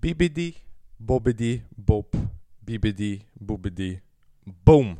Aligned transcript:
Bibidi, 0.00 0.54
Bobbidi, 0.96 1.62
Bob, 1.68 2.16
Bibidi, 2.60 3.26
Bobbidi, 3.32 4.00
Boom! 4.44 4.96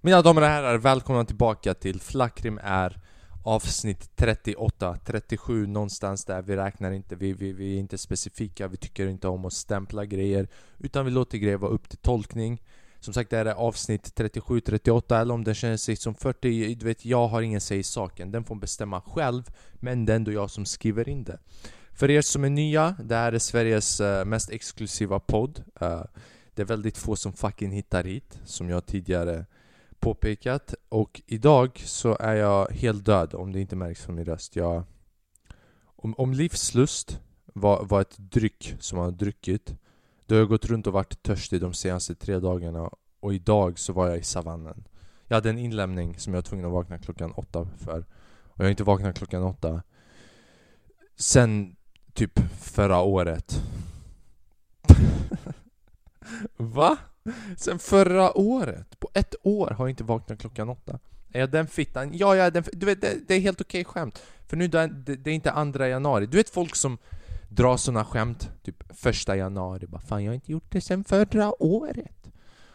Mina 0.00 0.22
damer 0.22 0.42
och 0.42 0.48
herrar, 0.48 0.78
välkomna 0.78 1.24
tillbaka 1.24 1.74
till 1.74 2.00
Flackrim 2.00 2.60
är 2.62 3.00
avsnitt 3.44 4.16
38, 4.16 4.98
37 5.04 5.66
någonstans 5.66 6.24
där. 6.24 6.42
Vi 6.42 6.56
räknar 6.56 6.92
inte, 6.92 7.16
vi, 7.16 7.32
vi, 7.32 7.52
vi 7.52 7.74
är 7.74 7.78
inte 7.78 7.98
specifika, 7.98 8.68
vi 8.68 8.76
tycker 8.76 9.06
inte 9.06 9.28
om 9.28 9.44
att 9.44 9.52
stämpla 9.52 10.04
grejer 10.04 10.48
utan 10.78 11.04
vi 11.04 11.10
låter 11.10 11.38
grejer 11.38 11.56
vara 11.56 11.72
upp 11.72 11.88
till 11.88 11.98
tolkning. 11.98 12.62
Som 13.00 13.14
sagt, 13.14 13.30
det 13.30 13.36
här 13.36 13.46
är 13.46 13.54
avsnitt 13.54 14.14
37, 14.14 14.60
38 14.60 15.20
eller 15.20 15.34
om 15.34 15.44
det 15.44 15.54
känns 15.54 15.82
sig 15.82 15.96
som 15.96 16.14
40, 16.14 16.74
du 16.74 16.86
vet, 16.86 17.04
jag 17.04 17.28
har 17.28 17.42
ingen 17.42 17.60
säg 17.60 17.78
i 17.78 17.82
saken. 17.82 18.32
Den 18.32 18.44
får 18.44 18.54
bestämma 18.54 19.00
själv, 19.00 19.42
men 19.72 20.06
det 20.06 20.12
är 20.12 20.16
ändå 20.16 20.32
jag 20.32 20.50
som 20.50 20.64
skriver 20.64 21.08
in 21.08 21.24
det. 21.24 21.38
För 21.94 22.10
er 22.10 22.20
som 22.20 22.44
är 22.44 22.50
nya, 22.50 22.96
det 23.04 23.14
här 23.14 23.32
är 23.32 23.38
Sveriges 23.38 24.00
eh, 24.00 24.24
mest 24.24 24.50
exklusiva 24.50 25.20
podd. 25.20 25.62
Eh, 25.80 26.02
det 26.54 26.62
är 26.62 26.66
väldigt 26.66 26.98
få 26.98 27.16
som 27.16 27.32
fucking 27.32 27.70
hittar 27.70 28.04
hit, 28.04 28.38
som 28.44 28.68
jag 28.68 28.86
tidigare 28.86 29.46
påpekat. 30.00 30.74
Och 30.88 31.22
idag 31.26 31.82
så 31.84 32.16
är 32.20 32.34
jag 32.34 32.70
helt 32.70 33.04
död, 33.04 33.34
om 33.34 33.52
det 33.52 33.60
inte 33.60 33.76
märks 33.76 34.04
från 34.04 34.14
min 34.14 34.24
röst. 34.24 34.56
Jag, 34.56 34.84
om, 35.84 36.14
om 36.18 36.32
livslust 36.32 37.20
var, 37.44 37.84
var 37.84 38.00
ett 38.00 38.18
dryck 38.18 38.76
som 38.80 38.96
man 38.96 39.04
har 39.04 39.12
druckit, 39.12 39.74
då 40.26 40.34
har 40.34 40.40
jag 40.40 40.48
gått 40.48 40.66
runt 40.66 40.86
och 40.86 40.92
varit 40.92 41.22
törstig 41.22 41.60
de 41.60 41.74
senaste 41.74 42.14
tre 42.14 42.38
dagarna. 42.38 42.90
Och 43.20 43.34
idag 43.34 43.78
så 43.78 43.92
var 43.92 44.08
jag 44.08 44.18
i 44.18 44.22
savannen. 44.22 44.84
Jag 45.28 45.36
hade 45.36 45.50
en 45.50 45.58
inlämning 45.58 46.18
som 46.18 46.32
jag 46.32 46.38
var 46.38 46.42
tvungen 46.42 46.66
att 46.66 46.72
vakna 46.72 46.98
klockan 46.98 47.32
åtta 47.32 47.68
för. 47.78 47.98
Och 48.44 48.58
jag 48.58 48.64
har 48.64 48.70
inte 48.70 48.84
vaknat 48.84 49.18
klockan 49.18 49.42
åtta 49.42 49.82
sen 51.16 51.76
typ 52.14 52.40
förra 52.60 53.00
året. 53.00 53.62
Va? 56.56 56.98
Sen 57.56 57.78
förra 57.78 58.38
året? 58.38 59.00
På 59.00 59.10
ett 59.14 59.34
år 59.42 59.70
har 59.70 59.84
jag 59.84 59.90
inte 59.90 60.04
vaknat 60.04 60.38
klockan 60.38 60.68
åtta. 60.68 60.98
Är 61.32 61.40
jag 61.40 61.50
den 61.50 61.66
fittan? 61.66 62.10
Ja, 62.12 62.36
jag 62.36 62.46
är 62.46 62.50
den 62.50 62.64
Du 62.72 62.86
vet, 62.86 63.00
det, 63.00 63.28
det 63.28 63.34
är 63.34 63.40
helt 63.40 63.60
okej 63.60 63.80
okay 63.80 63.92
skämt. 63.92 64.22
För 64.46 64.56
nu 64.56 64.68
det, 64.68 64.86
det 65.16 65.30
är 65.30 65.34
inte 65.34 65.52
andra 65.52 65.88
januari. 65.88 66.26
Du 66.26 66.36
vet 66.36 66.50
folk 66.50 66.76
som 66.76 66.98
drar 67.48 67.76
såna 67.76 68.04
skämt, 68.04 68.50
typ 68.62 68.96
första 68.96 69.36
januari. 69.36 69.86
Bara, 69.86 70.00
Fan, 70.00 70.24
jag 70.24 70.30
har 70.30 70.34
inte 70.34 70.52
gjort 70.52 70.72
det 70.72 70.80
sen 70.80 71.04
förra 71.04 71.62
året. 71.62 72.21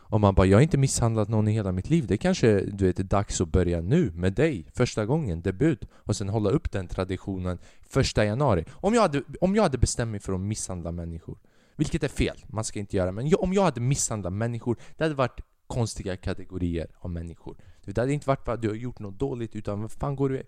Och 0.09 0.21
man 0.21 0.35
bara, 0.35 0.47
jag 0.47 0.57
har 0.57 0.61
inte 0.61 0.77
misshandlat 0.77 1.29
någon 1.29 1.47
i 1.47 1.51
hela 1.51 1.71
mitt 1.71 1.89
liv. 1.89 2.07
Det 2.07 2.17
kanske 2.17 2.59
du 2.59 2.85
vet, 2.85 2.99
är 2.99 3.03
dags 3.03 3.41
att 3.41 3.47
börja 3.47 3.81
nu 3.81 4.11
med 4.11 4.33
dig, 4.33 4.65
första 4.73 5.05
gången, 5.05 5.41
debut. 5.41 5.85
Och 5.93 6.15
sen 6.15 6.29
hålla 6.29 6.49
upp 6.49 6.71
den 6.71 6.87
traditionen 6.87 7.57
första 7.89 8.25
januari. 8.25 8.65
Om 8.71 8.93
jag 8.93 9.01
hade, 9.01 9.23
om 9.41 9.55
jag 9.55 9.63
hade 9.63 9.77
bestämt 9.77 10.11
mig 10.11 10.19
för 10.19 10.33
att 10.33 10.39
misshandla 10.39 10.91
människor, 10.91 11.37
vilket 11.75 12.03
är 12.03 12.07
fel, 12.07 12.37
man 12.47 12.63
ska 12.63 12.79
inte 12.79 12.97
göra 12.97 13.11
men 13.11 13.33
om 13.39 13.53
jag 13.53 13.63
hade 13.63 13.81
misshandlat 13.81 14.33
människor, 14.33 14.77
det 14.97 15.03
hade 15.03 15.15
varit 15.15 15.41
konstiga 15.67 16.17
kategorier 16.17 16.87
av 16.99 17.09
människor. 17.09 17.57
Det 17.85 17.97
hade 17.97 18.13
inte 18.13 18.27
varit 18.27 18.45
för 18.45 18.51
att 18.51 18.61
du 18.61 18.67
har 18.67 18.75
gjort 18.75 18.99
något 18.99 19.19
dåligt, 19.19 19.55
utan 19.55 19.81
vad 19.81 19.91
fan 19.91 20.15
går 20.15 20.29
du... 20.29 20.43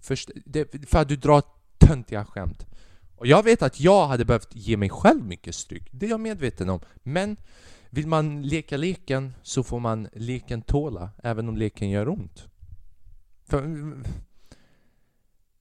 Först, 0.00 0.30
det, 0.44 0.88
för 0.88 0.98
att 0.98 1.08
du 1.08 1.16
drar 1.16 1.42
töntiga 1.78 2.24
skämt. 2.24 2.66
Och 3.16 3.26
jag 3.26 3.42
vet 3.42 3.62
att 3.62 3.80
jag 3.80 4.06
hade 4.06 4.24
behövt 4.24 4.54
ge 4.56 4.76
mig 4.76 4.90
själv 4.90 5.24
mycket 5.24 5.54
stryk, 5.54 5.88
det 5.90 6.06
är 6.06 6.10
jag 6.10 6.20
medveten 6.20 6.70
om. 6.70 6.80
Men 7.02 7.36
vill 7.94 8.06
man 8.06 8.42
leka 8.42 8.76
leken 8.76 9.34
så 9.42 9.62
får 9.62 9.80
man 9.80 10.08
leken 10.12 10.62
tåla, 10.62 11.10
även 11.22 11.48
om 11.48 11.56
leken 11.56 11.90
gör 11.90 12.08
ont. 12.08 12.48
För, 13.46 13.62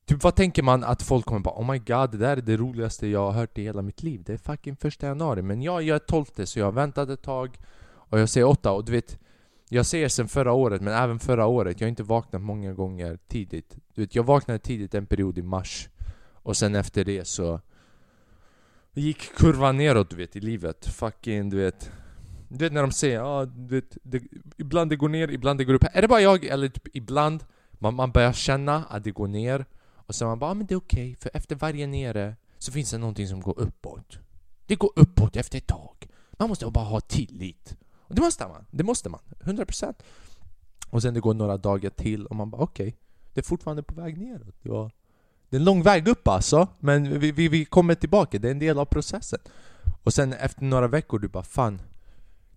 typ 0.06 0.23
vad 0.23 0.36
tänker 0.36 0.64
man 0.64 0.84
att 0.84 1.02
folk 1.02 1.26
kommer 1.26 1.39
bara 1.39 1.61
Oh 1.61 1.72
my 1.72 1.78
god, 1.78 2.11
det 2.11 2.17
där 2.17 2.38
är 2.38 2.42
det 2.42 2.58
roligaste 2.58 3.08
jag 3.08 3.20
har 3.20 3.31
hört 3.31 3.58
i 3.58 3.64
hela 3.64 3.81
mitt 3.81 4.04
liv. 4.04 4.23
Det 4.26 4.34
är 4.34 4.38
fucking 4.38 4.76
första 4.76 5.08
januari. 5.08 5.42
Men 5.42 5.61
ja, 5.61 5.81
jag 5.81 5.95
är 5.95 6.00
tolfte 6.00 6.45
så 6.45 6.59
jag 6.59 6.66
har 6.66 6.72
väntat 6.72 7.09
ett 7.09 7.22
tag 7.22 7.58
och 7.86 8.20
jag 8.20 8.30
säger 8.30 8.48
åtta 8.48 8.72
och 8.72 8.86
du 8.86 8.92
vet 8.92 9.20
jag 9.70 9.86
ser 9.86 10.08
sen 10.08 10.28
förra 10.28 10.54
året, 10.54 10.81
men 10.81 10.94
även 10.94 11.20
förra 11.20 11.45
året, 11.45 11.81
jag 11.81 11.86
har 11.86 11.89
inte 11.89 12.04
vaknat 12.04 12.42
många 12.42 12.73
gånger 12.73 13.20
tidigt. 13.27 13.77
Du 13.93 14.02
vet, 14.02 14.16
jag 14.16 14.23
vaknade 14.23 14.60
tidigt 14.60 14.93
en 14.93 15.05
period 15.05 15.38
i 15.38 15.42
mars. 15.42 15.89
Och 16.32 16.58
sen 16.58 16.76
efter 16.76 17.05
det 17.05 17.27
så 17.27 17.60
gick 18.93 19.36
kurvan 19.36 19.77
neråt 19.77 20.10
du 20.10 20.16
vet 20.16 20.36
i 20.36 20.39
livet. 20.39 20.86
Fucking 20.86 21.49
du 21.49 21.58
vet 21.58 21.92
du 22.58 22.65
vet 22.65 22.73
när 22.73 22.81
de 22.81 22.91
säger 22.91 23.19
ah, 23.19 23.45
du 23.45 23.75
vet, 23.75 23.97
det, 24.03 24.23
ibland 24.58 24.89
det 24.89 24.95
går 24.95 25.09
ner, 25.09 25.31
ibland 25.31 25.59
det 25.59 25.64
går 25.64 25.73
upp. 25.73 25.86
Är 25.93 26.02
det 26.02 26.08
bara 26.08 26.21
jag 26.21 26.45
eller 26.45 26.69
typ 26.69 26.95
ibland 26.95 27.43
man, 27.71 27.93
man 27.95 28.11
börjar 28.11 28.33
känna 28.33 28.86
att 28.86 29.03
det 29.03 29.11
går 29.11 29.27
ner 29.27 29.65
och 29.95 30.15
sen 30.15 30.27
man 30.27 30.39
bara 30.39 30.52
ah, 30.52 30.53
men 30.53 30.67
det 30.67 30.73
är 30.73 30.77
okej 30.77 31.11
okay, 31.11 31.15
för 31.15 31.31
efter 31.33 31.55
varje 31.55 31.87
nere 31.87 32.36
så 32.58 32.71
finns 32.71 32.92
det 32.92 32.97
någonting 32.97 33.27
som 33.27 33.42
går 33.42 33.59
uppåt. 33.59 34.19
Det 34.65 34.75
går 34.75 34.92
uppåt 34.95 35.36
efter 35.36 35.58
ett 35.58 35.67
tag. 35.67 36.08
Man 36.31 36.49
måste 36.49 36.65
bara 36.65 36.86
ha 36.86 36.99
tillit. 36.99 37.75
Och 37.95 38.15
det 38.15 38.21
måste 38.21 38.47
man. 38.47 38.65
Det 38.71 38.83
måste 38.83 39.09
man. 39.09 39.21
100%. 39.39 39.93
Och 40.89 41.02
sen 41.02 41.13
det 41.13 41.19
går 41.19 41.33
några 41.33 41.58
dagar 41.58 41.89
till 41.89 42.25
och 42.25 42.36
man 42.36 42.49
bara 42.49 42.61
okej, 42.61 42.87
okay, 42.87 42.99
det 43.33 43.42
är 43.42 43.43
fortfarande 43.43 43.83
på 43.83 43.93
väg 44.02 44.17
neråt. 44.17 44.55
Det, 44.61 44.69
var, 44.69 44.92
det 45.49 45.55
är 45.55 45.59
en 45.59 45.65
lång 45.65 45.83
väg 45.83 46.08
upp 46.08 46.27
alltså, 46.27 46.67
men 46.80 47.19
vi, 47.19 47.31
vi, 47.31 47.47
vi 47.47 47.65
kommer 47.65 47.95
tillbaka. 47.95 48.39
Det 48.39 48.47
är 48.47 48.52
en 48.52 48.59
del 48.59 48.80
av 48.80 48.86
processen. 48.86 49.39
Och 50.03 50.13
sen 50.13 50.33
efter 50.33 50.63
några 50.63 50.87
veckor 50.87 51.19
du 51.19 51.27
bara 51.27 51.43
fan 51.43 51.81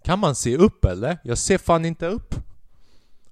kan 0.06 0.18
man 0.18 0.34
se 0.34 0.56
upp 0.56 0.84
eller? 0.84 1.18
Jag 1.22 1.38
ser 1.38 1.58
fan 1.58 1.84
inte 1.84 2.06
upp. 2.06 2.34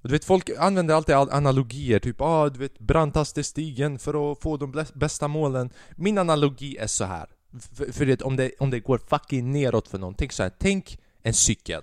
Du 0.01 0.09
vet 0.09 0.25
folk 0.25 0.49
använder 0.57 0.95
alltid 0.95 1.15
analogier, 1.15 1.99
typ 1.99 2.21
ah, 2.21 2.49
du 2.49 2.59
vet 2.59 2.79
brantaste 2.79 3.43
stigen 3.43 3.99
för 3.99 4.31
att 4.31 4.41
få 4.41 4.57
de 4.57 4.85
bästa 4.93 5.27
målen. 5.27 5.69
Min 5.95 6.17
analogi 6.17 6.77
är 6.77 6.87
så 6.87 7.05
här. 7.05 7.29
För, 7.73 7.91
för 7.91 8.05
det, 8.05 8.21
om, 8.21 8.35
det, 8.35 8.51
om 8.59 8.69
det 8.69 8.79
går 8.79 8.97
fucking 8.97 9.51
neråt 9.51 9.87
för 9.87 9.97
någon, 9.97 10.13
tänk 10.13 10.31
så 10.31 10.43
här. 10.43 10.51
tänk 10.59 10.99
en 11.21 11.33
cykel. 11.33 11.81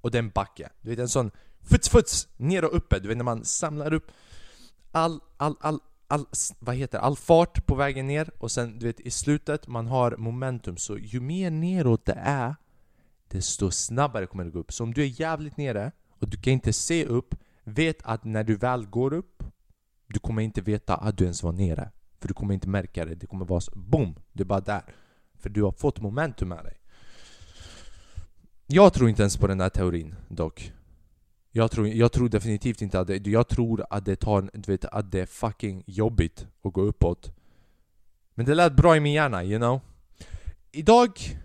Och 0.00 0.10
det 0.10 0.18
är 0.18 0.22
en 0.22 0.30
backe. 0.30 0.70
Du 0.80 0.90
vet 0.90 0.98
en 0.98 1.08
sån 1.08 1.30
futs 1.60 1.88
futs, 1.88 2.28
ner 2.36 2.64
och 2.64 2.76
uppe. 2.76 2.98
Du 2.98 3.08
vet 3.08 3.16
när 3.16 3.24
man 3.24 3.44
samlar 3.44 3.92
upp 3.92 4.10
all, 4.92 5.20
all, 5.36 5.56
all, 5.60 5.78
all, 6.08 6.26
vad 6.58 6.74
heter 6.74 6.98
all 6.98 7.16
fart 7.16 7.66
på 7.66 7.74
vägen 7.74 8.06
ner 8.06 8.30
och 8.38 8.50
sen 8.50 8.78
du 8.78 8.86
vet 8.86 9.00
i 9.00 9.10
slutet 9.10 9.66
man 9.66 9.86
har 9.86 10.16
momentum 10.16 10.76
så 10.76 10.98
ju 10.98 11.20
mer 11.20 11.50
neråt 11.50 12.04
det 12.04 12.18
är 12.22 12.54
desto 13.34 13.70
snabbare 13.70 14.26
kommer 14.26 14.44
det 14.44 14.50
gå 14.50 14.58
upp. 14.58 14.72
Så 14.72 14.84
om 14.84 14.94
du 14.94 15.02
är 15.02 15.20
jävligt 15.20 15.56
nere 15.56 15.92
och 16.08 16.28
du 16.28 16.36
kan 16.36 16.52
inte 16.52 16.72
se 16.72 17.04
upp, 17.04 17.34
vet 17.64 18.02
att 18.02 18.24
när 18.24 18.44
du 18.44 18.56
väl 18.56 18.86
går 18.86 19.12
upp, 19.12 19.42
du 20.06 20.18
kommer 20.18 20.42
inte 20.42 20.60
veta 20.60 20.96
att 20.96 21.18
du 21.18 21.24
ens 21.24 21.42
var 21.42 21.52
nere. 21.52 21.90
För 22.20 22.28
du 22.28 22.34
kommer 22.34 22.54
inte 22.54 22.68
märka 22.68 23.04
det, 23.04 23.14
det 23.14 23.26
kommer 23.26 23.44
vara 23.44 23.60
så, 23.60 23.72
boom, 23.74 24.14
du 24.32 24.42
är 24.42 24.46
bara 24.46 24.60
där. 24.60 24.94
För 25.38 25.50
du 25.50 25.62
har 25.62 25.72
fått 25.72 26.00
momentum 26.00 26.48
med 26.48 26.64
dig. 26.64 26.76
Jag 28.66 28.92
tror 28.92 29.08
inte 29.08 29.22
ens 29.22 29.36
på 29.36 29.46
den 29.46 29.58
där 29.58 29.68
teorin 29.68 30.14
dock. 30.28 30.72
Jag 31.50 31.70
tror, 31.70 31.88
jag 31.88 32.12
tror 32.12 32.28
definitivt 32.28 32.82
inte 32.82 33.00
att 33.00 33.06
det, 33.06 33.26
jag 33.26 33.48
tror 33.48 33.86
att 33.90 34.04
det 34.04 34.16
tar, 34.16 34.50
du 34.52 34.72
vet, 34.72 34.84
att 34.84 35.10
det 35.10 35.20
är 35.20 35.26
fucking 35.26 35.84
jobbigt 35.86 36.46
att 36.62 36.72
gå 36.72 36.80
uppåt. 36.80 37.36
Men 38.34 38.46
det 38.46 38.54
lät 38.54 38.76
bra 38.76 38.96
i 38.96 39.00
min 39.00 39.12
hjärna, 39.12 39.44
you 39.44 39.58
know? 39.58 39.80
Idag 40.72 41.38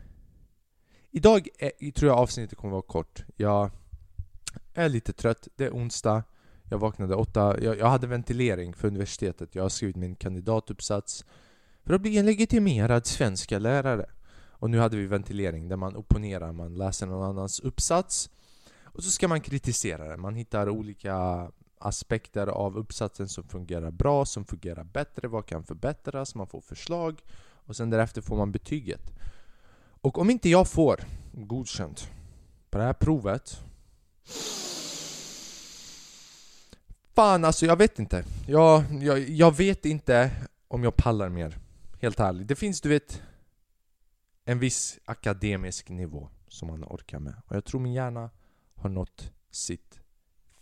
Idag 1.12 1.48
är, 1.60 1.92
tror 1.92 2.12
jag 2.12 2.18
avsnittet 2.18 2.58
kommer 2.58 2.72
vara 2.72 2.82
kort. 2.82 3.24
Jag 3.36 3.72
är 4.74 4.90
lite 4.90 5.14
trött, 5.14 5.48
det 5.56 5.66
är 5.66 5.72
onsdag. 5.72 6.24
Jag 6.70 6.78
vaknade 6.78 7.16
åtta, 7.16 7.62
jag, 7.62 7.78
jag 7.78 7.90
hade 7.90 8.08
ventilering 8.08 8.74
för 8.74 8.88
universitetet. 8.88 9.56
Jag 9.56 9.64
har 9.64 9.70
skrivit 9.70 9.96
min 9.96 10.16
kandidatuppsats 10.16 11.26
för 11.84 11.94
att 11.94 12.02
bli 12.02 12.18
en 12.18 12.26
legitimerad 12.26 13.06
svenska 13.06 13.60
lärare. 13.60 14.06
Och 14.52 14.70
nu 14.70 14.80
hade 14.80 14.98
vi 14.98 15.06
ventilering 15.06 15.68
där 15.68 15.76
man 15.76 15.96
opponerar, 15.96 16.52
man 16.52 16.76
läser 16.76 17.08
någon 17.08 17.30
annans 17.30 17.60
uppsats 17.60 18.30
och 18.84 19.04
så 19.04 19.12
ska 19.12 19.28
man 19.28 19.42
kritisera 19.42 20.08
den. 20.08 20.22
Man 20.22 20.36
hittar 20.36 20.70
olika 20.70 21.48
aspekter 21.78 22.48
av 22.48 22.78
uppsatsen 22.78 23.28
som 23.28 23.44
fungerar 23.44 23.92
bra, 23.92 24.26
som 24.26 24.46
fungerar 24.46 24.84
bättre, 24.84 25.28
vad 25.28 25.46
kan 25.46 25.64
förbättras, 25.64 26.36
man 26.36 26.48
får 26.48 26.62
förslag 26.62 27.22
och 27.66 27.76
sen 27.76 27.90
därefter 27.90 28.22
får 28.22 28.38
man 28.38 28.52
betyget. 28.52 29.12
Och 30.02 30.18
om 30.18 30.30
inte 30.30 30.50
jag 30.50 30.68
får 30.68 31.00
godkänt 31.34 32.12
på 32.70 32.78
det 32.78 32.84
här 32.84 32.94
provet 32.94 33.60
Fan 37.14 37.46
alltså, 37.46 37.66
jag 37.66 37.76
vet 37.76 38.00
inte. 38.00 38.26
Jag, 38.48 38.84
jag, 39.02 39.20
jag 39.20 39.58
vet 39.58 39.86
inte 39.86 40.32
om 40.68 40.84
jag 40.84 40.96
pallar 40.96 41.30
mer. 41.30 41.58
Helt 42.02 42.20
ärligt. 42.20 42.48
Det 42.48 42.56
finns, 42.56 42.82
du 42.82 42.90
vet, 42.90 43.22
en 44.46 44.60
viss 44.60 45.00
akademisk 45.06 45.90
nivå 45.90 46.30
som 46.48 46.68
man 46.68 46.84
orkar 46.84 47.20
med. 47.20 47.34
Och 47.48 47.56
jag 47.56 47.66
tror 47.66 47.82
min 47.82 47.94
hjärna 47.94 48.30
har 48.76 48.90
nått 48.90 49.32
sitt 49.52 50.00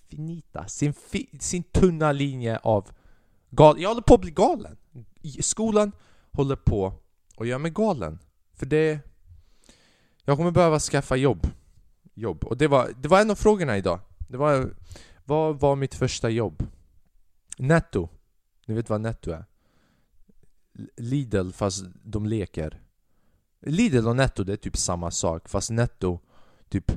finita, 0.07 0.67
sin, 0.67 0.93
fi, 0.93 1.29
sin 1.39 1.63
tunna 1.63 2.11
linje 2.11 2.57
av 2.57 2.89
gal 3.49 3.81
Jag 3.81 3.89
håller 3.89 4.01
på 4.01 4.13
att 4.13 4.21
bli 4.21 4.31
galen. 4.31 4.77
Skolan 5.39 5.91
håller 6.31 6.55
på 6.55 6.93
att 7.37 7.47
göra 7.47 7.59
mig 7.59 7.71
galen. 7.71 8.19
För 8.53 8.65
det 8.65 8.99
jag 10.27 10.37
kommer 10.37 10.51
behöva 10.51 10.79
skaffa 10.79 11.15
jobb. 11.15 11.47
Jobb. 12.13 12.43
Och 12.43 12.57
det 12.57 12.67
var, 12.67 12.91
det 13.01 13.07
var 13.07 13.21
en 13.21 13.31
av 13.31 13.35
frågorna 13.35 13.77
idag. 13.77 13.99
Det 14.17 14.37
var, 14.37 14.73
vad 15.25 15.59
var 15.59 15.75
mitt 15.75 15.95
första 15.95 16.29
jobb? 16.29 16.63
Netto. 17.57 18.09
Ni 18.65 18.73
vet 18.73 18.89
vad 18.89 19.01
netto 19.01 19.31
är? 19.31 19.45
Lidl 20.97 21.51
fast 21.51 21.85
de 22.03 22.25
leker. 22.25 22.81
Lidl 23.61 24.07
och 24.07 24.15
Netto 24.15 24.43
det 24.43 24.53
är 24.53 24.57
typ 24.57 24.77
samma 24.77 25.11
sak 25.11 25.49
fast 25.49 25.69
Netto 25.69 26.19
typ 26.69 26.91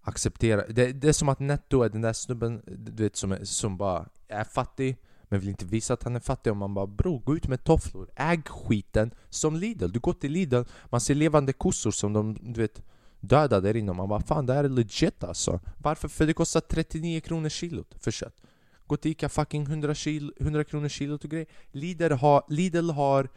accepterar 0.00 0.66
det, 0.68 0.92
det 0.92 1.08
är 1.08 1.12
som 1.12 1.28
att 1.28 1.40
Netto 1.40 1.82
är 1.82 1.88
den 1.88 2.00
där 2.00 2.12
snubben 2.12 2.62
du 2.66 3.02
vet 3.02 3.16
som, 3.16 3.32
är, 3.32 3.44
som 3.44 3.76
bara 3.76 4.08
är 4.28 4.44
fattig 4.44 4.96
men 5.28 5.40
vill 5.40 5.48
inte 5.48 5.64
visa 5.64 5.94
att 5.94 6.02
han 6.02 6.16
är 6.16 6.20
fattig 6.20 6.50
och 6.50 6.56
man 6.56 6.74
bara 6.74 6.86
bror 6.86 7.18
gå 7.18 7.36
ut 7.36 7.48
med 7.48 7.64
tofflor, 7.64 8.10
äg 8.16 8.42
skiten 8.42 9.14
som 9.30 9.56
Lidl. 9.56 9.92
Du 9.92 10.00
går 10.00 10.12
till 10.12 10.32
Lidl, 10.32 10.62
man 10.90 11.00
ser 11.00 11.14
levande 11.14 11.52
kossor 11.52 11.90
som 11.90 12.12
de 12.12 12.38
du 12.40 12.60
vet 12.60 12.82
döda 13.20 13.60
där 13.60 13.76
inne 13.76 13.90
och 13.90 13.96
man 13.96 14.08
bara 14.08 14.20
fan 14.20 14.46
det 14.46 14.54
här 14.54 14.64
är 14.64 14.68
legit 14.68 15.24
alltså. 15.24 15.60
Varför? 15.78 16.08
För 16.08 16.26
det 16.26 16.32
kostar 16.32 16.60
39 16.60 17.20
kronor 17.20 17.48
kilot 17.48 17.94
för 18.00 18.10
kött. 18.10 18.42
Gå 18.86 18.96
till 18.96 19.10
Ica 19.10 19.28
fucking 19.28 19.62
100, 19.62 19.94
kilo, 19.94 20.32
100 20.40 20.64
kronor 20.64 20.88
kilot 20.88 21.24
och 21.24 21.30
grejer. 21.30 21.46
Lidl 21.72 22.12
har, 22.12 22.44
Lidl 22.48 22.90
har 22.90 23.28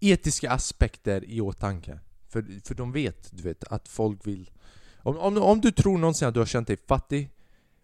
etiska 0.00 0.50
aspekter 0.50 1.24
i 1.24 1.40
åtanke. 1.40 1.98
För, 2.28 2.60
för 2.64 2.74
de 2.74 2.92
vet, 2.92 3.30
du 3.32 3.42
vet, 3.42 3.64
att 3.64 3.88
folk 3.88 4.26
vill... 4.26 4.50
Om, 4.96 5.18
om, 5.18 5.38
om 5.38 5.60
du 5.60 5.72
tror 5.72 5.98
någonsin 5.98 6.28
att 6.28 6.34
du 6.34 6.40
har 6.40 6.46
känt 6.46 6.68
dig 6.68 6.76
fattig 6.86 7.30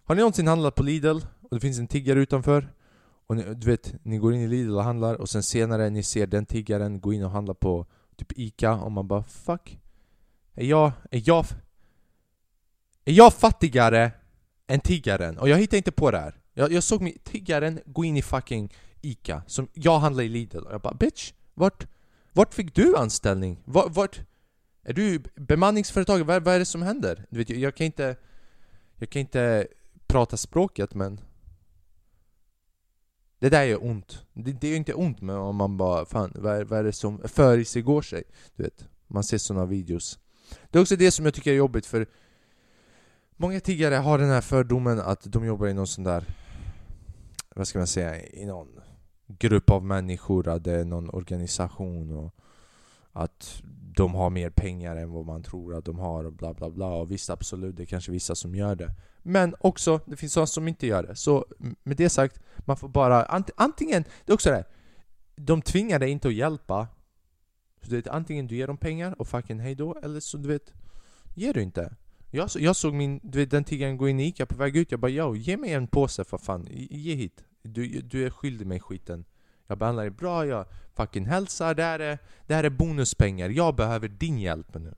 Har 0.05 0.15
ni 0.15 0.21
någonsin 0.21 0.47
handlat 0.47 0.75
på 0.75 0.83
Lidl 0.83 1.19
och 1.51 1.57
det 1.57 1.61
finns 1.61 1.79
en 1.79 1.89
tiggare 1.89 2.21
utanför 2.21 2.73
och 3.27 3.37
ni, 3.37 3.43
du 3.55 3.67
vet, 3.67 3.95
ni 4.05 4.19
går 4.19 4.35
in 4.35 4.41
i 4.41 4.49
Lidl 4.49 4.77
och 4.77 4.85
handlar 4.85 5.15
och 5.15 5.29
sen 5.29 5.43
senare 5.43 5.91
ni 5.91 6.03
ser 6.03 6.27
den 6.27 6.47
tiggaren 6.47 7.01
gå 7.01 7.13
in 7.13 7.25
och 7.25 7.31
handla 7.31 7.55
på 7.55 7.87
typ 8.17 8.39
Ica 8.39 8.73
och 8.75 8.93
man 8.93 9.09
bara 9.09 9.23
Fuck 9.23 9.81
Är 10.55 10.65
jag, 10.65 10.93
är 11.11 11.23
jag 11.25 11.47
Är 13.05 13.13
jag 13.13 13.35
fattigare 13.35 14.13
än 14.67 14.81
tiggaren? 14.81 15.39
Och 15.39 15.49
jag 15.49 15.59
hittar 15.59 15.77
inte 15.77 15.93
på 15.93 16.11
det 16.11 16.19
här 16.19 16.35
Jag, 16.55 16.73
jag 16.73 16.83
såg 16.83 17.03
mig, 17.03 17.19
tiggaren 17.25 17.81
gå 17.87 18.05
in 18.05 18.17
i 18.17 18.23
fucking 18.23 18.75
Ica 19.01 19.43
som 19.47 19.69
jag 19.75 19.99
handlar 19.99 20.25
i 20.25 20.29
Lidl 20.29 20.59
och 20.59 20.73
jag 20.73 20.81
bara 20.81 20.95
Bitch, 20.95 21.33
vart 21.55 21.87
vart 22.33 22.55
fick 22.55 22.75
du 22.75 22.97
anställning? 22.97 23.63
Vart, 23.65 23.97
vart 23.97 24.21
är 24.83 24.93
du 24.93 25.23
bemanningsföretag? 25.35 26.25
Vad, 26.25 26.45
vad 26.45 26.55
är 26.55 26.59
det 26.59 26.65
som 26.65 26.83
händer? 26.83 27.27
Du 27.31 27.39
vet, 27.39 27.51
jag 27.51 27.75
kan 27.75 27.87
inte 27.87 28.17
Jag 28.97 29.11
kan 29.11 29.21
inte 29.21 29.69
prata 30.07 30.37
språket 30.37 30.95
men 30.95 31.21
det 33.39 33.49
där 33.49 33.65
gör 33.65 33.85
ont 33.85 34.25
Det, 34.33 34.53
det 34.53 34.67
är 34.67 34.71
ju 34.71 34.77
inte 34.77 34.95
ont 34.95 35.21
men 35.21 35.37
om 35.37 35.57
man 35.57 35.77
bara 35.77 36.07
Fan, 36.07 36.33
vad 36.35 36.57
är, 36.57 36.65
vad 36.65 36.79
är 36.79 36.85
det 36.85 36.93
som 36.93 37.19
för 37.25 37.65
sig 37.65 37.83
går 37.83 38.03
sig? 38.03 38.23
Du 38.57 38.63
vet, 38.63 38.89
man 39.07 39.25
ser 39.25 39.39
sådana 39.39 39.67
videos 39.67 40.19
Det 40.71 40.79
är 40.79 40.83
också 40.83 40.97
det 40.97 41.11
som 41.11 41.25
jag 41.25 41.35
tycker 41.35 41.51
är 41.51 41.57
jobbigt 41.57 41.87
för 41.87 42.07
Många 43.37 43.61
tiggare 43.61 43.95
har 43.95 44.19
den 44.19 44.29
här 44.29 44.41
fördomen 44.41 45.01
att 45.01 45.23
de 45.33 45.47
jobbar 45.47 45.67
i 45.67 45.75
någon 45.75 45.87
sån 45.87 46.05
där 46.05 46.25
Vad 47.55 47.69
ska 47.69 47.79
man 47.79 47.87
säga? 47.87 48.27
I 48.27 48.47
någon 48.47 48.69
grupp 49.29 49.71
av 49.71 49.85
människor, 49.85 50.49
att 50.49 50.65
det 50.65 50.73
är 50.73 50.85
någon 50.85 51.11
organisation 51.11 52.13
och 52.17 52.35
att 53.13 53.63
de 53.97 54.15
har 54.15 54.31
mer 54.31 54.51
pengar 54.51 54.97
än 54.97 55.11
vad 55.11 55.27
man 55.27 55.43
tror 55.43 55.75
att 55.75 55.85
de 55.85 55.99
har 55.99 56.25
och 56.25 56.33
bla 56.33 56.55
bla 56.55 56.71
bla. 56.71 56.87
Och 56.87 57.11
visst 57.11 57.31
absolut, 57.31 57.77
det 57.77 57.83
är 57.83 57.87
kanske 57.87 58.13
vissa 58.13 58.35
som 58.35 58.55
gör 58.55 58.75
det. 58.75 58.95
Men 59.29 59.55
också, 59.61 60.01
det 60.07 60.17
finns 60.17 60.33
sådana 60.33 60.47
som 60.47 60.69
inte 60.69 60.87
gör 60.87 61.03
det. 61.03 61.17
Så 61.17 61.47
med 61.83 61.97
det 61.97 62.11
sagt, 62.11 62.41
man 62.59 62.77
får 62.77 62.89
bara 62.89 63.25
antingen, 63.57 64.05
det 64.25 64.33
är 64.33 64.35
också 64.35 64.51
det 64.51 64.65
de 65.39 65.63
tvingar 65.63 65.99
dig 65.99 66.11
inte 66.11 66.29
att 66.29 66.35
hjälpa. 66.35 66.89
Så 67.83 67.91
du 67.91 67.97
vet, 67.97 68.09
antingen 68.09 68.47
du 68.47 68.57
ger 68.57 68.67
dem 68.67 68.77
pengar 68.77 69.21
och 69.21 69.29
fucking 69.29 69.61
hejdå, 69.61 69.99
eller 70.03 70.21
så 70.21 70.37
du 70.37 70.49
vet, 70.49 70.73
ger 71.35 71.53
du 71.53 71.63
inte. 71.63 71.95
Jag, 72.31 72.51
jag 72.55 72.77
såg 72.77 72.95
min, 72.95 73.21
du 73.23 73.39
vet 73.39 73.51
den 73.51 73.65
tiggaren 73.65 73.97
gå 73.97 74.09
in 74.09 74.21
i 74.21 74.27
Ica 74.27 74.47
på 74.47 74.57
väg 74.57 74.77
ut, 74.77 74.91
jag 74.91 75.01
bara 75.01 75.11
yo, 75.11 75.37
ge 75.37 75.57
mig 75.57 75.73
en 75.73 75.87
påse 75.87 76.25
för 76.25 76.39
fan, 76.39 76.67
ge 76.71 77.15
hit. 77.15 77.45
Du, 77.63 78.01
du 78.01 78.27
är 78.27 78.31
skyldig 78.31 78.67
mig 78.67 78.81
skiten. 78.81 79.25
Jag 79.67 79.79
behandlar 79.79 80.03
dig 80.03 80.11
bra, 80.11 80.47
jag 80.47 80.67
fucking 80.95 81.27
hälsar. 81.27 81.75
Det 81.75 81.83
här 81.83 81.99
är, 81.99 82.19
det 82.47 82.55
här 82.55 82.65
är 82.65 82.71
bonuspengar. 82.71 83.49
Jag 83.49 83.75
behöver 83.75 84.09
din 84.09 84.39
hjälp 84.39 84.75
nu. 84.75 84.95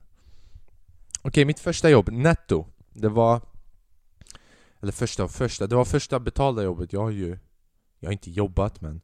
Okej, 1.21 1.45
mitt 1.45 1.59
första 1.59 1.89
jobb, 1.89 2.09
netto. 2.11 2.65
Det 2.93 3.09
var... 3.09 3.41
Eller 4.81 4.91
första 4.91 5.23
och 5.23 5.31
första. 5.31 5.67
Det 5.67 5.75
var 5.75 5.85
första 5.85 6.19
betalda 6.19 6.63
jobbet. 6.63 6.93
Jag 6.93 7.01
har 7.01 7.09
ju... 7.09 7.37
Jag 7.99 8.07
har 8.07 8.13
inte 8.13 8.31
jobbat 8.31 8.81
men... 8.81 9.01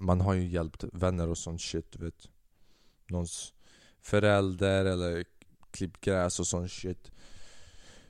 Man 0.00 0.20
har 0.20 0.34
ju 0.34 0.48
hjälpt 0.48 0.84
vänner 0.92 1.28
och 1.28 1.38
sånt 1.38 1.60
shit, 1.60 1.92
du 1.92 2.04
vet. 2.04 2.28
Någons 3.08 3.54
förälder 4.02 4.84
eller 4.84 5.24
klippt 5.70 6.00
gräs 6.00 6.40
och 6.40 6.46
sånt 6.46 6.70
shit. 6.70 7.10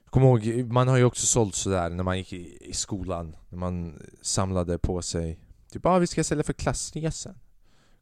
Kom 0.06 0.22
ihåg, 0.22 0.72
man 0.72 0.88
har 0.88 0.96
ju 0.96 1.04
också 1.04 1.26
sålt 1.26 1.54
sådär 1.54 1.90
när 1.90 2.04
man 2.04 2.18
gick 2.18 2.32
i, 2.32 2.58
i 2.60 2.72
skolan. 2.72 3.36
När 3.48 3.58
man 3.58 4.02
samlade 4.22 4.78
på 4.78 5.02
sig 5.02 5.40
Typ 5.70 5.86
ah, 5.86 5.98
vi 5.98 6.06
ska 6.06 6.24
sälja 6.24 6.44
för 6.44 6.52
klassresan. 6.52 7.34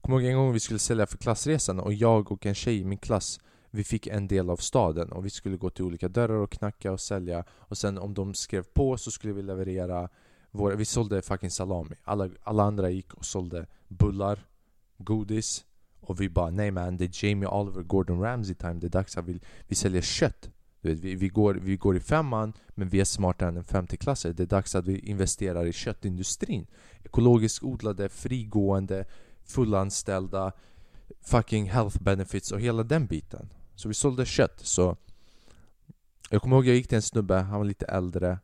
Kom 0.00 0.14
ihåg 0.14 0.24
en 0.24 0.36
gång 0.36 0.52
vi 0.52 0.60
skulle 0.60 0.78
sälja 0.78 1.06
för 1.06 1.18
klassresan 1.18 1.80
och 1.80 1.94
jag 1.94 2.32
och 2.32 2.46
en 2.46 2.54
tjej 2.54 2.78
i 2.78 2.84
min 2.84 2.98
klass 2.98 3.40
vi 3.76 3.84
fick 3.84 4.06
en 4.06 4.28
del 4.28 4.50
av 4.50 4.56
staden 4.56 5.12
och 5.12 5.24
vi 5.24 5.30
skulle 5.30 5.56
gå 5.56 5.70
till 5.70 5.84
olika 5.84 6.08
dörrar 6.08 6.34
och 6.34 6.50
knacka 6.50 6.92
och 6.92 7.00
sälja 7.00 7.44
och 7.50 7.78
sen 7.78 7.98
om 7.98 8.14
de 8.14 8.34
skrev 8.34 8.62
på 8.62 8.96
så 8.96 9.10
skulle 9.10 9.32
vi 9.32 9.42
leverera 9.42 10.08
våra, 10.50 10.76
vi 10.76 10.84
sålde 10.84 11.22
fucking 11.22 11.50
salami. 11.50 11.94
Alla, 12.04 12.30
alla 12.42 12.62
andra 12.62 12.90
gick 12.90 13.14
och 13.14 13.24
sålde 13.24 13.66
bullar, 13.88 14.46
godis 14.98 15.64
och 16.00 16.20
vi 16.20 16.28
bara 16.28 16.50
nej 16.50 16.70
man, 16.70 16.96
det 16.96 17.04
är 17.04 17.24
Jamie 17.24 17.48
Oliver, 17.48 17.82
Gordon 17.82 18.20
Ramsay 18.20 18.54
time, 18.54 18.74
det 18.74 18.86
är 18.86 18.88
dags 18.88 19.16
att 19.16 19.24
vi, 19.24 19.40
vi 19.68 19.74
säljer 19.74 20.02
kött. 20.02 20.50
Vet, 20.80 20.98
vi, 20.98 21.14
vi, 21.14 21.28
går, 21.28 21.54
vi 21.54 21.76
går 21.76 21.96
i 21.96 22.00
femman, 22.00 22.52
men 22.68 22.88
vi 22.88 23.00
är 23.00 23.04
smartare 23.04 23.48
än 23.48 23.56
en 23.56 23.64
femteklassare. 23.64 24.32
Det 24.32 24.42
är 24.42 24.46
dags 24.46 24.74
att 24.74 24.86
vi 24.86 24.98
investerar 24.98 25.66
i 25.66 25.72
köttindustrin. 25.72 26.66
Ekologiskt 27.04 27.62
odlade, 27.62 28.08
frigående, 28.08 29.04
fullanställda, 29.44 30.52
fucking 31.20 31.70
health 31.70 32.02
benefits 32.02 32.52
och 32.52 32.60
hela 32.60 32.82
den 32.82 33.06
biten. 33.06 33.48
Så 33.76 33.88
vi 33.88 33.94
sålde 33.94 34.26
kött. 34.26 34.60
Så 34.60 34.96
jag 36.30 36.42
kommer 36.42 36.56
ihåg 36.56 36.66
jag 36.66 36.76
gick 36.76 36.88
till 36.88 36.96
en 36.96 37.02
snubbe, 37.02 37.34
han 37.34 37.58
var 37.58 37.64
lite 37.64 37.86
äldre. 37.86 38.38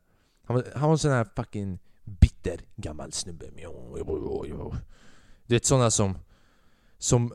Han 0.44 0.56
var, 0.56 0.64
han 0.75 0.82
var 0.82 0.93
en 0.93 0.99
sån 0.99 1.11
här 1.11 1.29
fucking 1.37 1.79
bitter 2.05 2.61
gammal 2.76 3.12
snubbe. 3.12 3.46
Du 5.46 5.55
vet 5.55 5.64
såna 5.64 5.90
som... 5.90 6.19
Som... 6.99 7.34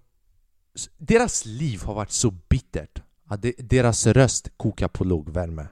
Deras 0.97 1.45
liv 1.45 1.81
har 1.83 1.93
varit 1.93 2.11
så 2.11 2.31
bittert 2.31 3.01
att 3.25 3.41
de, 3.41 3.55
deras 3.57 4.07
röst 4.07 4.49
kokar 4.57 4.87
på 4.87 5.03
låg 5.03 5.29
värme. 5.29 5.67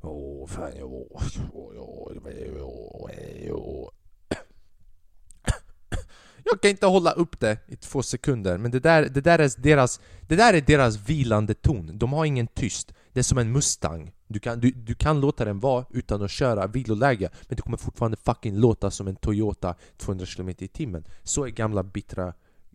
Oh, 0.00 0.46
fan, 0.46 0.72
oh, 0.82 1.22
oh, 1.52 2.06
jag 6.50 6.60
kan 6.60 6.70
inte 6.70 6.86
hålla 6.86 7.12
upp 7.12 7.40
det 7.40 7.58
i 7.66 7.76
två 7.76 8.02
sekunder, 8.02 8.58
men 8.58 8.70
det 8.70 8.80
där, 8.80 9.08
det 9.08 9.20
där, 9.20 9.38
är, 9.38 9.50
deras, 9.62 10.00
det 10.20 10.36
där 10.36 10.54
är 10.54 10.60
deras 10.60 11.08
vilande 11.08 11.54
ton. 11.54 11.98
De 11.98 12.12
har 12.12 12.24
ingen 12.24 12.46
tyst. 12.46 12.92
Det 13.12 13.20
är 13.20 13.24
som 13.24 13.38
en 13.38 13.52
Mustang. 13.52 14.12
Du 14.28 14.38
kan, 14.38 14.60
du, 14.60 14.70
du 14.70 14.94
kan 14.94 15.20
låta 15.20 15.44
den 15.44 15.60
vara 15.60 15.84
utan 15.90 16.22
att 16.22 16.30
köra 16.30 16.66
viloläge, 16.66 17.30
men 17.48 17.56
det 17.56 17.62
kommer 17.62 17.76
fortfarande 17.76 18.16
fucking 18.16 18.56
låta 18.56 18.90
som 18.90 19.08
en 19.08 19.16
Toyota 19.16 19.74
200 19.96 20.26
km 20.26 20.48
i 20.48 20.68
timmen. 20.68 21.04
Så 21.22 21.44
är 21.44 21.48
gamla 21.48 21.82
bittra 21.82 22.34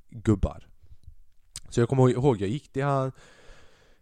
gubbar. 0.09 0.67
Så 1.69 1.81
jag 1.81 1.89
kommer 1.89 2.09
ihåg, 2.09 2.41
jag 2.41 2.49
gick 2.49 2.71
till 2.71 2.83
han 2.83 3.11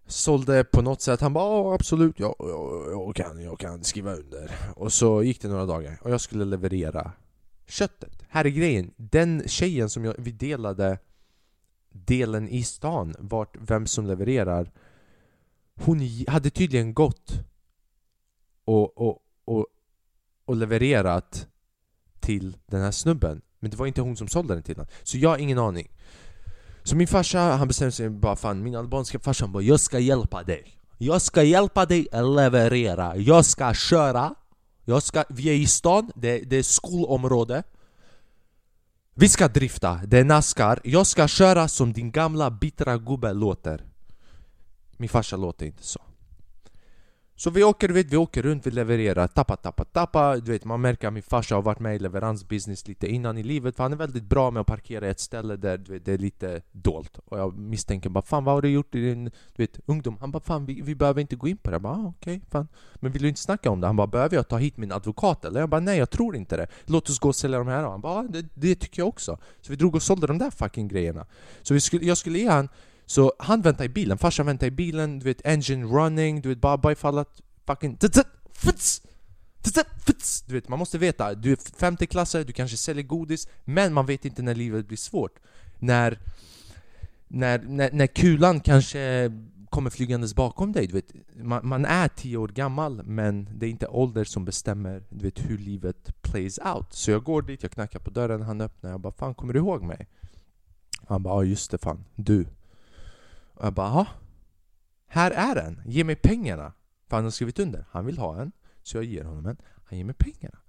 sålde 0.08 0.64
på 0.64 0.82
något 0.82 1.02
sätt, 1.02 1.22
han 1.22 1.34
bara 1.34 1.46
ja 1.46 1.74
absolut, 1.74 2.20
jag, 2.20 2.36
jag, 2.40 2.92
jag, 2.92 3.16
kan, 3.16 3.44
jag 3.44 3.60
kan 3.60 3.84
skriva 3.84 4.14
under. 4.14 4.52
Och 4.76 4.94
så 4.94 5.24
gick 5.24 5.42
det 5.42 5.48
några 5.48 5.66
dagar 5.66 6.00
och 6.02 6.12
jag 6.12 6.22
skulle 6.22 6.46
leverera 6.46 7.12
köttet. 7.70 8.24
Här 8.30 8.46
är 8.46 8.50
grejen, 8.50 8.94
den 8.98 9.44
tjejen 9.48 9.90
som 9.90 10.06
jag, 10.06 10.16
vi 10.18 10.32
delade 10.32 10.98
delen 11.90 12.50
i 12.50 12.64
stan, 12.64 13.16
vart, 13.20 13.58
vem 13.60 13.88
som 13.88 14.08
levererar 14.08 14.72
Hon 15.86 16.26
hade 16.28 16.50
tydligen 16.50 16.94
gått 16.94 17.32
och, 18.66 18.98
och, 18.98 19.18
och, 19.46 19.66
och 20.46 20.56
levererat 20.56 21.48
till 22.20 22.58
den 22.66 22.82
här 22.82 22.92
snubben. 22.92 23.42
Men 23.60 23.72
det 23.72 23.78
var 23.78 23.88
inte 23.88 24.02
hon 24.02 24.18
som 24.18 24.28
sålde 24.28 24.54
den 24.54 24.64
till 24.64 24.76
honom. 24.76 24.92
Så 25.04 25.18
jag 25.18 25.30
har 25.30 25.38
ingen 25.38 25.60
aning. 25.60 25.88
Så 26.84 26.96
min 26.96 27.08
farsa, 27.08 27.40
han 27.40 27.68
bestämde 27.68 27.92
sig 27.92 28.10
bara 28.10 28.36
fan, 28.36 28.64
min 28.64 28.76
albanska 28.76 29.20
farsa 29.20 29.48
bara 29.48 29.64
Jag 29.64 29.80
ska 29.80 30.00
hjälpa 30.00 30.44
dig. 30.44 30.80
Jag 30.98 31.22
ska 31.22 31.44
hjälpa 31.44 31.86
dig 31.86 32.08
att 32.12 32.36
leverera. 32.36 33.16
Jag 33.18 33.46
ska 33.46 33.74
köra 33.74 34.36
jag 34.90 35.04
ska, 35.04 35.24
Vi 35.30 35.50
är 35.50 35.54
i 35.54 35.68
stan, 35.68 36.12
det, 36.16 36.40
det 36.40 36.56
är 36.56 36.64
skolområde. 36.64 37.64
Vi 39.14 39.30
ska 39.30 39.48
drifta, 39.48 40.00
det 40.06 40.18
är 40.18 40.24
Nascar 40.24 40.80
Jag 40.84 41.08
ska 41.08 41.28
köra 41.28 41.68
som 41.68 41.94
din 41.94 42.12
gamla 42.12 42.52
bittra 42.52 42.98
gubbe 42.98 43.34
låter. 43.34 43.86
Min 44.98 45.10
farsa 45.10 45.38
låter 45.38 45.66
inte 45.66 45.84
så 45.84 46.00
så 47.40 47.50
vi 47.50 47.64
åker, 47.64 47.90
vet, 47.90 48.14
vi 48.14 48.18
åker 48.18 48.42
runt, 48.42 48.68
vi 48.68 48.72
levererar, 48.72 49.28
tappa, 49.28 49.56
tappa, 49.56 49.86
tappa. 49.86 50.38
Du 50.38 50.52
vet, 50.52 50.66
man 50.66 50.82
märker 50.82 51.08
att 51.08 51.14
min 51.14 51.24
farsa 51.24 51.56
har 51.56 51.62
varit 51.62 51.80
med 51.80 51.96
i 51.96 52.00
leveransbusiness 52.00 52.88
lite 52.88 53.08
innan 53.08 53.38
i 53.38 53.44
livet 53.44 53.76
För 53.76 53.84
han 53.84 53.94
är 53.94 53.98
väldigt 53.98 54.24
bra 54.24 54.52
med 54.52 54.62
att 54.62 54.68
parkera 54.68 55.08
i 55.08 55.10
ett 55.10 55.20
ställe 55.20 55.56
där 55.56 55.78
vet, 55.78 56.06
det 56.06 56.14
är 56.14 56.18
lite 56.18 56.62
dolt. 56.72 57.20
Och 57.26 57.40
jag 57.40 57.58
misstänker 57.58 58.10
bara 58.10 58.22
Fan 58.22 58.44
vad 58.44 58.56
har 58.56 58.62
du 58.62 58.70
gjort 58.70 58.96
i 58.96 59.02
din 59.02 59.26
du 59.26 59.32
vet, 59.64 59.80
ungdom? 59.86 60.18
Han 60.20 60.32
bara 60.32 60.44
Fan 60.44 60.66
vi, 60.66 60.82
vi 60.82 60.96
behöver 60.96 61.22
inte 61.22 61.36
gå 61.36 61.48
in 61.48 61.58
på 61.58 61.70
det. 61.70 61.74
Jag 61.74 61.82
bara 61.82 61.94
ah, 61.94 62.14
okej, 62.18 62.38
okay, 62.38 62.50
fan. 62.50 62.68
Men 62.96 63.12
vill 63.12 63.22
du 63.22 63.28
inte 63.28 63.42
snacka 63.42 63.70
om 63.70 63.82
det? 63.82 63.88
Han 63.88 63.96
bara 63.96 64.08
Behöver 64.08 64.36
jag 64.36 64.48
ta 64.48 64.58
hit 64.58 64.78
min 64.78 64.92
advokat 64.92 65.46
eller? 65.46 65.60
Jag 65.60 65.70
bara 65.70 65.82
Nej 65.82 65.98
jag 65.98 66.10
tror 66.10 66.36
inte 66.36 66.58
det. 66.58 66.68
Låt 66.86 67.10
oss 67.10 67.20
gå 67.20 67.28
och 67.28 67.36
sälja 67.36 67.58
de 67.58 67.68
här 67.68 67.84
Han 67.84 68.02
bara 68.02 68.14
ah, 68.14 68.24
det, 68.30 68.46
det 68.54 68.76
tycker 68.76 69.02
jag 69.02 69.08
också. 69.08 69.38
Så 69.62 69.72
vi 69.72 69.76
drog 69.76 69.96
och 69.96 70.04
sålde 70.04 70.28
de 70.28 70.38
där 70.38 70.52
fucking 70.52 70.88
grejerna. 70.88 71.26
Så 71.62 71.74
vi 71.74 71.80
skulle, 71.80 72.06
jag 72.06 72.18
skulle 72.18 72.40
ge 72.40 72.50
han 72.50 72.70
så 73.10 73.34
han 73.40 73.62
väntar 73.62 73.86
i 73.86 73.90
bilen, 73.90 74.18
farsan 74.18 74.46
väntar 74.46 74.68
i 74.68 74.72
bilen, 74.72 75.20
du 75.20 75.26
vet 75.26 75.46
engine 75.46 75.86
running, 75.86 76.42
du 76.42 76.50
vet 76.50 76.62
bara, 76.62 76.78
bara 76.78 76.94
ifall 76.94 77.18
att 77.18 77.42
fucking... 77.68 77.98
Du 80.48 80.54
vet, 80.54 80.70
man 80.70 80.80
måste 80.80 80.98
veta, 80.98 81.34
du 81.34 81.52
är 81.52 81.78
femteklassare, 81.80 82.44
du 82.44 82.54
kanske 82.54 82.78
säljer 82.78 83.04
godis, 83.04 83.48
men 83.66 83.94
man 83.94 84.06
vet 84.06 84.26
inte 84.26 84.42
när 84.42 84.56
livet 84.56 84.88
blir 84.88 84.98
svårt. 84.98 85.40
När, 85.80 86.20
när, 87.28 87.60
när, 87.60 87.92
när 87.92 88.08
kulan 88.08 88.60
kanske 88.60 89.32
kommer 89.70 89.90
flygandes 89.90 90.36
bakom 90.36 90.72
dig. 90.72 90.88
Du 90.88 90.94
vet, 90.94 91.14
man, 91.36 91.68
man, 91.68 91.86
är 91.86 92.08
tio 92.08 92.38
år 92.38 92.48
gammal, 92.48 93.04
men 93.04 93.50
det 93.54 93.66
är 93.66 93.70
inte 93.70 93.88
ålder 93.88 94.24
som 94.24 94.46
bestämmer 94.46 95.04
du 95.10 95.26
vet, 95.26 95.50
hur 95.50 95.58
livet 95.58 96.22
plays 96.22 96.60
out. 96.76 96.94
Så 96.94 97.12
jag 97.12 97.24
går 97.24 97.42
dit, 97.42 97.64
jag 97.64 97.72
knackar 97.72 98.00
på 98.00 98.10
dörren, 98.10 98.42
han 98.42 98.62
öppnar, 98.62 98.92
jag 98.92 99.00
bara 99.00 99.14
'Fan, 99.14 99.36
kommer 99.36 99.54
du 99.54 99.60
ihåg 99.60 99.84
mig?' 99.84 100.08
Han 101.08 101.24
bara 101.24 101.44
'Ja 101.44 101.50
just 101.50 101.72
det 101.72 101.78
fan, 101.78 102.06
du' 102.16 102.46
Och 103.60 103.66
jag 103.66 103.74
bara 103.74 103.88
'Ja, 103.88 104.08
här 105.08 105.32
är 105.32 105.56
den, 105.56 105.82
ge 105.86 106.04
mig 106.04 106.16
pengarna' 106.16 106.72
För 107.08 107.16
han 107.16 107.24
har 107.24 107.32
skrivit 107.32 107.60
under, 107.60 107.86
han 107.90 108.06
vill 108.06 108.18
ha 108.18 108.42
en, 108.42 108.52
så 108.84 108.98
jag 108.98 109.04
ger 109.04 109.24
honom 109.24 109.46
en, 109.46 109.58
han 109.86 109.98
ger 109.98 110.06
mig 110.06 110.16
pengarna 110.16 110.60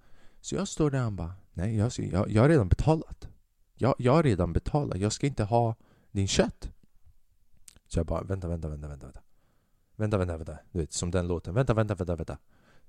Så 0.41 0.55
jag 0.55 0.67
står 0.67 0.91
där 0.91 0.97
och 0.97 1.03
han 1.03 1.15
bara 1.15 1.33
'Nej, 1.53 1.77
jag, 1.77 1.91
jag, 1.97 2.31
jag 2.31 2.41
har 2.41 2.49
redan 2.49 2.69
betalat' 2.69 3.27
jag, 3.75 3.95
jag 3.97 4.13
har 4.13 4.23
redan 4.23 4.53
betalat, 4.53 4.99
jag 4.99 5.11
ska 5.11 5.27
inte 5.27 5.43
ha 5.43 5.75
din 6.11 6.27
kött' 6.27 6.71
Så 7.87 7.99
jag 7.99 8.05
bara 8.05 8.23
vänta, 8.23 8.47
vänta, 8.47 8.67
vänta, 8.67 8.87
vänta, 8.87 9.05
vänta. 9.05 9.21
Vänta, 9.95 10.17
vänta, 10.17 10.37
vänta. 10.37 10.57
Du 10.71 10.79
vet, 10.79 10.93
som 10.93 11.11
den 11.11 11.27
låten. 11.27 11.53
Vänta, 11.53 11.73
vänta, 11.73 11.95
vänta, 11.95 12.15
vänta. 12.15 12.37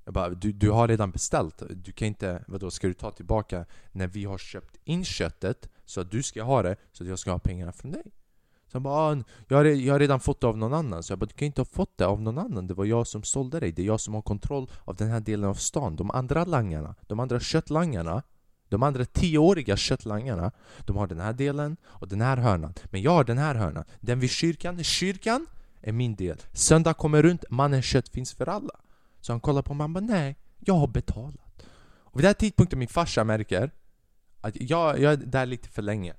Jag 0.04 0.14
bara, 0.14 0.30
du, 0.30 0.52
du 0.52 0.70
har 0.70 0.88
redan 0.88 1.10
beställt. 1.10 1.62
Du 1.70 1.92
kan 1.92 2.08
inte, 2.08 2.44
vadå, 2.46 2.70
ska 2.70 2.86
du 2.86 2.94
ta 2.94 3.10
tillbaka 3.10 3.66
när 3.92 4.06
vi 4.06 4.24
har 4.24 4.38
köpt 4.38 4.78
in 4.84 5.04
köttet 5.04 5.68
så 5.84 6.00
att 6.00 6.10
du 6.10 6.22
ska 6.22 6.42
ha 6.42 6.62
det, 6.62 6.76
så 6.92 7.04
att 7.04 7.08
jag 7.08 7.18
ska 7.18 7.30
ha 7.32 7.38
pengarna 7.38 7.72
från 7.72 7.92
dig? 7.92 8.12
Så 8.72 8.78
han 8.78 8.82
bara, 8.82 8.94
ah, 8.94 9.22
jag 9.48 9.56
har, 9.56 9.64
jag 9.64 9.94
har 9.94 9.98
redan 9.98 10.20
fått 10.20 10.40
det 10.40 10.46
av 10.46 10.58
någon 10.58 10.74
annan. 10.74 11.02
Så 11.02 11.12
jag 11.12 11.18
bara, 11.18 11.26
du 11.26 11.34
kan 11.34 11.46
inte 11.46 11.60
ha 11.60 11.66
fått 11.66 11.98
det 11.98 12.06
av 12.06 12.22
någon 12.22 12.38
annan. 12.38 12.66
Det 12.66 12.74
var 12.74 12.84
jag 12.84 13.06
som 13.06 13.22
sålde 13.22 13.60
dig. 13.60 13.72
Det 13.72 13.82
är 13.82 13.86
jag 13.86 14.00
som 14.00 14.14
har 14.14 14.22
kontroll 14.22 14.70
av 14.84 14.96
den 14.96 15.10
här 15.10 15.20
delen 15.20 15.50
av 15.50 15.54
stan. 15.54 15.96
De 15.96 16.10
andra 16.10 16.44
langarna, 16.44 16.94
de 17.06 17.20
andra 17.20 17.40
köttlangarna, 17.40 18.22
de 18.68 18.82
andra 18.82 19.04
tioåriga 19.04 19.76
köttlangarna, 19.76 20.52
de 20.86 20.96
har 20.96 21.06
den 21.06 21.20
här 21.20 21.32
delen 21.32 21.76
och 21.84 22.08
den 22.08 22.20
här 22.20 22.36
hörnan. 22.36 22.74
Men 22.84 23.02
jag 23.02 23.10
har 23.10 23.24
den 23.24 23.38
här 23.38 23.54
hörnan. 23.54 23.84
Den 24.00 24.20
vid 24.20 24.30
kyrkan, 24.30 24.84
kyrkan 24.84 25.46
är 25.80 25.92
min 25.92 26.14
del. 26.14 26.38
Söndag 26.52 26.94
kommer 26.94 27.22
runt, 27.22 27.44
mannens 27.50 27.84
kött 27.84 28.08
finns 28.08 28.32
för 28.32 28.48
alla. 28.48 28.80
Så 29.20 29.32
han 29.32 29.40
kollar 29.40 29.62
på 29.62 29.74
mig 29.74 29.84
och 29.84 29.90
bara 29.90 30.00
nej, 30.00 30.36
jag 30.58 30.74
har 30.74 30.86
betalat. 30.86 31.62
Och 32.04 32.18
vid 32.18 32.24
den 32.24 32.28
här 32.28 32.34
tidpunkten 32.34 32.78
min 32.78 32.88
farsa 32.88 33.24
märker 33.24 33.70
att 34.40 34.60
jag, 34.60 35.00
jag 35.00 35.12
är 35.12 35.16
där 35.16 35.46
lite 35.46 35.68
för 35.68 35.82
länge. 35.82 36.14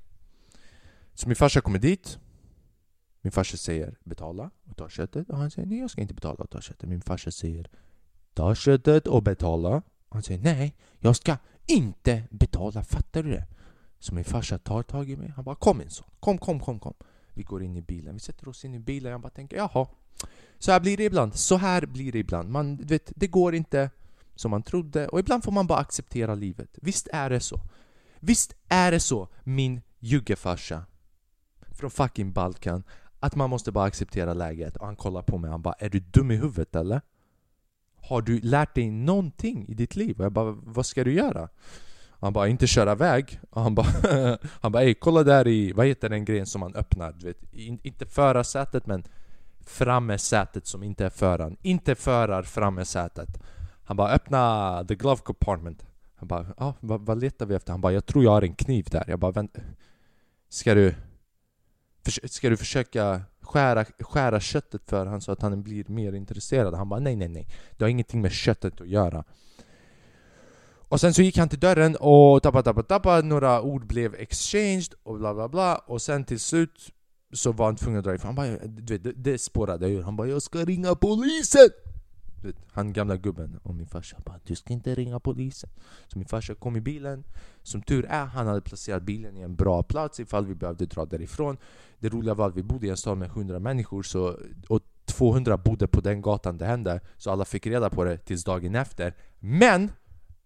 Så 1.14 1.28
min 1.28 1.36
farsa 1.36 1.62
kommer 1.62 1.80
dit. 1.80 2.20
Min 3.24 3.32
farsa 3.32 3.58
säger 3.58 3.98
betala 4.04 4.52
och 4.70 4.78
ta 4.78 4.90
köttet. 4.90 5.30
Och 5.30 5.38
han 5.38 5.52
säger 5.52 5.68
nej, 5.68 5.80
jag 5.80 5.90
ska 5.90 6.02
inte 6.02 6.14
betala 6.14 6.44
och 6.44 6.50
ta 6.50 6.62
köttet. 6.62 6.90
Min 6.90 7.02
farsa 7.02 7.32
säger 7.32 7.70
ta 8.34 8.56
köttet 8.56 9.08
och 9.08 9.24
betala. 9.24 9.76
Och 10.10 10.16
han 10.16 10.24
säger 10.24 10.44
nej, 10.44 10.76
jag 11.00 11.16
ska 11.16 11.38
inte 11.66 12.24
betala, 12.30 12.84
fattar 12.84 13.24
du 13.24 13.32
det? 13.32 13.46
Så 14.00 14.16
min 14.16 14.24
farsa 14.24 14.58
tar 14.58 14.84
tag 14.84 15.10
i 15.10 15.16
mig, 15.16 15.34
han 15.36 15.46
bara 15.46 15.56
kom 15.56 15.78
min 15.78 15.90
son, 15.90 16.08
kom, 16.20 16.38
kom, 16.38 16.60
kom, 16.60 16.80
kom. 16.80 16.94
Vi 17.34 17.44
går 17.44 17.64
in 17.64 17.78
i 17.78 17.82
bilen, 17.82 18.14
vi 18.14 18.20
sätter 18.20 18.48
oss 18.48 18.66
in 18.66 18.74
i 18.74 18.80
bilen, 18.80 19.12
jag 19.12 19.22
bara 19.22 19.30
tänker 19.30 19.58
jaha. 19.58 19.88
Så 20.60 20.72
här 20.72 20.80
blir 20.80 20.98
det 20.98 21.04
ibland, 21.04 21.36
så 21.36 21.58
här 21.58 21.86
blir 21.86 22.12
det 22.12 22.20
ibland. 22.20 22.50
Man, 22.50 22.78
vet, 22.78 23.12
det 23.16 23.28
går 23.28 23.56
inte 23.56 23.90
som 24.36 24.52
man 24.52 24.64
trodde 24.64 25.08
och 25.08 25.20
ibland 25.20 25.44
får 25.44 25.52
man 25.52 25.68
bara 25.68 25.80
acceptera 25.80 26.36
livet. 26.36 26.78
Visst 26.82 27.08
är 27.12 27.30
det 27.30 27.40
så. 27.40 27.62
Visst 28.20 28.56
är 28.68 28.92
det 28.92 29.00
så, 29.00 29.28
min 29.44 29.82
juggefarsa 30.00 30.86
från 31.72 31.92
fucking 31.92 32.34
Balkan, 32.34 32.84
att 33.24 33.36
man 33.36 33.50
måste 33.50 33.72
bara 33.72 33.86
acceptera 33.86 34.34
läget. 34.34 34.78
Och 34.78 34.86
han 34.86 34.96
kollar 34.96 35.22
på 35.22 35.38
mig, 35.38 35.52
han 35.52 35.62
bara 35.62 35.74
är 35.74 35.90
du 35.90 36.00
dum 36.00 36.32
i 36.32 36.36
huvudet 36.36 36.76
eller? 36.76 37.02
Har 37.96 38.22
du 38.22 38.40
lärt 38.40 38.76
dig 38.76 38.92
någonting 38.92 39.66
i 39.68 39.74
ditt 39.74 39.96
liv? 39.96 40.20
Och 40.20 40.26
jag 40.26 40.32
bara, 40.32 40.52
vad 40.52 40.86
ska 40.86 41.04
du 41.04 41.14
göra? 41.14 41.50
Han 42.20 42.34
bara, 42.34 42.48
inte 42.48 42.68
köra 42.68 42.96
väg. 42.96 43.40
Och 43.50 43.62
han 43.62 43.76
bara, 43.76 43.88
han 44.62 44.72
bara, 44.72 44.84
ey 44.84 44.94
kolla 44.94 45.24
där 45.24 45.48
i, 45.48 45.72
vad 45.72 45.88
heter 45.88 46.10
den 46.10 46.26
grejen 46.26 46.46
som 46.46 46.60
man 46.60 46.76
öppnar? 46.76 47.12
Du 47.12 47.26
vet, 47.26 47.54
inte 47.86 48.06
förarsätet 48.06 48.86
men 48.86 49.04
framme 49.66 50.18
sätet 50.18 50.68
som 50.68 50.84
inte 50.84 51.06
är 51.06 51.10
föraren. 51.10 51.58
Inte 51.62 51.96
förar 51.96 52.44
framme 52.44 52.86
sätet. 52.86 53.30
Han 53.84 53.98
bara, 53.98 54.12
öppna 54.12 54.86
the 54.88 54.96
glove 54.96 55.22
compartment. 55.22 55.86
Han 56.16 56.28
bara, 56.28 56.46
ah, 56.58 56.74
vad, 56.80 57.02
vad 57.02 57.22
letar 57.22 57.46
vi 57.46 57.56
efter? 57.56 57.72
Han 57.72 57.82
bara, 57.82 57.94
jag 57.94 58.06
tror 58.06 58.24
jag 58.24 58.32
har 58.32 58.42
en 58.42 58.56
kniv 58.56 58.88
där. 58.92 59.04
Jag 59.08 59.20
bara, 59.20 59.32
vänta. 59.32 59.62
Ska 60.50 60.74
du... 60.74 60.96
Ska 62.26 62.50
du 62.50 62.58
försöka 62.58 63.22
skära, 63.42 63.86
skära 64.00 64.40
köttet 64.40 64.82
för 64.90 65.06
honom 65.06 65.22
så 65.22 65.32
att 65.32 65.42
han 65.42 65.64
blir 65.64 65.86
mer 65.88 66.14
intresserad. 66.14 66.74
Han 66.74 66.90
bara 66.90 67.00
nej, 67.00 67.16
nej, 67.16 67.28
nej. 67.28 67.48
Det 67.72 67.84
har 67.84 67.90
ingenting 67.90 68.22
med 68.22 68.32
köttet 68.32 68.82
att 68.82 68.88
göra. 68.88 69.24
Och 70.90 71.00
sen 71.00 71.14
så 71.14 71.22
gick 71.22 71.38
han 71.38 71.50
till 71.50 71.60
dörren 71.60 71.96
och 72.00 72.44
tappa, 72.44 72.64
tappa, 72.64 72.84
tappa. 72.84 73.22
Några 73.22 73.62
ord 73.62 73.88
blev 73.88 74.16
exchanged 74.16 74.94
och 75.04 75.18
bla 75.18 75.34
bla 75.34 75.48
bla. 75.50 75.76
Och 75.76 76.02
sen 76.02 76.24
till 76.24 76.40
slut 76.40 76.92
så 77.34 77.52
var 77.52 77.66
han 77.66 77.76
tvungen 77.76 78.00
att 78.00 78.06
dra 78.06 78.16
ifrån. 78.16 78.28
Han 78.28 78.36
bara, 78.36 78.68
du 78.68 78.94
vet, 78.94 79.04
det, 79.04 79.12
det 79.12 79.38
spårade 79.38 79.90
ur. 79.90 80.02
Han 80.02 80.16
bara 80.16 80.28
'Jag 80.28 80.42
ska 80.42 80.66
ringa 80.66 80.96
polisen' 80.96 81.70
vet, 82.48 82.56
Han 82.72 82.94
gamla 82.94 83.18
gubben 83.18 83.60
och 83.64 83.76
min 83.76 83.88
farsa 83.88 84.18
bara 84.26 84.40
'Du 84.46 84.56
ska 84.56 84.74
inte 84.74 84.96
ringa 84.96 85.20
polisen' 85.20 85.70
Så 86.08 86.18
min 86.18 86.28
farsa 86.28 86.56
kom 86.56 86.76
i 86.76 86.82
bilen 86.82 87.24
Som 87.64 87.82
tur 87.82 88.06
är, 88.06 88.26
han 88.26 88.48
hade 88.48 88.62
placerat 88.62 89.04
bilen 89.04 89.38
i 89.38 89.42
en 89.42 89.56
bra 89.56 89.84
plats 89.84 90.20
ifall 90.20 90.46
vi 90.46 90.56
behövde 90.56 90.86
dra 90.86 91.06
därifrån 91.06 91.58
Det 92.00 92.10
roliga 92.10 92.34
var 92.34 92.48
att 92.48 92.56
vi 92.56 92.64
bodde 92.64 92.88
i 92.88 92.90
en 92.90 92.98
stad 92.98 93.18
med 93.18 93.30
100 93.30 93.60
människor 93.60 94.04
så, 94.04 94.38
och 94.68 94.82
200 95.06 95.58
bodde 95.58 95.88
på 95.88 96.02
den 96.02 96.22
gatan 96.22 96.58
det 96.58 96.66
hände 96.66 97.00
Så 97.18 97.32
alla 97.32 97.46
fick 97.46 97.68
reda 97.68 97.90
på 97.90 98.04
det 98.04 98.18
tills 98.18 98.44
dagen 98.44 98.76
efter 98.76 99.16
Men! 99.40 99.92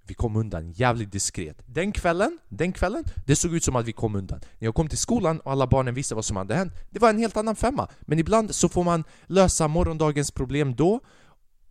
Vi 0.07 0.13
kom 0.13 0.35
undan 0.35 0.71
jävligt 0.71 1.11
diskret. 1.11 1.63
Den 1.65 1.91
kvällen, 1.91 2.37
den 2.49 2.71
kvällen, 2.71 3.03
det 3.25 3.35
såg 3.35 3.55
ut 3.55 3.63
som 3.63 3.75
att 3.75 3.85
vi 3.85 3.93
kom 3.93 4.15
undan. 4.15 4.39
När 4.59 4.67
jag 4.67 4.75
kom 4.75 4.89
till 4.89 4.97
skolan 4.97 5.39
och 5.39 5.51
alla 5.51 5.67
barnen 5.67 5.93
visste 5.93 6.15
vad 6.15 6.25
som 6.25 6.37
hade 6.37 6.55
hänt, 6.55 6.73
det 6.89 6.99
var 6.99 7.09
en 7.09 7.17
helt 7.17 7.37
annan 7.37 7.55
femma. 7.55 7.87
Men 8.01 8.19
ibland 8.19 8.55
så 8.55 8.69
får 8.69 8.83
man 8.83 9.03
lösa 9.25 9.67
morgondagens 9.67 10.31
problem 10.31 10.75
då 10.75 10.99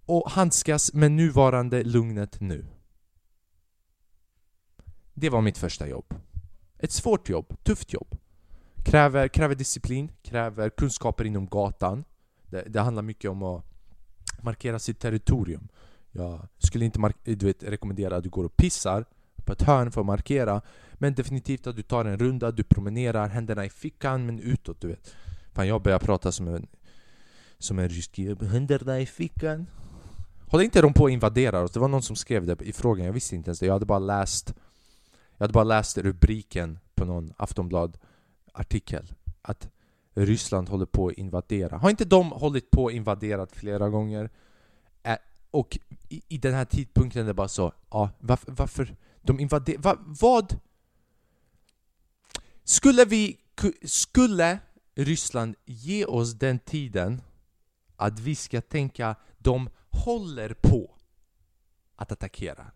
och 0.06 0.30
handskas 0.30 0.92
med 0.92 1.12
nuvarande 1.12 1.84
lugnet 1.84 2.40
nu. 2.40 2.66
Det 5.14 5.30
var 5.30 5.40
mitt 5.40 5.58
första 5.58 5.88
jobb. 5.88 6.14
Ett 6.78 6.92
svårt 6.92 7.28
jobb, 7.28 7.56
tufft 7.62 7.92
jobb. 7.92 8.16
Kräver, 8.84 9.28
kräver 9.28 9.54
disciplin, 9.54 10.12
kräver 10.22 10.70
kunskaper 10.70 11.24
inom 11.24 11.46
gatan. 11.46 12.04
Det, 12.46 12.62
det 12.62 12.80
handlar 12.80 13.02
mycket 13.02 13.30
om 13.30 13.42
att 13.42 13.64
markera 14.42 14.78
sitt 14.78 15.00
territorium. 15.00 15.68
Jag 16.12 16.48
skulle 16.58 16.84
inte 16.84 17.12
du 17.24 17.46
vet, 17.46 17.62
rekommendera 17.62 18.16
att 18.16 18.22
du 18.22 18.28
går 18.28 18.44
och 18.44 18.56
pissar 18.56 19.04
på 19.36 19.52
ett 19.52 19.62
hörn 19.62 19.92
för 19.92 20.00
att 20.00 20.06
markera 20.06 20.62
Men 20.94 21.14
definitivt 21.14 21.66
att 21.66 21.76
du 21.76 21.82
tar 21.82 22.04
en 22.04 22.18
runda, 22.18 22.50
du 22.50 22.64
promenerar, 22.64 23.28
händerna 23.28 23.64
i 23.64 23.70
fickan 23.70 24.26
men 24.26 24.40
utåt 24.40 24.80
du 24.80 24.88
vet 24.88 25.14
Fan 25.52 25.68
jag 25.68 25.82
börjar 25.82 25.98
prata 25.98 26.32
som 26.32 26.48
en 26.48 26.66
Som 27.58 27.78
en 27.78 27.88
rysk 27.88 28.18
Händerna 28.42 29.00
i 29.00 29.06
fickan 29.06 29.66
Håller 30.48 30.64
inte 30.64 30.82
de 30.82 30.92
på 30.92 31.06
att 31.06 31.12
invadera 31.12 31.62
oss? 31.62 31.70
Det 31.70 31.80
var 31.80 31.88
någon 31.88 32.02
som 32.02 32.16
skrev 32.16 32.46
det 32.46 32.62
i 32.62 32.72
frågan, 32.72 33.06
jag 33.06 33.12
visste 33.12 33.36
inte 33.36 33.48
ens 33.48 33.58
det 33.58 33.66
Jag 33.66 33.72
hade 33.72 33.86
bara 33.86 33.98
läst 33.98 34.54
Jag 35.36 35.44
hade 35.44 35.52
bara 35.52 35.64
läst 35.64 35.98
rubriken 35.98 36.78
på 36.94 37.04
någon 37.04 37.32
Aftonblad-artikel 37.36 39.12
Att 39.42 39.68
Ryssland 40.14 40.68
håller 40.68 40.86
på 40.86 41.08
att 41.08 41.14
invadera 41.14 41.76
Har 41.76 41.90
inte 41.90 42.04
de 42.04 42.32
hållit 42.32 42.70
på 42.70 42.86
att 42.86 42.92
invadera 42.92 43.46
flera 43.46 43.88
gånger? 43.88 44.30
Och 45.56 45.78
i, 46.08 46.22
i 46.28 46.38
den 46.38 46.54
här 46.54 46.64
tidpunkten 46.64 47.22
är 47.22 47.26
det 47.26 47.34
bara 47.34 47.48
så, 47.48 47.72
ja, 47.90 48.10
varför, 48.18 48.52
varför 48.52 48.96
de 49.22 49.40
invaderar, 49.40 49.78
va, 49.78 49.96
vad? 50.06 50.60
Skulle 52.64 53.04
vi, 53.04 53.38
skulle 53.82 54.58
Ryssland 54.94 55.54
ge 55.64 56.04
oss 56.04 56.32
den 56.32 56.58
tiden 56.58 57.22
att 57.96 58.20
vi 58.20 58.34
ska 58.34 58.60
tänka 58.60 59.16
de 59.38 59.68
håller 60.04 60.54
på 60.54 60.90
att 61.96 62.12
attackera. 62.12 62.66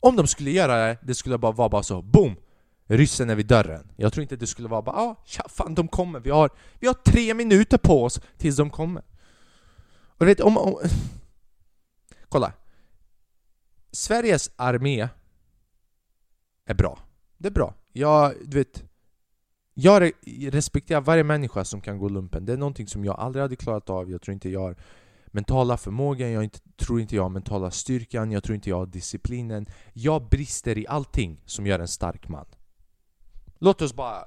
Om 0.00 0.16
de 0.16 0.26
skulle 0.26 0.50
göra 0.50 0.76
det, 0.76 0.98
det 1.02 1.14
skulle 1.14 1.38
bara 1.38 1.52
vara 1.52 1.68
bara 1.68 1.82
så 1.82 2.02
boom! 2.02 2.36
Ryssen 2.86 3.30
är 3.30 3.34
vid 3.34 3.46
dörren. 3.46 3.92
Jag 3.96 4.12
tror 4.12 4.22
inte 4.22 4.36
det 4.36 4.46
skulle 4.46 4.68
vara 4.68 4.82
bara 4.82 4.96
ah, 4.96 5.16
tja, 5.26 5.42
fan 5.48 5.74
de 5.74 5.88
kommer, 5.88 6.20
vi 6.20 6.30
har, 6.30 6.50
vi 6.80 6.86
har 6.86 6.94
tre 6.94 7.34
minuter 7.34 7.78
på 7.78 8.04
oss 8.04 8.20
tills 8.36 8.56
de 8.56 8.70
kommer. 8.70 9.02
Och 9.90 10.18
du 10.18 10.26
vet, 10.26 10.40
om, 10.40 10.58
om 10.58 10.80
Kolla. 12.28 12.52
Sveriges 13.92 14.50
armé 14.56 15.08
är 16.64 16.74
bra. 16.74 16.98
Det 17.38 17.48
är 17.48 17.52
bra. 17.52 17.74
Jag, 17.92 18.34
du 18.44 18.58
vet, 18.58 18.84
jag 19.74 20.12
respekterar 20.40 21.00
varje 21.00 21.24
människa 21.24 21.64
som 21.64 21.80
kan 21.80 21.98
gå 21.98 22.08
lumpen. 22.08 22.44
Det 22.46 22.52
är 22.52 22.56
någonting 22.56 22.86
som 22.86 23.04
jag 23.04 23.18
aldrig 23.18 23.42
hade 23.42 23.56
klarat 23.56 23.90
av. 23.90 24.10
Jag 24.10 24.22
tror 24.22 24.32
inte 24.32 24.50
jag 24.50 24.60
har 24.60 24.76
mentala 25.32 25.76
förmågan, 25.76 26.30
jag 26.30 26.44
inte, 26.44 26.58
tror 26.76 27.00
inte 27.00 27.16
jag 27.16 27.22
har 27.22 27.30
mentala 27.30 27.70
styrkan, 27.70 28.32
jag 28.32 28.44
tror 28.44 28.54
inte 28.54 28.70
jag 28.70 28.76
har 28.78 28.86
disciplinen. 28.86 29.66
Jag 29.92 30.28
brister 30.28 30.78
i 30.78 30.86
allting 30.86 31.40
som 31.44 31.66
gör 31.66 31.78
en 31.78 31.88
stark 31.88 32.28
man. 32.28 32.46
Låt 33.58 33.82
oss 33.82 33.94
bara 33.94 34.24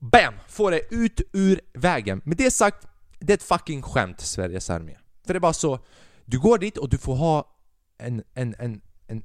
BAM! 0.00 0.34
Få 0.48 0.70
det 0.70 0.94
ut 0.94 1.20
ur 1.32 1.60
vägen. 1.74 2.20
Med 2.24 2.36
det 2.36 2.50
sagt, 2.50 2.86
det 3.18 3.32
är 3.32 3.34
ett 3.34 3.42
fucking 3.42 3.82
skämt, 3.82 4.20
Sveriges 4.20 4.70
armé. 4.70 4.96
För 5.26 5.34
det 5.34 5.38
är 5.38 5.40
bara 5.40 5.52
så, 5.52 5.78
du 6.24 6.40
går 6.40 6.58
dit 6.58 6.76
och 6.76 6.88
du 6.88 6.98
får 6.98 7.14
ha 7.14 7.56
en, 7.98 8.22
en, 8.34 8.54
en, 8.58 8.80
en 9.06 9.22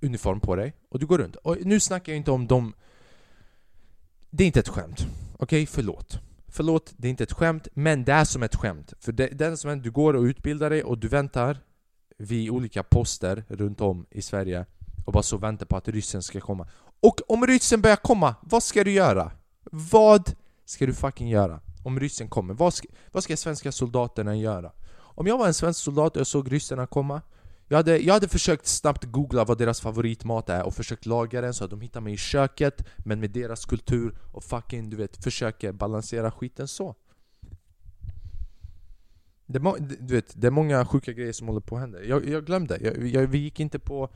uniform 0.00 0.40
på 0.40 0.56
dig 0.56 0.74
och 0.88 0.98
du 0.98 1.06
går 1.06 1.18
runt. 1.18 1.36
Och 1.36 1.56
nu 1.60 1.80
snackar 1.80 2.12
jag 2.12 2.16
inte 2.16 2.30
om 2.30 2.46
de... 2.46 2.74
Det 4.30 4.44
är 4.44 4.46
inte 4.46 4.60
ett 4.60 4.68
skämt. 4.68 5.00
Okej, 5.00 5.62
okay? 5.62 5.66
förlåt. 5.66 6.18
Förlåt, 6.54 6.92
det 6.96 7.08
är 7.08 7.10
inte 7.10 7.24
ett 7.24 7.32
skämt, 7.32 7.68
men 7.74 8.04
det 8.04 8.12
är 8.12 8.24
som 8.24 8.42
ett 8.42 8.54
skämt. 8.54 8.92
För 9.00 9.12
det, 9.12 9.26
det 9.26 9.46
är 9.46 9.56
som 9.56 9.70
att 9.70 9.82
du 9.82 9.90
går 9.90 10.14
och 10.14 10.22
utbildar 10.22 10.70
dig 10.70 10.82
och 10.84 10.98
du 10.98 11.08
väntar 11.08 11.58
vid 12.18 12.50
olika 12.50 12.82
poster 12.82 13.44
runt 13.48 13.80
om 13.80 14.06
i 14.10 14.22
Sverige 14.22 14.66
och 15.06 15.12
bara 15.12 15.22
så 15.22 15.36
väntar 15.36 15.66
på 15.66 15.76
att 15.76 15.88
ryssen 15.88 16.22
ska 16.22 16.40
komma. 16.40 16.68
Och 17.00 17.20
om 17.28 17.46
ryssen 17.46 17.82
börjar 17.82 17.96
komma, 17.96 18.34
vad 18.42 18.62
ska 18.62 18.84
du 18.84 18.92
göra? 18.92 19.32
Vad 19.64 20.34
ska 20.64 20.86
du 20.86 20.94
fucking 20.94 21.28
göra? 21.28 21.60
Om 21.82 22.00
ryssen 22.00 22.28
kommer, 22.28 22.54
vad 22.54 22.74
ska, 22.74 22.88
vad 23.12 23.22
ska 23.24 23.36
svenska 23.36 23.72
soldaterna 23.72 24.36
göra? 24.36 24.72
Om 24.94 25.26
jag 25.26 25.38
var 25.38 25.46
en 25.46 25.54
svensk 25.54 25.80
soldat 25.80 26.16
och 26.16 26.20
jag 26.20 26.26
såg 26.26 26.52
ryssarna 26.52 26.86
komma 26.86 27.20
jag 27.72 27.76
hade, 27.76 27.98
jag 27.98 28.14
hade 28.14 28.28
försökt 28.28 28.66
snabbt 28.66 29.04
googla 29.04 29.44
vad 29.44 29.58
deras 29.58 29.80
favoritmat 29.80 30.48
är 30.48 30.62
och 30.62 30.74
försökt 30.74 31.06
laga 31.06 31.40
den 31.40 31.54
så 31.54 31.64
att 31.64 31.70
de 31.70 31.80
hittar 31.80 32.00
mig 32.00 32.12
i 32.12 32.16
köket 32.16 32.84
Men 32.96 33.20
med 33.20 33.30
deras 33.30 33.64
kultur 33.64 34.14
och 34.32 34.44
fucking 34.44 34.90
du 34.90 34.96
vet, 34.96 35.24
försöker 35.24 35.72
balansera 35.72 36.30
skiten 36.30 36.68
så. 36.68 36.94
Det, 39.46 39.58
du 40.00 40.14
vet, 40.14 40.32
det 40.34 40.46
är 40.46 40.50
många 40.50 40.86
sjuka 40.86 41.12
grejer 41.12 41.32
som 41.32 41.48
håller 41.48 41.60
på 41.60 41.74
att 41.74 41.80
hända. 41.80 42.04
Jag, 42.04 42.28
jag 42.28 42.46
glömde, 42.46 42.78
jag, 42.80 43.08
jag, 43.08 43.26
vi 43.26 43.38
gick 43.38 43.60
inte 43.60 43.78
på 43.78 44.08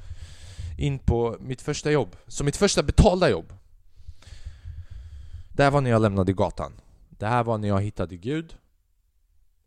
in 0.78 0.98
på 0.98 1.36
mitt 1.40 1.62
första 1.62 1.90
jobb. 1.90 2.16
Så 2.26 2.44
mitt 2.44 2.56
första 2.56 2.82
betalda 2.82 3.30
jobb. 3.30 3.52
Det 5.52 5.62
här 5.62 5.70
var 5.70 5.80
när 5.80 5.90
jag 5.90 6.02
lämnade 6.02 6.32
gatan. 6.32 6.72
Det 7.08 7.26
här 7.26 7.44
var 7.44 7.58
när 7.58 7.68
jag 7.68 7.80
hittade 7.80 8.16
Gud 8.16 8.56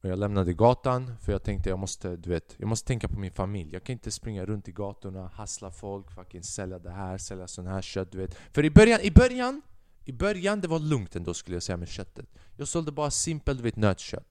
och 0.01 0.09
jag 0.09 0.19
lämnade 0.19 0.53
gatan 0.53 1.11
för 1.21 1.31
jag 1.31 1.43
tänkte 1.43 1.69
jag 1.69 1.79
måste, 1.79 2.15
du 2.15 2.29
vet, 2.29 2.55
jag 2.57 2.67
måste 2.67 2.87
tänka 2.87 3.07
på 3.07 3.19
min 3.19 3.31
familj. 3.31 3.73
Jag 3.73 3.83
kan 3.83 3.93
inte 3.93 4.11
springa 4.11 4.45
runt 4.45 4.67
i 4.67 4.71
gatorna, 4.71 5.27
hassla 5.27 5.71
folk, 5.71 6.11
fucking 6.11 6.43
sälja 6.43 6.79
det 6.79 6.91
här, 6.91 7.17
sälja 7.17 7.47
sån 7.47 7.67
här 7.67 7.81
kött, 7.81 8.11
du 8.11 8.17
vet. 8.17 8.35
För 8.51 8.65
i 8.65 8.71
början, 8.71 8.99
i 9.01 9.11
början, 9.11 9.61
i 10.05 10.11
början 10.11 10.61
det 10.61 10.67
var 10.67 10.79
lugnt 10.79 11.15
ändå 11.15 11.33
skulle 11.33 11.55
jag 11.55 11.63
säga 11.63 11.77
med 11.77 11.87
köttet. 11.87 12.25
Jag 12.57 12.67
sålde 12.67 12.91
bara 12.91 13.11
simpelt, 13.11 13.57
du 13.57 13.63
vet, 13.63 13.75
nötkött. 13.75 14.27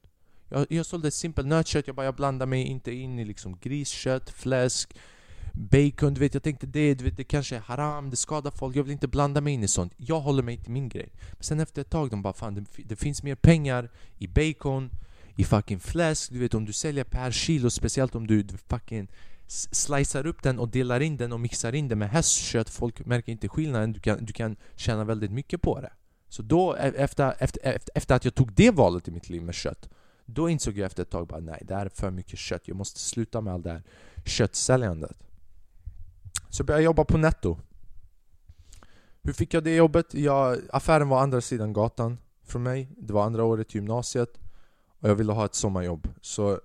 Jag, 0.48 0.66
jag 0.70 0.86
sålde 0.86 1.10
simpelt 1.10 1.48
nötkött, 1.48 1.86
jag 1.86 1.96
bara 1.96 2.06
jag 2.06 2.14
blandade 2.14 2.48
mig 2.48 2.62
inte 2.62 2.92
in 2.92 3.18
i 3.18 3.24
liksom 3.24 3.58
griskött, 3.58 4.30
fläsk, 4.30 4.96
bacon, 5.52 6.14
du 6.14 6.20
vet. 6.20 6.34
Jag 6.34 6.42
tänkte 6.42 6.66
det, 6.66 6.94
du 6.94 7.04
vet, 7.04 7.16
det 7.16 7.24
kanske 7.24 7.56
är 7.56 7.60
haram, 7.60 8.10
det 8.10 8.16
skadar 8.16 8.50
folk, 8.50 8.76
jag 8.76 8.82
vill 8.82 8.92
inte 8.92 9.08
blanda 9.08 9.40
mig 9.40 9.54
in 9.54 9.62
i 9.62 9.68
sånt. 9.68 9.92
Jag 9.96 10.20
håller 10.20 10.42
mig 10.42 10.58
till 10.58 10.72
min 10.72 10.88
grej. 10.88 11.12
Men 11.32 11.42
sen 11.42 11.60
efter 11.60 11.82
ett 11.82 11.90
tag, 11.90 12.10
de 12.10 12.22
bara 12.22 12.32
fan 12.32 12.54
det, 12.54 12.64
det 12.84 12.96
finns 12.96 13.22
mer 13.22 13.34
pengar 13.34 13.90
i 14.18 14.28
bacon 14.28 14.90
i 15.38 15.44
fucking 15.44 15.80
fläsk, 15.80 16.30
du 16.32 16.38
vet 16.38 16.54
om 16.54 16.64
du 16.64 16.72
säljer 16.72 17.04
per 17.04 17.30
kilo, 17.30 17.70
speciellt 17.70 18.14
om 18.14 18.26
du, 18.26 18.46
fucking 18.68 19.08
slicear 19.46 20.26
upp 20.26 20.42
den 20.42 20.58
och 20.58 20.68
delar 20.68 21.00
in 21.00 21.16
den 21.16 21.32
och 21.32 21.40
mixar 21.40 21.74
in 21.74 21.88
den 21.88 21.98
med 21.98 22.10
hästkött, 22.10 22.70
folk 22.70 23.06
märker 23.06 23.32
inte 23.32 23.48
skillnaden, 23.48 23.92
du 23.92 24.00
kan, 24.00 24.24
du 24.24 24.32
kan 24.32 24.56
tjäna 24.76 25.04
väldigt 25.04 25.30
mycket 25.30 25.62
på 25.62 25.80
det. 25.80 25.92
Så 26.28 26.42
då, 26.42 26.76
e, 26.76 26.92
efter, 26.96 27.34
efter, 27.38 27.60
efter, 27.64 27.90
efter 27.94 28.14
att 28.14 28.24
jag 28.24 28.34
tog 28.34 28.52
det 28.52 28.70
valet 28.70 29.08
i 29.08 29.10
mitt 29.10 29.28
liv 29.28 29.42
med 29.42 29.54
kött, 29.54 29.88
då 30.26 30.48
insåg 30.48 30.78
jag 30.78 30.86
efter 30.86 31.02
ett 31.02 31.10
tag 31.10 31.26
bara 31.26 31.40
nej, 31.40 31.62
det 31.66 31.74
här 31.74 31.86
är 31.86 31.90
för 31.90 32.10
mycket 32.10 32.38
kött, 32.38 32.68
jag 32.68 32.76
måste 32.76 33.00
sluta 33.00 33.40
med 33.40 33.54
allt 33.54 33.64
det 33.64 33.70
här 33.70 33.82
köttsäljandet. 34.24 35.16
Så 36.50 36.64
började 36.64 36.82
jag 36.82 36.90
jobba 36.90 37.04
på 37.04 37.18
Netto. 37.18 37.58
Hur 39.22 39.32
fick 39.32 39.54
jag 39.54 39.64
det 39.64 39.76
jobbet? 39.76 40.14
Jag, 40.14 40.58
affären 40.72 41.08
var 41.08 41.22
andra 41.22 41.40
sidan 41.40 41.72
gatan 41.72 42.18
från 42.44 42.62
mig, 42.62 42.88
det 42.96 43.12
var 43.12 43.24
andra 43.24 43.44
året 43.44 43.74
i 43.74 43.78
gymnasiet 43.78 44.38
och 45.00 45.08
jag 45.08 45.14
ville 45.14 45.32
ha 45.32 45.44
ett 45.44 45.54
sommarjobb. 45.54 46.08
Så 46.20 46.60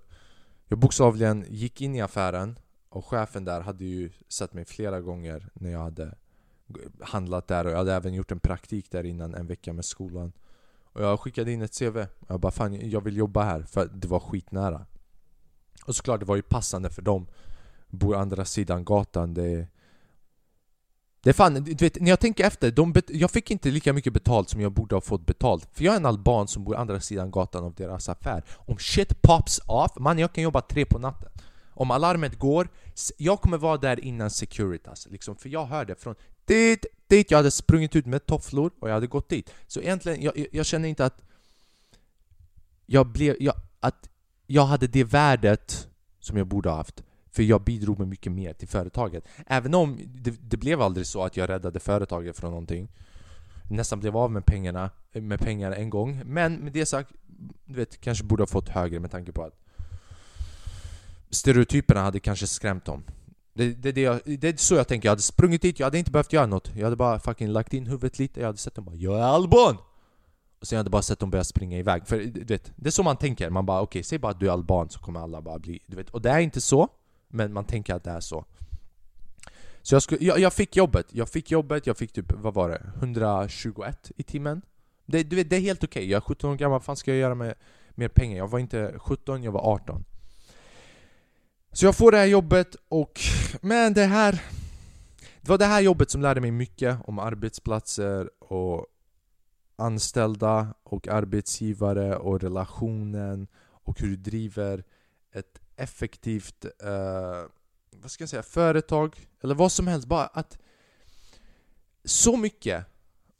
jag 0.67 0.79
bokstavligen 0.79 1.45
gick 1.49 1.81
in 1.81 1.95
i 1.95 2.01
affären 2.01 2.59
och 2.89 3.05
chefen 3.05 3.45
där 3.45 3.61
hade 3.61 3.85
ju 3.85 4.11
sett 4.27 4.53
mig 4.53 4.65
flera 4.65 5.01
gånger 5.01 5.49
när 5.53 5.71
jag 5.71 5.79
hade 5.79 6.15
handlat 7.01 7.47
där 7.47 7.65
och 7.65 7.71
jag 7.71 7.77
hade 7.77 7.93
även 7.93 8.13
gjort 8.13 8.31
en 8.31 8.39
praktik 8.39 8.91
där 8.91 9.03
innan 9.03 9.35
en 9.35 9.47
vecka 9.47 9.73
med 9.73 9.85
skolan. 9.85 10.31
Och 10.83 11.03
jag 11.03 11.19
skickade 11.19 11.51
in 11.51 11.61
ett 11.61 11.79
CV. 11.79 11.97
Jag 12.27 12.39
bara 12.39 12.51
fan, 12.51 12.89
jag 12.89 13.01
vill 13.01 13.17
jobba 13.17 13.43
här 13.43 13.61
för 13.61 13.85
det 13.85 14.07
var 14.07 14.19
skitnära. 14.19 14.85
Och 15.85 15.95
såklart, 15.95 16.19
det 16.19 16.25
var 16.25 16.35
ju 16.35 16.41
passande 16.41 16.89
för 16.89 17.01
dem. 17.01 17.27
Bor 17.87 18.15
andra 18.15 18.45
sidan 18.45 18.85
gatan, 18.85 19.33
det 19.33 19.67
det 21.23 21.29
är 21.29 21.33
fan, 21.33 21.63
du 21.63 21.75
vet, 21.75 22.01
när 22.01 22.09
jag 22.09 22.19
tänker 22.19 22.43
efter, 22.43 22.71
de 22.71 22.93
jag 23.07 23.31
fick 23.31 23.51
inte 23.51 23.71
lika 23.71 23.93
mycket 23.93 24.13
betalt 24.13 24.49
som 24.49 24.61
jag 24.61 24.71
borde 24.71 24.95
ha 24.95 25.01
fått 25.01 25.25
betalt. 25.25 25.69
För 25.73 25.83
jag 25.83 25.93
är 25.93 25.97
en 25.97 26.05
alban 26.05 26.47
som 26.47 26.63
bor 26.63 26.75
andra 26.75 26.99
sidan 26.99 27.31
gatan 27.31 27.63
av 27.63 27.73
deras 27.73 28.09
affär. 28.09 28.43
Om 28.49 28.77
shit 28.77 29.21
pops 29.21 29.59
off, 29.67 29.91
man 29.99 30.19
jag 30.19 30.33
kan 30.33 30.43
jobba 30.43 30.61
tre 30.61 30.85
på 30.85 30.99
natten. 30.99 31.29
Om 31.69 31.91
alarmet 31.91 32.39
går, 32.39 32.67
jag 33.17 33.41
kommer 33.41 33.57
vara 33.57 33.77
där 33.77 34.05
innan 34.05 34.29
Securitas 34.29 34.89
alltså, 34.89 35.09
liksom, 35.09 35.35
För 35.35 35.49
jag 35.49 35.65
hörde 35.65 35.95
från 35.95 36.15
dit, 36.45 36.85
dit, 37.07 37.31
jag 37.31 37.37
hade 37.37 37.51
sprungit 37.51 37.95
ut 37.95 38.05
med 38.05 38.25
tofflor 38.25 38.71
och 38.79 38.89
jag 38.89 38.93
hade 38.93 39.07
gått 39.07 39.29
dit. 39.29 39.53
Så 39.67 39.79
egentligen, 39.79 40.21
jag, 40.21 40.47
jag 40.51 40.65
känner 40.65 40.89
inte 40.89 41.05
att 41.05 41.21
jag 42.85 43.07
blev, 43.07 43.35
jag, 43.39 43.55
att 43.79 44.09
jag 44.47 44.65
hade 44.65 44.87
det 44.87 45.03
värdet 45.03 45.87
som 46.19 46.37
jag 46.37 46.47
borde 46.47 46.69
ha 46.69 46.75
haft 46.75 47.03
för 47.33 47.43
jag 47.43 47.63
bidrog 47.63 47.99
med 47.99 48.07
mycket 48.07 48.31
mer 48.31 48.53
till 48.53 48.67
företaget. 48.67 49.27
Även 49.47 49.73
om 49.75 49.99
det, 50.05 50.33
det, 50.41 50.57
blev 50.57 50.81
aldrig 50.81 51.07
så 51.07 51.23
att 51.23 51.37
jag 51.37 51.49
räddade 51.49 51.79
företaget 51.79 52.37
från 52.37 52.51
någonting. 52.51 52.87
Nästan 53.69 53.99
blev 53.99 54.17
av 54.17 54.31
med 54.31 54.45
pengarna 54.45 54.89
med 55.11 55.39
pengar 55.39 55.71
en 55.71 55.89
gång. 55.89 56.21
Men 56.25 56.55
med 56.55 56.73
det 56.73 56.85
sagt, 56.85 57.09
du 57.65 57.73
vet, 57.73 58.01
kanske 58.01 58.23
borde 58.23 58.41
ha 58.41 58.47
fått 58.47 58.69
högre 58.69 58.99
med 58.99 59.11
tanke 59.11 59.31
på 59.31 59.43
att 59.43 59.59
stereotyperna 61.29 62.01
hade 62.01 62.19
kanske 62.19 62.47
skrämt 62.47 62.85
dem. 62.85 63.03
Det, 63.53 63.73
det, 63.73 63.91
det, 63.91 64.01
jag, 64.01 64.21
det 64.25 64.49
är 64.49 64.57
så 64.57 64.75
jag 64.75 64.87
tänker, 64.87 65.07
jag 65.07 65.11
hade 65.11 65.21
sprungit 65.21 65.61
dit, 65.61 65.79
jag 65.79 65.85
hade 65.85 65.99
inte 65.99 66.11
behövt 66.11 66.33
göra 66.33 66.45
något. 66.45 66.71
Jag 66.75 66.83
hade 66.83 66.95
bara 66.95 67.19
fucking 67.19 67.47
lagt 67.47 67.73
in 67.73 67.87
huvudet 67.87 68.19
lite, 68.19 68.39
jag 68.39 68.47
hade 68.47 68.57
sett 68.57 68.75
dem 68.75 68.85
bara 68.85 68.95
'Jag 68.95 69.19
är 69.19 69.23
alban!' 69.23 69.77
Och 70.59 70.67
sen 70.67 70.77
hade 70.77 70.87
jag 70.87 70.91
bara 70.91 71.01
sett 71.01 71.19
dem 71.19 71.29
börja 71.29 71.43
springa 71.43 71.77
iväg. 71.77 72.07
För 72.07 72.17
du 72.19 72.43
vet, 72.43 72.71
det 72.75 72.89
är 72.89 72.91
så 72.91 73.03
man 73.03 73.17
tänker, 73.17 73.49
man 73.49 73.65
bara 73.65 73.81
okej, 73.81 73.99
okay, 73.99 74.03
säg 74.03 74.19
bara 74.19 74.31
att 74.31 74.39
du 74.39 74.47
är 74.47 74.51
alban 74.51 74.89
så 74.89 74.99
kommer 74.99 75.19
alla 75.19 75.41
bara 75.41 75.59
bli... 75.59 75.79
Du 75.87 75.95
vet, 75.95 76.09
och 76.09 76.21
det 76.21 76.29
är 76.29 76.39
inte 76.39 76.61
så. 76.61 76.89
Men 77.33 77.53
man 77.53 77.65
tänker 77.65 77.93
att 77.95 78.03
det 78.03 78.11
är 78.11 78.19
så. 78.19 78.45
Så 79.81 79.95
jag, 79.95 80.01
skulle, 80.01 80.25
jag, 80.25 80.39
jag, 80.39 80.53
fick 80.53 80.75
jobbet, 80.75 81.07
jag 81.09 81.29
fick 81.29 81.51
jobbet, 81.51 81.87
jag 81.87 81.97
fick 81.97 82.13
typ, 82.13 82.31
vad 82.31 82.53
var 82.53 82.69
det? 82.69 82.81
121 82.97 84.11
i 84.17 84.23
timmen? 84.23 84.61
Det, 85.05 85.23
du 85.23 85.35
vet, 85.35 85.49
det 85.49 85.55
är 85.55 85.59
helt 85.59 85.83
okej, 85.83 85.99
okay. 85.99 86.11
jag 86.11 86.17
är 86.17 86.21
17 86.21 86.51
år 86.51 86.55
gammal, 86.55 86.71
vad 86.71 86.83
fan 86.83 86.95
ska 86.95 87.11
jag 87.11 87.19
göra 87.19 87.35
med 87.35 87.53
mer 87.91 88.07
pengar? 88.07 88.37
Jag 88.37 88.47
var 88.47 88.59
inte 88.59 88.95
17, 88.97 89.43
jag 89.43 89.51
var 89.51 89.73
18 89.73 90.05
Så 91.71 91.85
jag 91.85 91.95
får 91.95 92.11
det 92.11 92.17
här 92.17 92.25
jobbet 92.25 92.75
och, 92.87 93.19
men 93.61 93.93
det 93.93 94.05
här 94.05 94.41
Det 95.41 95.49
var 95.49 95.57
det 95.57 95.65
här 95.65 95.81
jobbet 95.81 96.09
som 96.11 96.21
lärde 96.21 96.41
mig 96.41 96.51
mycket 96.51 96.97
om 97.03 97.19
arbetsplatser 97.19 98.29
och 98.39 98.85
anställda 99.75 100.73
och 100.83 101.07
arbetsgivare 101.07 102.17
och 102.17 102.41
relationen 102.41 103.47
och 103.63 103.99
hur 103.99 104.07
du 104.07 104.15
driver 104.15 104.83
ett 105.33 105.62
effektivt 105.83 106.65
eh, 106.65 107.43
vad 107.91 108.11
ska 108.11 108.21
jag 108.21 108.29
säga, 108.29 108.43
företag 108.43 109.27
eller 109.41 109.55
vad 109.55 109.71
som 109.71 109.87
helst. 109.87 110.07
Bara 110.07 110.25
att 110.25 110.57
så 112.05 112.37
mycket 112.37 112.85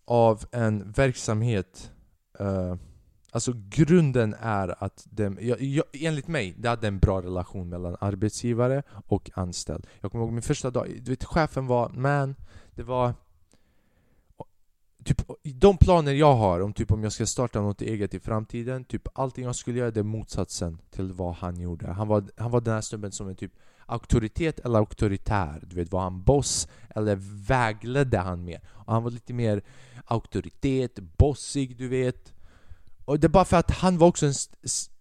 av 0.06 0.46
en 0.52 0.92
verksamhet 0.92 1.92
eh, 2.40 2.76
Alltså 3.34 3.54
grunden 3.70 4.36
är 4.40 4.84
att 4.84 5.08
den, 5.10 5.38
jag, 5.42 5.62
jag, 5.62 5.86
enligt 5.94 6.28
mig, 6.28 6.56
det 6.58 6.70
hade 6.70 6.88
en 6.88 7.00
bra 7.00 7.22
relation 7.22 7.70
mellan 7.70 7.98
arbetsgivare 8.00 8.84
och 9.08 9.30
anställd. 9.34 9.88
Jag 10.02 10.12
kommer 10.12 10.24
ihåg 10.26 10.34
min 10.34 10.42
första 10.42 10.70
dag, 10.70 11.00
du 11.02 11.12
vet 11.12 11.24
chefen 11.24 11.68
var 11.68 11.90
man, 11.90 12.36
det 12.76 12.84
var 12.84 13.14
typ, 15.04 15.22
de 15.44 15.78
planer 15.78 16.14
jag 16.14 16.36
har 16.36 16.60
om 16.60 16.74
typ 16.74 16.92
om 16.92 17.04
jag 17.04 17.12
ska 17.12 17.26
starta 17.26 17.62
något 17.62 17.82
eget 17.82 18.14
i 18.14 18.20
framtiden 18.20 18.86
Typ 18.86 19.08
allting 19.14 19.46
jag 19.46 19.56
skulle 19.56 19.80
göra 19.80 19.92
det 19.92 20.00
är 20.00 20.04
motsatsen 20.04 20.78
till 20.92 21.12
vad 21.12 21.36
han 21.36 21.60
gjorde. 21.60 21.88
Han 21.88 22.08
var, 22.08 22.24
han 22.38 22.52
var 22.52 22.62
den 22.62 22.74
här 22.74 22.82
snubben 22.82 23.12
som 23.12 23.30
är 23.30 23.34
typ 23.34 23.52
auktoritet 23.86 24.60
eller 24.60 24.80
auktoritär. 24.80 25.64
Du 25.68 25.76
vet, 25.76 25.92
var 25.92 26.02
han 26.02 26.24
boss 26.24 26.68
eller 26.90 27.16
vägledde 27.48 28.18
han 28.18 28.44
mer? 28.44 28.62
Och 28.68 28.94
han 28.94 29.04
var 29.04 29.12
lite 29.12 29.34
mer 29.34 29.62
auktoritet, 30.06 31.00
bossig 31.00 31.78
du 31.78 31.88
vet. 31.88 32.34
Och 33.06 33.20
det 33.20 33.28
är 33.28 33.30
bara 33.30 33.46
för 33.46 33.58
att 33.58 33.72
han 33.72 33.98
var 33.98 34.08
också 34.08 34.26
en 34.26 34.32
st 34.32 34.94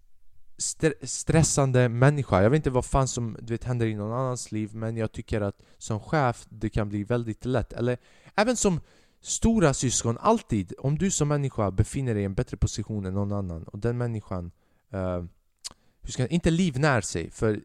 st 0.62 0.92
stressande 1.02 1.88
människa. 1.88 2.42
Jag 2.42 2.50
vet 2.50 2.56
inte 2.56 2.70
vad 2.70 2.84
fan 2.84 3.08
som 3.08 3.36
du 3.40 3.54
vet, 3.54 3.64
händer 3.64 3.86
i 3.86 3.94
någon 3.94 4.12
annans 4.12 4.52
liv 4.52 4.74
Men 4.74 4.96
jag 4.96 5.12
tycker 5.12 5.40
att 5.40 5.62
som 5.78 6.00
chef 6.00 6.46
det 6.48 6.68
kan 6.68 6.88
bli 6.88 7.04
väldigt 7.04 7.44
lätt. 7.44 7.72
Eller 7.72 7.98
även 8.34 8.56
som 8.56 8.80
Stora 9.24 9.74
syskon, 9.74 10.18
alltid, 10.20 10.72
om 10.78 10.98
du 10.98 11.10
som 11.10 11.28
människa 11.28 11.70
befinner 11.70 12.14
dig 12.14 12.22
i 12.22 12.26
en 12.26 12.34
bättre 12.34 12.56
position 12.56 13.06
än 13.06 13.14
någon 13.14 13.32
annan 13.32 13.62
och 13.62 13.78
den 13.78 13.98
människan 13.98 14.50
uh, 14.94 15.24
hur 16.02 16.12
ska, 16.12 16.26
inte 16.26 16.50
livnär 16.50 17.00
sig, 17.00 17.30
för 17.30 17.60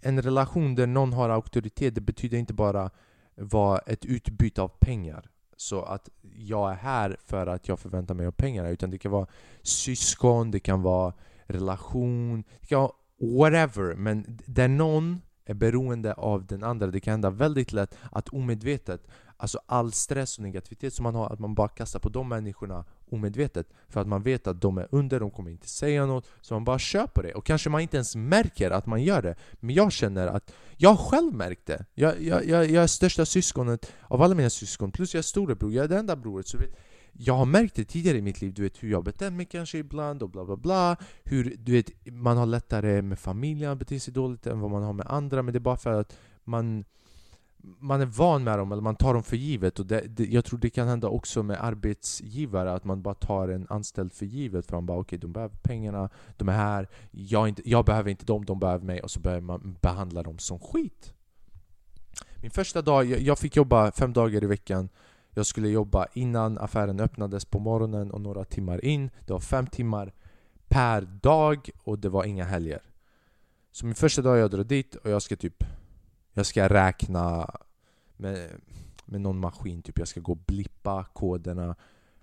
en 0.00 0.22
relation 0.22 0.74
där 0.74 0.86
någon 0.86 1.12
har 1.12 1.30
auktoritet 1.30 1.94
det 1.94 2.00
betyder 2.00 2.38
inte 2.38 2.54
bara 2.54 2.90
vara 3.34 3.78
ett 3.78 4.04
utbyte 4.04 4.62
av 4.62 4.68
pengar 4.68 5.30
så 5.56 5.82
att 5.82 6.08
jag 6.36 6.72
är 6.72 6.76
här 6.76 7.16
för 7.26 7.46
att 7.46 7.68
jag 7.68 7.78
förväntar 7.78 8.14
mig 8.14 8.26
av 8.26 8.32
pengarna 8.32 8.68
utan 8.68 8.90
det 8.90 8.98
kan 8.98 9.12
vara 9.12 9.26
syskon, 9.62 10.50
det 10.50 10.60
kan 10.60 10.82
vara 10.82 11.12
relation, 11.46 12.44
det 12.60 12.66
kan 12.66 12.80
vara 12.80 12.92
whatever 13.20 13.94
men 13.94 14.38
där 14.46 14.68
någon 14.68 15.20
är 15.48 15.54
beroende 15.54 16.12
av 16.12 16.46
den 16.46 16.62
andra. 16.62 16.86
Det 16.86 17.00
kan 17.00 17.12
hända 17.12 17.30
väldigt 17.30 17.72
lätt 17.72 17.94
att 18.10 18.28
omedvetet, 18.28 19.06
alltså 19.38 19.60
all 19.66 19.92
stress 19.92 20.38
och 20.38 20.42
negativitet 20.42 20.94
som 20.94 21.02
man 21.02 21.14
har, 21.14 21.30
att 21.30 21.38
man 21.38 21.54
bara 21.54 21.68
kastar 21.68 22.00
på 22.00 22.08
de 22.08 22.28
människorna 22.28 22.84
omedvetet. 23.10 23.66
För 23.88 24.00
att 24.00 24.08
man 24.08 24.22
vet 24.22 24.46
att 24.46 24.60
de 24.60 24.78
är 24.78 24.88
under, 24.90 25.20
de 25.20 25.30
kommer 25.30 25.50
inte 25.50 25.68
säga 25.68 26.06
något. 26.06 26.26
Så 26.40 26.54
man 26.54 26.64
bara 26.64 26.78
kör 26.78 27.06
på 27.06 27.22
det. 27.22 27.34
Och 27.34 27.46
kanske 27.46 27.70
man 27.70 27.80
inte 27.80 27.96
ens 27.96 28.16
märker 28.16 28.70
att 28.70 28.86
man 28.86 29.02
gör 29.02 29.22
det. 29.22 29.34
Men 29.60 29.74
jag 29.74 29.92
känner 29.92 30.26
att 30.26 30.52
jag 30.76 30.90
har 30.90 31.10
själv 31.10 31.34
märkt 31.34 31.66
det. 31.66 31.84
Jag, 31.94 32.22
jag, 32.22 32.46
jag, 32.46 32.70
jag 32.70 32.82
är 32.82 32.86
största 32.86 33.26
syskonet 33.26 33.92
av 34.02 34.22
alla 34.22 34.34
mina 34.34 34.50
syskon, 34.50 34.92
plus 34.92 35.14
jag 35.14 35.18
är 35.18 35.22
storebror, 35.22 35.72
jag 35.72 35.84
är 35.84 35.88
det 35.88 35.98
enda 35.98 36.16
broret. 36.16 36.48
Så 36.48 36.58
vet, 36.58 36.76
jag 37.12 37.34
har 37.34 37.44
märkt 37.44 37.74
det 37.74 37.84
tidigare 37.84 38.18
i 38.18 38.22
mitt 38.22 38.40
liv, 38.40 38.54
du 38.54 38.62
vet 38.62 38.82
hur 38.82 38.90
jag 38.90 39.04
betett 39.04 39.32
mig 39.32 39.46
kanske 39.46 39.78
ibland 39.78 40.22
och 40.22 40.30
bla 40.30 40.44
bla 40.44 40.56
bla 40.56 40.96
Hur 41.24 41.56
du 41.58 41.72
vet, 41.72 41.90
man 42.12 42.36
har 42.36 42.46
lättare 42.46 43.02
med 43.02 43.18
familjen 43.18 43.72
att 43.72 43.78
bete 43.78 44.00
sig 44.00 44.14
dåligt 44.14 44.46
än 44.46 44.60
vad 44.60 44.70
man 44.70 44.82
har 44.82 44.92
med 44.92 45.06
andra 45.06 45.42
Men 45.42 45.52
det 45.52 45.58
är 45.58 45.60
bara 45.60 45.76
för 45.76 46.00
att 46.00 46.16
man 46.44 46.84
man 47.60 48.00
är 48.00 48.06
van 48.06 48.44
med 48.44 48.58
dem, 48.58 48.72
eller 48.72 48.82
man 48.82 48.96
tar 48.96 49.14
dem 49.14 49.22
för 49.22 49.36
givet. 49.36 49.78
Och 49.78 49.86
det, 49.86 50.00
det, 50.00 50.26
Jag 50.26 50.44
tror 50.44 50.58
det 50.58 50.70
kan 50.70 50.88
hända 50.88 51.08
också 51.08 51.42
med 51.42 51.64
arbetsgivare, 51.64 52.72
att 52.72 52.84
man 52.84 53.02
bara 53.02 53.14
tar 53.14 53.48
en 53.48 53.66
anställd 53.70 54.12
för 54.12 54.26
givet. 54.26 54.66
För 54.66 54.76
man 54.76 54.86
bara 54.86 54.98
okej, 54.98 55.16
okay, 55.16 55.18
de 55.18 55.32
behöver 55.32 55.56
pengarna, 55.56 56.08
de 56.36 56.48
är 56.48 56.52
här. 56.52 56.88
Jag, 57.10 57.48
inte, 57.48 57.70
jag 57.70 57.84
behöver 57.84 58.10
inte 58.10 58.24
dem, 58.24 58.44
de 58.44 58.58
behöver 58.58 58.84
mig. 58.84 59.02
Och 59.02 59.10
så 59.10 59.20
börjar 59.20 59.40
man 59.40 59.76
behandla 59.80 60.22
dem 60.22 60.38
som 60.38 60.58
skit. 60.58 61.14
Min 62.42 62.50
första 62.50 62.82
dag, 62.82 63.04
jag, 63.04 63.20
jag 63.20 63.38
fick 63.38 63.56
jobba 63.56 63.92
fem 63.92 64.12
dagar 64.12 64.44
i 64.44 64.46
veckan. 64.46 64.88
Jag 65.30 65.46
skulle 65.46 65.68
jobba 65.68 66.06
innan 66.12 66.58
affären 66.58 67.00
öppnades 67.00 67.44
på 67.44 67.58
morgonen 67.58 68.10
och 68.10 68.20
några 68.20 68.44
timmar 68.44 68.84
in. 68.84 69.10
Det 69.26 69.32
var 69.32 69.40
fem 69.40 69.66
timmar 69.66 70.12
per 70.68 71.00
dag 71.02 71.70
och 71.84 71.98
det 71.98 72.08
var 72.08 72.24
inga 72.24 72.44
helger. 72.44 72.82
Så 73.72 73.86
min 73.86 73.94
första 73.94 74.22
dag 74.22 74.38
jag 74.38 74.50
drar 74.50 74.64
dit 74.64 74.94
och 74.94 75.10
jag 75.10 75.22
ska 75.22 75.36
typ 75.36 75.64
jag 76.38 76.46
ska 76.46 76.68
räkna 76.68 77.50
med, 78.16 78.50
med 79.04 79.20
någon 79.20 79.40
maskin, 79.40 79.82
typ 79.82 79.98
jag 79.98 80.08
ska 80.08 80.20
gå 80.20 80.32
och 80.32 80.38
blippa 80.46 81.04
koderna 81.04 81.76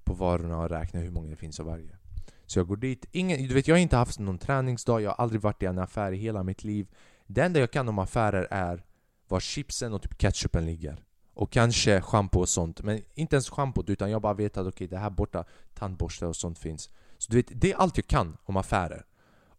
på 0.04 0.14
varorna 0.14 0.58
och 0.58 0.70
räkna 0.70 1.00
hur 1.00 1.12
många 1.12 1.30
det 1.30 1.36
finns 1.36 1.60
av 1.60 1.66
varje. 1.66 1.98
Så 2.46 2.60
jag 2.60 2.68
går 2.68 2.78
dit, 2.78 3.06
ingen, 3.12 3.48
du 3.48 3.54
vet 3.54 3.68
jag 3.68 3.76
har 3.76 3.80
inte 3.80 3.98
haft 3.98 4.20
någon 4.20 4.38
träningsdag, 4.38 5.02
jag 5.02 5.10
har 5.10 5.16
aldrig 5.16 5.42
varit 5.42 5.64
i 5.64 5.66
en 5.66 5.80
affär 5.80 6.12
i 6.12 6.18
hela 6.18 6.44
mitt 6.44 6.64
liv. 6.64 6.88
Det 7.28 7.42
enda 7.42 7.60
jag 7.60 7.72
kan 7.72 7.90
om 7.90 8.00
affärer 8.00 8.48
är 8.52 8.86
var 9.28 9.40
chipsen 9.40 9.94
och 9.94 10.02
typ 10.02 10.18
ketchupen 10.18 10.66
ligger. 10.66 11.04
Och 11.34 11.52
kanske 11.52 12.02
schampo 12.02 12.40
och 12.40 12.50
sånt, 12.50 12.84
men 12.84 13.02
inte 13.14 13.36
ens 13.36 13.50
schampot 13.50 13.90
utan 13.90 14.12
jag 14.12 14.22
bara 14.22 14.34
vet 14.34 14.58
att 14.58 14.68
okej, 14.68 14.70
okay, 14.70 14.88
det 14.88 14.98
här 14.98 15.10
borta 15.10 15.46
tandborste 15.74 16.26
och 16.26 16.36
sånt 16.36 16.60
finns. 16.60 16.90
Så 17.18 17.32
du 17.32 17.38
vet, 17.38 17.48
det 17.52 17.72
är 17.72 17.78
allt 17.78 17.98
jag 17.98 18.08
kan 18.08 18.38
om 18.46 18.58
affärer. 18.58 19.06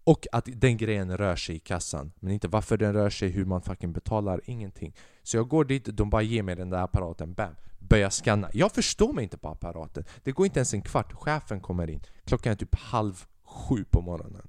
Och 0.07 0.27
att 0.33 0.49
den 0.53 0.77
grejen 0.77 1.17
rör 1.17 1.37
sig 1.37 1.57
i 1.57 1.59
kassan. 1.59 2.13
Men 2.21 2.33
inte 2.33 2.49
varför 2.49 2.77
den 2.77 2.93
rör 2.93 3.11
sig, 3.11 3.29
hur 3.29 3.45
man 3.45 3.63
fucking 3.63 3.93
betalar, 3.93 4.41
ingenting. 4.45 4.95
Så 5.23 5.37
jag 5.37 5.49
går 5.49 5.65
dit, 5.65 5.85
de 5.85 6.11
bara 6.11 6.23
ger 6.23 6.43
mig 6.43 6.57
den 6.57 6.71
där 6.71 6.79
apparaten, 6.79 7.35
bam! 7.35 7.55
Börjar 7.79 8.11
scanna. 8.11 8.51
Jag 8.53 8.73
förstår 8.73 9.13
mig 9.13 9.25
inte 9.25 9.39
på 9.39 9.49
apparaten. 9.49 10.05
Det 10.23 10.33
går 10.33 10.47
inte 10.47 10.59
ens 10.59 10.75
en 10.75 10.83
kvart, 10.83 11.13
chefen 11.13 11.61
kommer 11.61 11.91
in. 11.91 12.01
Klockan 12.25 12.53
är 12.53 12.57
typ 12.57 12.75
halv 12.75 13.25
sju 13.45 13.85
på 13.91 14.01
morgonen. 14.01 14.49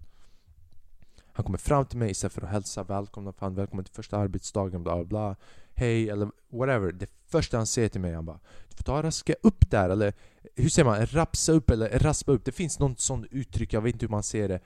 Han 1.33 1.45
kommer 1.45 1.57
fram 1.57 1.85
till 1.85 1.97
mig 1.97 2.11
istället 2.11 2.33
för 2.33 2.41
att 2.41 2.49
hälsa 2.49 2.83
välkomna, 2.83 3.33
fan 3.33 3.55
välkommen 3.55 3.85
till 3.85 3.93
första 3.93 4.17
arbetsdagen, 4.17 4.83
bla 4.83 5.03
bla 5.03 5.35
hej 5.75 6.09
eller 6.09 6.31
whatever. 6.49 6.91
Det 6.91 7.09
första 7.27 7.57
han 7.57 7.67
säger 7.67 7.89
till 7.89 8.01
mig, 8.01 8.13
han 8.13 8.25
bara 8.25 8.39
Du 8.69 8.77
får 8.77 8.83
ta 8.83 8.97
och 8.97 9.03
raska 9.03 9.33
upp 9.43 9.69
där, 9.71 9.89
eller 9.89 10.13
hur 10.55 10.69
säger 10.69 10.85
man? 10.85 11.05
Rapsa 11.05 11.51
upp 11.51 11.69
eller 11.69 11.99
raspa 11.99 12.31
upp. 12.31 12.45
Det 12.45 12.51
finns 12.51 12.79
något 12.79 12.99
sånt 12.99 13.27
uttryck, 13.31 13.73
jag 13.73 13.81
vet 13.81 13.93
inte 13.93 14.05
hur 14.05 14.11
man 14.11 14.23
säger 14.23 14.47
det 14.47 14.59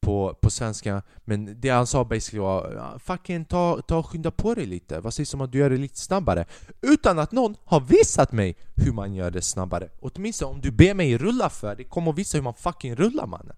på, 0.00 0.34
på 0.40 0.50
svenska 0.50 1.02
Men 1.24 1.60
det 1.60 1.68
han 1.68 1.86
sa 1.86 2.04
basically 2.04 2.40
var 2.40 2.98
Fucking 2.98 3.44
ta, 3.44 3.82
ta 3.82 3.98
och 3.98 4.06
skynda 4.06 4.30
på 4.30 4.54
dig 4.54 4.66
lite, 4.66 5.00
vad 5.00 5.14
sägs 5.14 5.34
om 5.34 5.40
att 5.40 5.52
du 5.52 5.58
gör 5.58 5.70
det 5.70 5.76
lite 5.76 5.98
snabbare? 5.98 6.44
Utan 6.80 7.18
att 7.18 7.32
någon 7.32 7.56
har 7.64 7.80
visat 7.80 8.32
mig 8.32 8.56
hur 8.74 8.92
man 8.92 9.14
gör 9.14 9.30
det 9.30 9.42
snabbare 9.42 9.88
Åtminstone 10.00 10.52
om 10.52 10.60
du 10.60 10.70
ber 10.70 10.94
mig 10.94 11.18
rulla 11.18 11.50
för 11.50 11.76
det 11.76 11.84
kom 11.84 12.08
och 12.08 12.18
visa 12.18 12.38
hur 12.38 12.42
man 12.42 12.54
fucking 12.54 12.94
rullar 12.94 13.26
mannen 13.26 13.56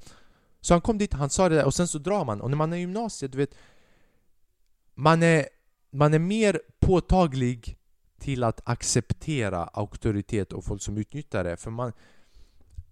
Så 0.60 0.74
han 0.74 0.80
kom 0.80 0.98
dit, 0.98 1.12
han 1.12 1.30
sa 1.30 1.48
det 1.48 1.54
där 1.54 1.64
och 1.64 1.74
sen 1.74 1.88
så 1.88 1.98
drar 1.98 2.24
man 2.24 2.40
Och 2.40 2.50
när 2.50 2.56
man 2.56 2.72
är 2.72 2.76
i 2.76 2.80
gymnasiet, 2.80 3.32
du 3.32 3.38
vet 3.38 3.54
Man 4.94 5.22
är 5.22 5.46
man 5.90 6.14
är 6.14 6.18
mer 6.18 6.60
påtaglig 6.80 7.78
till 8.18 8.44
att 8.44 8.60
acceptera 8.64 9.64
auktoritet 9.64 10.52
och 10.52 10.64
folk 10.64 10.82
som 10.82 10.98
utnyttjar 10.98 11.44
det. 11.44 11.56
För 11.56 11.70
man, 11.70 11.92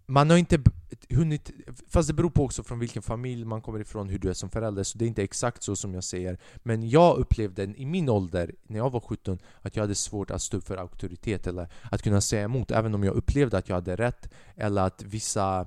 man 0.06 0.30
har 0.30 0.36
inte 0.36 0.62
hunnit... 1.10 1.50
Fast 1.88 2.08
det 2.08 2.14
beror 2.14 2.30
på 2.30 2.44
också 2.44 2.62
från 2.62 2.78
vilken 2.78 3.02
familj 3.02 3.44
man 3.44 3.62
kommer 3.62 3.80
ifrån, 3.80 4.08
hur 4.08 4.18
du 4.18 4.30
är 4.30 4.34
som 4.34 4.50
förälder, 4.50 4.82
så 4.82 4.98
det 4.98 5.04
är 5.04 5.06
inte 5.06 5.22
exakt 5.22 5.62
så 5.62 5.76
som 5.76 5.94
jag 5.94 6.04
säger. 6.04 6.38
Men 6.56 6.88
jag 6.88 7.16
upplevde 7.16 7.62
i 7.62 7.86
min 7.86 8.08
ålder, 8.08 8.54
när 8.62 8.78
jag 8.78 8.90
var 8.90 9.00
17, 9.00 9.38
att 9.60 9.76
jag 9.76 9.82
hade 9.82 9.94
svårt 9.94 10.30
att 10.30 10.42
stå 10.42 10.56
upp 10.56 10.66
för 10.66 10.76
auktoritet 10.76 11.46
eller 11.46 11.68
att 11.82 12.02
kunna 12.02 12.20
säga 12.20 12.42
emot, 12.42 12.70
även 12.70 12.94
om 12.94 13.04
jag 13.04 13.14
upplevde 13.14 13.58
att 13.58 13.68
jag 13.68 13.76
hade 13.76 13.96
rätt. 13.96 14.32
Eller 14.54 14.82
att 14.82 15.02
vissa... 15.02 15.66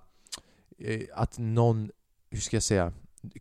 Eh, 0.78 1.02
att 1.14 1.38
någon, 1.38 1.92
hur 2.30 2.40
ska 2.40 2.56
jag 2.56 2.64
säga, 2.64 2.94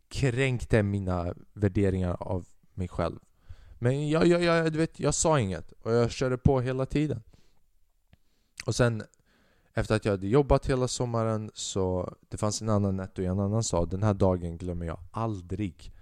kränkte 0.07 0.83
mina 0.83 1.33
värderingar 1.53 2.17
av 2.19 2.47
mig 2.73 2.87
själv. 2.87 3.19
Men 3.79 4.09
jag, 4.09 4.27
jag, 4.27 4.43
jag, 4.43 4.73
du 4.73 4.79
vet, 4.79 4.99
jag 4.99 5.13
sa 5.13 5.39
inget 5.39 5.71
och 5.71 5.93
jag 5.93 6.11
körde 6.11 6.37
på 6.37 6.61
hela 6.61 6.85
tiden. 6.85 7.23
Och 8.65 8.75
sen 8.75 9.03
efter 9.73 9.95
att 9.95 10.05
jag 10.05 10.11
hade 10.11 10.27
jobbat 10.27 10.65
hela 10.65 10.87
sommaren 10.87 11.51
så 11.53 12.13
det 12.29 12.37
fanns 12.37 12.61
en 12.61 12.69
annan 12.69 12.97
netto 12.97 13.21
i 13.21 13.25
en 13.25 13.39
annan 13.39 13.63
stad. 13.63 13.89
Den 13.89 14.03
här 14.03 14.13
dagen 14.13 14.57
glömmer 14.57 14.85
jag 14.85 14.99
aldrig. 15.11 15.93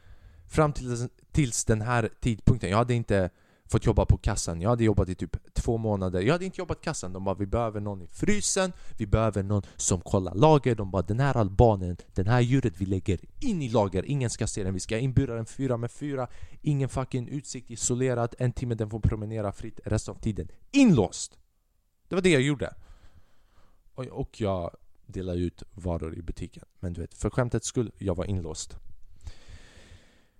Fram 0.47 0.73
till, 0.73 1.09
tills 1.31 1.65
den 1.65 1.81
här 1.81 2.09
tidpunkten. 2.19 2.69
Jag 2.69 2.77
hade 2.77 2.93
inte 2.93 3.29
fått 3.65 3.85
jobba 3.85 4.05
på 4.05 4.17
kassan. 4.17 4.61
Jag 4.61 4.69
hade 4.69 4.83
jobbat 4.83 5.09
i 5.09 5.15
typ 5.15 5.53
två 5.53 5.77
månader. 5.77 6.21
Jag 6.21 6.33
hade 6.33 6.45
inte 6.45 6.61
jobbat 6.61 6.81
kassan. 6.81 7.13
De 7.13 7.23
bara 7.23 7.35
vi 7.35 7.45
behöver 7.45 7.79
någon 7.79 8.01
i 8.01 8.07
frysen, 8.07 8.73
vi 8.97 9.07
behöver 9.07 9.43
någon 9.43 9.63
som 9.75 10.01
kollar 10.01 10.35
lager. 10.35 10.75
De 10.75 10.91
bara 10.91 11.01
den 11.01 11.19
här 11.19 11.37
albanen, 11.37 11.97
den 12.13 12.27
här 12.27 12.41
djuret 12.41 12.73
vi 12.77 12.85
lägger 12.85 13.19
in 13.39 13.61
i 13.61 13.69
lager. 13.69 14.05
Ingen 14.05 14.29
ska 14.29 14.47
se 14.47 14.63
den. 14.63 14.73
Vi 14.73 14.79
ska 14.79 14.99
inbura 14.99 15.35
den 15.35 15.45
fyra 15.45 15.77
med 15.77 15.91
fyra. 15.91 16.27
Ingen 16.61 16.89
fucking 16.89 17.27
utsikt, 17.27 17.71
isolerad. 17.71 18.35
En 18.37 18.51
timme 18.51 18.75
den 18.75 18.89
får 18.89 18.99
promenera 18.99 19.51
fritt 19.51 19.79
resten 19.85 20.15
av 20.15 20.19
tiden. 20.19 20.47
Inlåst! 20.71 21.37
Det 22.07 22.15
var 22.15 22.21
det 22.21 22.29
jag 22.29 22.41
gjorde. 22.41 22.73
Och, 23.97 24.41
jag 24.41 24.75
delade 25.05 25.39
ut 25.39 25.63
varor 25.73 26.15
i 26.17 26.21
butiken. 26.21 26.63
Men 26.79 26.93
du 26.93 27.01
vet, 27.01 27.13
för 27.13 27.29
skämtets 27.29 27.67
skull, 27.67 27.91
jag 27.97 28.15
var 28.15 28.25
inlåst. 28.25 28.77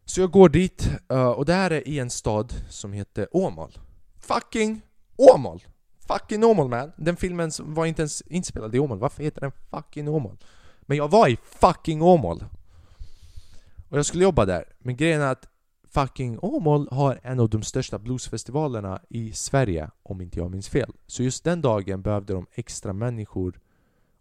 Så 0.06 0.22
jag 0.22 0.32
går 0.32 0.50
dit, 0.50 0.90
eh, 1.10 1.30
och 1.30 1.46
det 1.46 1.54
här 1.54 1.72
är 1.72 1.88
i 1.88 2.00
en 2.00 2.10
stad 2.10 2.54
som 2.70 2.94
heter 2.94 3.28
Åmål 3.32 3.80
Fucking 4.20 4.82
Åmål! 5.18 5.64
Fucking 6.08 6.44
Åmål 6.44 6.70
man! 6.70 6.92
Den 6.98 7.18
filmen 7.18 7.52
var 7.60 7.86
inte 7.86 8.02
ens 8.02 8.22
inspelad 8.22 8.76
i 8.76 8.80
Åmål, 8.80 9.00
varför 9.00 9.24
heter 9.24 9.42
den 9.42 9.52
fucking 9.70 10.08
Åmål? 10.08 10.38
Men 10.82 10.98
jag 10.98 11.12
var 11.12 11.28
i 11.28 11.38
fucking 11.44 12.02
Åmål! 12.02 12.46
Och 13.90 13.98
jag 13.98 14.06
skulle 14.06 14.24
jobba 14.24 14.46
där, 14.46 14.66
men 14.80 14.98
grejen 14.98 15.22
är 15.22 15.32
att 15.32 15.48
fucking 15.98 16.40
Åmål 16.42 16.88
har 16.92 17.20
en 17.24 17.40
av 17.40 17.50
de 17.50 17.64
största 17.64 18.00
bluesfestivalerna 18.00 19.02
i 19.10 19.32
Sverige, 19.32 19.90
om 20.04 20.22
inte 20.22 20.40
jag 20.40 20.52
minns 20.52 20.70
fel. 20.70 20.94
Så 21.08 21.24
just 21.24 21.44
den 21.44 21.62
dagen 21.62 22.02
behövde 22.02 22.34
de 22.34 22.46
extra 22.52 22.94
människor, 22.94 23.60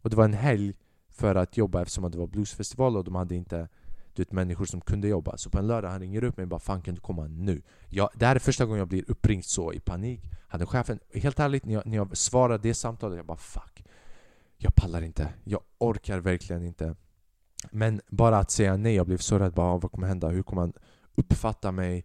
och 0.02 0.10
det 0.10 0.16
var 0.16 0.24
en 0.24 0.32
helg 0.32 0.74
för 1.08 1.34
att 1.34 1.56
jobba 1.56 1.82
eftersom 1.82 2.10
det 2.10 2.18
var 2.18 2.26
bluesfestival 2.26 2.96
och 2.96 3.04
de 3.04 3.14
hade 3.14 3.34
inte 3.34 3.68
du 4.14 4.22
vet, 4.22 4.32
människor 4.32 4.64
som 4.64 4.80
kunde 4.80 5.08
jobba. 5.08 5.36
Så 5.36 5.50
på 5.50 5.58
en 5.58 5.66
lördag 5.66 5.88
han 5.88 6.00
ringer 6.00 6.24
upp 6.24 6.36
mig 6.36 6.44
och 6.44 6.48
bara 6.48 6.60
'Fan 6.60 6.82
kan 6.82 6.94
du 6.94 7.00
komma 7.00 7.26
nu?' 7.26 7.62
Jag, 7.88 8.08
det 8.14 8.26
här 8.26 8.34
är 8.34 8.40
första 8.40 8.64
gången 8.64 8.78
jag 8.78 8.88
blir 8.88 9.10
uppringd 9.10 9.44
så 9.44 9.72
i 9.72 9.80
panik. 9.80 10.20
Hade 10.48 10.66
chefen, 10.66 10.98
helt 11.14 11.40
ärligt, 11.40 11.64
när 11.64 11.74
jag, 11.74 11.86
när 11.86 11.96
jag 11.96 12.16
svarade 12.16 12.68
det 12.68 12.74
samtalet, 12.74 13.16
jag 13.16 13.26
bara 13.26 13.38
'Fuck' 13.38 13.84
Jag 14.58 14.74
pallar 14.74 15.02
inte, 15.02 15.28
jag 15.44 15.60
orkar 15.78 16.18
verkligen 16.18 16.62
inte. 16.62 16.94
Men 17.70 18.00
bara 18.08 18.38
att 18.38 18.50
säga 18.50 18.76
nej, 18.76 18.94
jag 18.94 19.06
blev 19.06 19.18
så 19.18 19.38
rädd. 19.38 19.52
Bara, 19.52 19.78
vad 19.78 19.92
kommer 19.92 20.06
hända? 20.06 20.28
Hur 20.28 20.42
kommer 20.42 20.62
han 20.62 20.72
uppfatta 21.16 21.72
mig? 21.72 22.04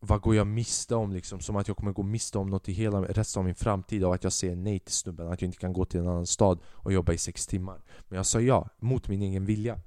Vad 0.00 0.20
går 0.20 0.34
jag 0.34 0.46
miste 0.46 0.94
om? 0.94 1.12
Liksom, 1.12 1.40
som 1.40 1.56
att 1.56 1.68
jag 1.68 1.76
kommer 1.76 1.92
gå 1.92 2.02
miste 2.02 2.38
om 2.38 2.50
något 2.50 2.68
i 2.68 2.72
hela 2.72 3.02
resten 3.02 3.40
av 3.40 3.44
min 3.44 3.54
framtid 3.54 4.04
av 4.04 4.12
att 4.12 4.24
jag 4.24 4.32
säger 4.32 4.56
nej 4.56 4.78
till 4.78 4.94
snubben. 4.94 5.28
Att 5.28 5.42
jag 5.42 5.48
inte 5.48 5.58
kan 5.58 5.72
gå 5.72 5.84
till 5.84 6.00
en 6.00 6.08
annan 6.08 6.26
stad 6.26 6.58
och 6.66 6.92
jobba 6.92 7.12
i 7.12 7.18
sex 7.18 7.46
timmar. 7.46 7.82
Men 8.08 8.16
jag 8.16 8.26
sa 8.26 8.40
ja, 8.40 8.68
mot 8.78 9.08
min 9.08 9.22
egen 9.22 9.46
vilja. 9.46 9.78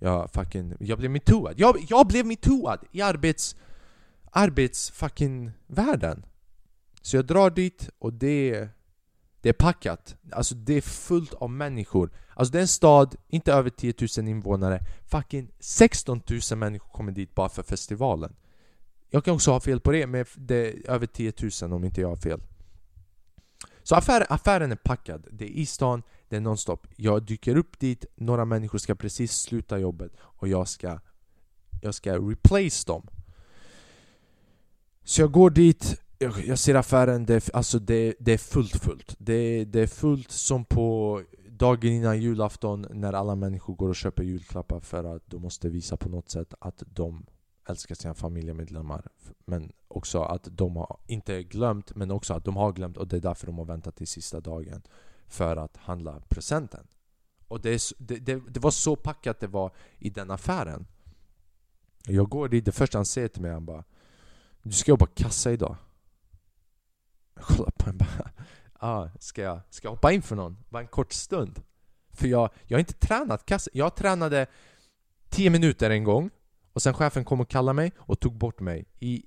Jag 0.00 0.30
fucking, 0.30 0.74
jag 0.80 0.98
blev 0.98 1.10
metooad. 1.10 1.54
Jag, 1.56 1.76
jag 1.88 2.06
blev 2.06 2.26
metooad 2.26 2.78
i 2.92 3.02
arbets... 3.02 3.56
Arbets 4.30 4.90
fucking 4.90 5.50
världen. 5.66 6.24
Så 7.02 7.16
jag 7.16 7.26
drar 7.26 7.50
dit 7.50 7.90
och 7.98 8.12
det... 8.12 8.68
Det 9.40 9.48
är 9.48 9.52
packat. 9.52 10.16
Alltså 10.32 10.54
det 10.54 10.74
är 10.74 10.80
fullt 10.80 11.34
av 11.34 11.50
människor. 11.50 12.10
Alltså 12.34 12.52
det 12.52 12.58
är 12.58 12.62
en 12.62 12.68
stad, 12.68 13.16
inte 13.28 13.52
över 13.52 13.70
10 13.70 13.94
000 14.18 14.28
invånare. 14.28 14.80
Fucking 15.06 15.50
16 15.60 16.22
000 16.50 16.58
människor 16.58 16.88
kommer 16.88 17.12
dit 17.12 17.34
bara 17.34 17.48
för 17.48 17.62
festivalen. 17.62 18.36
Jag 19.10 19.24
kan 19.24 19.34
också 19.34 19.50
ha 19.50 19.60
fel 19.60 19.80
på 19.80 19.92
det, 19.92 20.06
men 20.06 20.24
det 20.36 20.54
är 20.54 20.90
över 20.90 21.06
10 21.06 21.32
000 21.62 21.72
om 21.72 21.84
inte 21.84 22.00
jag 22.00 22.08
har 22.08 22.16
fel. 22.16 22.40
Så 23.82 23.94
affär, 23.94 24.26
affären 24.28 24.72
är 24.72 24.76
packad, 24.76 25.26
det 25.30 25.44
är 25.44 25.48
i 25.48 25.66
stan, 25.66 26.02
det 26.28 26.36
är 26.36 26.40
nonstop. 26.40 26.86
Jag 26.96 27.22
dyker 27.22 27.56
upp 27.56 27.78
dit, 27.78 28.04
några 28.16 28.44
människor 28.44 28.78
ska 28.78 28.94
precis 28.94 29.32
sluta 29.32 29.78
jobbet 29.78 30.12
och 30.20 30.48
jag 30.48 30.68
ska, 30.68 31.00
jag 31.82 31.94
ska 31.94 32.18
replace 32.18 32.86
dem. 32.86 33.08
Så 35.04 35.20
jag 35.20 35.32
går 35.32 35.50
dit, 35.50 36.00
jag, 36.18 36.44
jag 36.44 36.58
ser 36.58 36.74
affären, 36.74 37.26
det, 37.26 37.50
alltså 37.52 37.78
det, 37.78 38.14
det 38.18 38.32
är 38.32 38.38
fullt 38.38 38.76
fullt. 38.76 39.16
Det, 39.18 39.64
det 39.64 39.80
är 39.80 39.86
fullt 39.86 40.30
som 40.30 40.64
på 40.64 41.22
dagen 41.48 41.92
innan 41.92 42.20
julafton 42.20 42.86
när 42.90 43.12
alla 43.12 43.34
människor 43.34 43.74
går 43.74 43.88
och 43.88 43.96
köper 43.96 44.22
julklappar 44.22 44.80
för 44.80 45.16
att 45.16 45.22
de 45.26 45.42
måste 45.42 45.68
visa 45.68 45.96
på 45.96 46.08
något 46.08 46.30
sätt 46.30 46.54
att 46.60 46.82
de 46.86 47.26
älskar 47.68 47.94
sina 47.94 48.14
familjemedlemmar. 48.14 49.08
Men 49.44 49.72
också 49.88 50.22
att 50.22 50.48
de 50.50 50.76
har 50.76 50.98
inte 51.06 51.42
glömt, 51.42 51.94
men 51.94 52.10
också 52.10 52.34
att 52.34 52.44
de 52.44 52.56
har 52.56 52.72
glömt 52.72 52.96
och 52.96 53.08
det 53.08 53.16
är 53.16 53.20
därför 53.20 53.46
de 53.46 53.58
har 53.58 53.64
väntat 53.64 53.96
till 53.96 54.06
sista 54.06 54.40
dagen 54.40 54.82
för 55.26 55.56
att 55.56 55.76
handla 55.76 56.20
presenten. 56.28 56.86
Och 57.48 57.60
det, 57.60 57.82
det, 57.98 58.16
det, 58.16 58.42
det 58.50 58.60
var 58.60 58.70
så 58.70 58.96
packat 58.96 59.40
det 59.40 59.46
var 59.46 59.72
i 59.98 60.10
den 60.10 60.30
affären. 60.30 60.86
Jag 62.06 62.28
går 62.28 62.48
dit, 62.48 62.64
det 62.64 62.72
första 62.72 62.98
han 62.98 63.06
säger 63.06 63.28
till 63.28 63.42
mig 63.42 63.52
han 63.52 63.66
bara 63.66 63.84
Du 64.62 64.72
ska 64.72 64.90
jobba 64.90 65.06
kassa 65.06 65.52
idag. 65.52 65.76
Jag 67.38 67.46
kollar 67.46 67.70
på 67.70 67.84
honom 67.84 67.98
bara 67.98 68.30
ah, 68.78 69.08
ska, 69.18 69.42
jag, 69.42 69.60
ska 69.70 69.86
jag 69.86 69.92
hoppa 69.92 70.12
in 70.12 70.22
för 70.22 70.36
någon? 70.36 70.56
Bara 70.68 70.82
en 70.82 70.88
kort 70.88 71.12
stund. 71.12 71.62
För 72.10 72.26
jag, 72.26 72.50
jag 72.64 72.76
har 72.76 72.80
inte 72.80 72.92
tränat 72.92 73.46
kassa. 73.46 73.70
Jag 73.74 73.96
tränade 73.96 74.46
10 75.28 75.50
minuter 75.50 75.90
en 75.90 76.04
gång 76.04 76.30
och 76.72 76.82
sen 76.82 76.94
chefen 76.94 77.24
kom 77.24 77.40
och 77.40 77.48
kallade 77.48 77.76
mig 77.76 77.92
och 77.98 78.20
tog 78.20 78.34
bort 78.34 78.60
mig 78.60 78.86
i, 78.98 79.24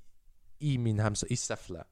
i 0.60 0.78
min 0.78 1.00
hemstad, 1.00 1.32
i 1.32 1.38
Säffle. 1.38 1.84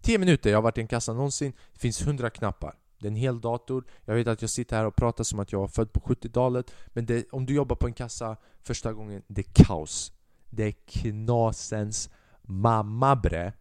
10 0.00 0.18
minuter, 0.18 0.50
jag 0.50 0.56
har 0.56 0.62
varit 0.62 0.78
i 0.78 0.80
en 0.80 0.88
kassa 0.88 1.12
någonsin. 1.12 1.52
Det 1.72 1.80
finns 1.80 2.02
100 2.02 2.30
knappar. 2.30 2.74
Det 2.98 3.06
är 3.06 3.10
en 3.10 3.16
hel 3.16 3.40
dator. 3.40 3.84
Jag 4.04 4.14
vet 4.14 4.26
att 4.26 4.42
jag 4.42 4.50
sitter 4.50 4.76
här 4.76 4.84
och 4.84 4.96
pratar 4.96 5.24
som 5.24 5.40
att 5.40 5.52
jag 5.52 5.60
var 5.60 5.68
född 5.68 5.92
på 5.92 6.00
70-talet. 6.00 6.74
Men 6.88 7.06
det, 7.06 7.30
om 7.30 7.46
du 7.46 7.54
jobbar 7.54 7.76
på 7.76 7.86
en 7.86 7.92
kassa 7.92 8.36
första 8.62 8.92
gången, 8.92 9.22
det 9.26 9.40
är 9.40 9.64
kaos. 9.64 10.12
Det 10.50 10.64
är 10.64 10.72
knasens 10.72 12.10
mamma 12.42 13.16
bre. 13.16 13.52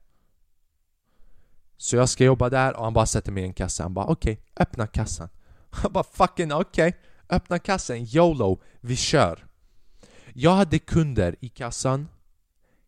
Så 1.77 1.95
jag 1.95 2.09
ska 2.09 2.23
jobba 2.23 2.49
där 2.49 2.75
och 2.75 2.83
han 2.83 2.93
bara 2.93 3.05
sätter 3.05 3.31
mig 3.31 3.43
i 3.43 3.47
en 3.47 3.53
kassa. 3.53 3.83
Han 3.83 3.93
bara 3.93 4.05
okej, 4.05 4.33
okay, 4.33 4.43
öppna 4.57 4.87
kassan. 4.87 5.29
Han 5.69 5.93
bara 5.93 6.03
fucking 6.03 6.53
okej, 6.53 6.87
okay. 6.87 6.99
öppna 7.29 7.59
kassan, 7.59 7.97
YOLO, 7.97 8.61
vi 8.81 8.95
kör. 8.95 9.45
Jag 10.33 10.51
hade 10.51 10.79
kunder 10.79 11.35
i 11.39 11.49
kassan 11.49 12.07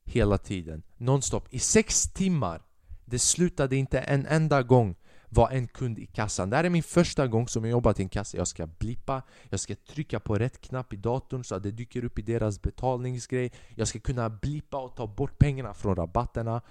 hela 0.06 0.38
tiden, 0.38 0.84
nonstop, 0.98 1.54
i 1.54 1.60
sex 1.60 2.04
timmar. 2.14 2.62
Det 3.06 3.20
slutade 3.20 3.76
inte 3.76 4.00
en 4.00 4.26
enda 4.26 4.64
gång 4.64 4.96
var 5.30 5.50
en 5.50 5.68
kund 5.68 6.00
i 6.00 6.06
kassan. 6.06 6.50
Det 6.50 6.56
här 6.56 6.64
är 6.64 6.70
min 6.70 6.84
första 6.84 7.28
gång 7.28 7.48
som 7.48 7.64
jag 7.64 7.72
jobbat 7.72 8.00
i 8.00 8.04
en 8.04 8.10
kassa. 8.10 8.38
Jag 8.38 8.48
ska 8.48 8.68
blippa, 8.68 9.22
jag 9.50 9.60
ska 9.60 9.76
trycka 9.76 10.20
på 10.20 10.36
rätt 10.36 10.62
knapp 10.62 10.94
i 10.94 10.96
datorn 10.96 11.44
så 11.44 11.56
att 11.56 11.64
det 11.64 11.72
dyker 11.72 12.06
upp 12.06 12.20
i 12.20 12.22
deras 12.22 12.62
betalningsgrej. 12.62 13.52
Jag 13.76 13.88
ska 13.88 14.00
kunna 14.00 14.30
blippa 14.30 14.78
och 14.78 14.96
ta 14.96 15.08
bort 15.08 15.40
pengarna 15.40 15.74
från 15.74 15.96
rabatterna. 15.96 16.62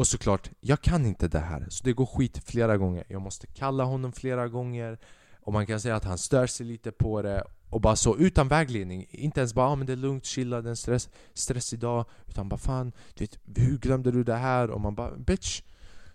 Och 0.00 0.06
såklart, 0.06 0.50
jag 0.60 0.80
kan 0.80 1.06
inte 1.06 1.28
det 1.28 1.38
här. 1.38 1.66
Så 1.68 1.84
det 1.84 1.92
går 1.92 2.06
skit 2.06 2.42
flera 2.44 2.76
gånger. 2.76 3.04
Jag 3.08 3.22
måste 3.22 3.46
kalla 3.46 3.84
honom 3.84 4.12
flera 4.12 4.48
gånger. 4.48 4.98
Och 5.40 5.52
man 5.52 5.66
kan 5.66 5.80
säga 5.80 5.96
att 5.96 6.04
han 6.04 6.18
stör 6.18 6.46
sig 6.46 6.66
lite 6.66 6.92
på 6.92 7.22
det. 7.22 7.44
Och 7.70 7.80
bara 7.80 7.96
så, 7.96 8.16
utan 8.16 8.48
vägledning. 8.48 9.06
Inte 9.10 9.40
ens 9.40 9.54
bara 9.54 9.66
ah, 9.66 9.76
men 9.76 9.86
det 9.86 9.92
är 9.92 9.96
lugnt, 9.96 10.24
chilla, 10.24 10.60
det 10.60 10.68
är 10.68 10.70
en 10.70 10.76
stress, 10.76 11.08
stress 11.34 11.72
idag. 11.72 12.04
Utan 12.26 12.48
bara 12.48 12.56
fan, 12.56 12.92
du 13.14 13.24
vet, 13.24 13.38
hur 13.56 13.78
glömde 13.78 14.10
du 14.10 14.24
det 14.24 14.36
här? 14.36 14.70
Och 14.70 14.80
man 14.80 14.94
bara 14.94 15.16
bitch. 15.16 15.62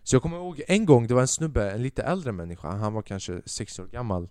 Så 0.03 0.15
jag 0.15 0.21
kommer 0.21 0.37
ihåg 0.37 0.61
en 0.67 0.85
gång, 0.85 1.07
det 1.07 1.13
var 1.13 1.21
en 1.21 1.27
snubbe, 1.27 1.71
en 1.71 1.81
lite 1.81 2.03
äldre 2.03 2.31
människa. 2.31 2.69
Han 2.71 2.93
var 2.93 3.01
kanske 3.01 3.41
sex 3.45 3.79
år 3.79 3.87
gammal. 3.87 4.29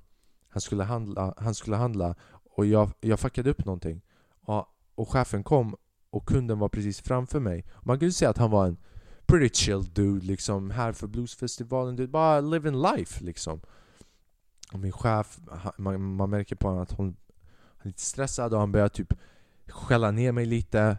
Han 0.49 0.61
skulle 0.61 0.85
handla, 0.85 1.35
han 1.37 1.55
skulle 1.55 1.77
handla 1.77 2.15
och 2.57 2.67
jag, 2.67 2.91
jag 3.01 3.21
fuckade 3.21 3.51
upp 3.51 3.65
någonting. 3.65 4.03
Och, 4.41 4.67
och 4.95 5.09
chefen 5.09 5.43
kom 5.43 5.77
och 6.11 6.27
kunden 6.29 6.59
var 6.59 6.69
precis 6.69 7.01
framför 7.01 7.41
mig. 7.41 7.65
Man 7.83 7.99
kunde 7.99 8.13
säga 8.13 8.31
att 8.31 8.39
han 8.39 8.51
var 8.51 8.67
en 8.67 8.77
pretty 9.27 9.49
chill 9.55 9.85
dude 9.93 10.27
liksom 10.27 10.71
här 10.71 10.93
för 10.93 11.07
bluesfestivalen, 11.07 11.97
dude, 11.97 12.09
bara 12.09 12.41
living 12.41 12.83
life 12.83 13.25
liksom. 13.25 13.61
Och 14.73 14.79
min 14.79 14.93
chef, 14.93 15.39
man, 15.79 16.15
man 16.15 16.31
märker 16.31 16.57
på 16.57 16.69
honom 16.69 16.83
att 16.83 16.93
hon 16.93 17.17
är 17.83 17.87
lite 17.87 18.01
stressad 18.01 18.55
och 18.55 18.61
han 18.61 18.73
börjar 18.73 18.89
typ 18.89 19.15
skälla 19.69 20.11
ner 20.11 20.33
mig 20.33 20.47
lite. 20.47 20.99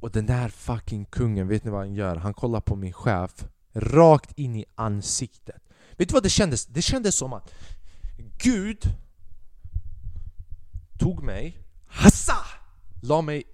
Och 0.00 0.10
den 0.10 0.26
där 0.26 0.48
fucking 0.48 1.04
kungen, 1.04 1.48
vet 1.48 1.64
ni 1.64 1.70
vad 1.70 1.80
han 1.80 1.94
gör? 1.94 2.16
Han 2.16 2.34
kollar 2.34 2.60
på 2.60 2.76
min 2.76 2.92
chef 2.92 3.44
rakt 3.72 4.38
in 4.38 4.56
i 4.56 4.64
ansiktet. 4.74 5.62
Vet 5.96 6.08
du 6.08 6.12
vad 6.12 6.22
det 6.22 6.28
kändes? 6.28 6.66
Det 6.66 6.82
kändes 6.82 7.16
som 7.16 7.32
att 7.32 7.54
Gud 8.38 8.82
tog 10.98 11.22
mig, 11.22 11.58
hassa! 11.86 12.36
La 13.02 13.22
mig 13.22 13.44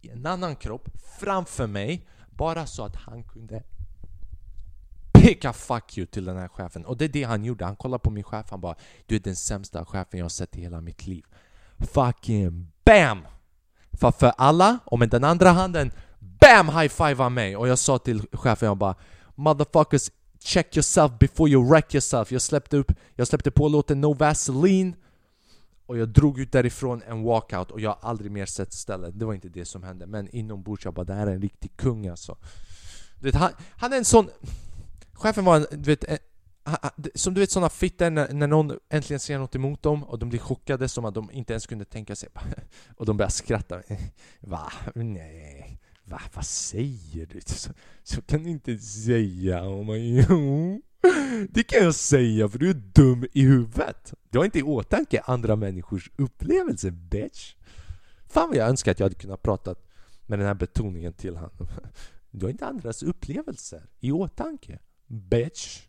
i 0.00 0.08
en 0.08 0.26
annan 0.26 0.56
kropp 0.56 0.88
framför 1.20 1.66
mig 1.66 2.08
bara 2.40 2.66
så 2.66 2.84
att 2.84 2.96
han 2.96 3.22
kunde 3.22 3.62
peka 5.12 5.52
'fuck 5.52 5.98
you' 5.98 6.06
till 6.06 6.24
den 6.24 6.36
här 6.36 6.48
chefen. 6.48 6.84
Och 6.84 6.96
det 6.96 7.04
är 7.04 7.08
det 7.08 7.22
han 7.22 7.44
gjorde. 7.44 7.64
Han 7.64 7.76
kollade 7.76 8.02
på 8.02 8.10
min 8.10 8.24
chef 8.24 8.46
han 8.50 8.60
bara 8.60 8.74
Du 9.06 9.16
är 9.16 9.20
den 9.20 9.36
sämsta 9.36 9.84
chefen 9.84 10.18
jag 10.18 10.24
har 10.24 10.28
sett 10.30 10.56
i 10.56 10.60
hela 10.60 10.80
mitt 10.80 11.06
liv. 11.06 11.24
Fucking 11.78 12.72
BAM! 12.84 13.26
För, 13.92 14.10
för 14.10 14.32
alla, 14.36 14.78
och 14.84 14.98
med 14.98 15.08
den 15.10 15.24
andra 15.24 15.50
handen 15.50 15.92
BAM! 16.18 16.68
High-five 16.68 17.28
mig! 17.28 17.56
Och 17.56 17.68
jag 17.68 17.78
sa 17.78 17.98
till 17.98 18.26
chefen, 18.32 18.66
jag 18.66 18.76
bara 18.76 18.94
Motherfuckers, 19.34 20.10
check 20.38 20.76
yourself 20.76 21.12
before 21.18 21.50
you 21.50 21.70
wreck 21.70 21.94
yourself. 21.94 22.32
Jag 22.32 22.42
släppte 22.42 22.76
upp, 22.76 22.92
jag 23.14 23.26
släppte 23.26 23.50
på 23.50 23.68
låten 23.68 24.00
No 24.00 24.14
Vaseline 24.14 24.96
och 25.90 25.98
jag 25.98 26.08
drog 26.08 26.40
ut 26.40 26.52
därifrån 26.52 27.02
en 27.02 27.22
walkout 27.22 27.70
och 27.70 27.80
jag 27.80 27.90
har 27.90 28.08
aldrig 28.08 28.30
mer 28.30 28.46
sett 28.46 28.72
stället. 28.72 29.18
Det 29.18 29.24
var 29.24 29.34
inte 29.34 29.48
det 29.48 29.64
som 29.64 29.82
hände. 29.82 30.06
Men 30.06 30.28
inombords, 30.28 30.84
jag 30.84 30.94
bara 30.94 31.04
det 31.04 31.14
här 31.14 31.26
är 31.26 31.34
en 31.34 31.42
riktig 31.42 31.76
kung 31.76 32.06
alltså. 32.06 32.36
Du 33.20 33.26
vet, 33.26 33.34
han, 33.34 33.52
han 33.70 33.92
är 33.92 33.96
en 33.96 34.04
sån... 34.04 34.30
Chefen 35.12 35.44
var 35.44 35.56
en, 35.56 35.66
du 35.70 35.90
vet, 35.90 36.10
eh, 36.10 36.18
en, 36.64 37.04
som 37.14 37.34
du 37.34 37.40
vet 37.40 37.50
sådana 37.50 37.68
fitter 37.68 38.10
när, 38.10 38.32
när 38.32 38.46
någon 38.46 38.78
äntligen 38.90 39.20
säger 39.20 39.40
något 39.40 39.54
emot 39.54 39.82
dem 39.82 40.04
och 40.04 40.18
de 40.18 40.28
blir 40.28 40.38
chockade 40.38 40.88
som 40.88 41.04
att 41.04 41.14
de 41.14 41.30
inte 41.30 41.52
ens 41.52 41.66
kunde 41.66 41.84
tänka 41.84 42.16
sig 42.16 42.28
och 42.96 43.06
de 43.06 43.16
börjar 43.16 43.30
skratta. 43.30 43.82
Va? 44.40 44.72
Nej. 44.94 45.80
Va? 46.04 46.20
Vad 46.34 46.46
säger 46.46 47.26
du? 47.26 47.40
Så, 47.46 47.70
så 48.02 48.22
kan 48.22 48.42
du 48.42 48.50
inte 48.50 48.78
säga. 48.78 49.68
Oh 49.68 49.84
my. 49.84 50.22
Oh. 50.30 50.89
Det 51.48 51.62
kan 51.62 51.84
jag 51.84 51.94
säga 51.94 52.48
för 52.48 52.58
du 52.58 52.70
är 52.70 52.74
dum 52.74 53.26
i 53.32 53.42
huvudet. 53.42 54.14
Du 54.30 54.38
har 54.38 54.44
inte 54.44 54.58
i 54.58 54.62
åtanke 54.62 55.22
andra 55.24 55.56
människors 55.56 56.10
upplevelse, 56.16 56.90
bitch. 56.90 57.54
Fan 58.28 58.48
vad 58.48 58.56
jag 58.56 58.68
önskar 58.68 58.92
att 58.92 59.00
jag 59.00 59.04
hade 59.04 59.14
kunnat 59.14 59.42
prata 59.42 59.74
med 60.26 60.38
den 60.38 60.46
här 60.46 60.54
betoningen 60.54 61.12
till 61.12 61.36
honom. 61.36 61.68
Du 62.30 62.46
har 62.46 62.50
inte 62.50 62.66
andras 62.66 63.02
upplevelser 63.02 63.82
i 64.00 64.12
åtanke, 64.12 64.78
bitch. 65.06 65.80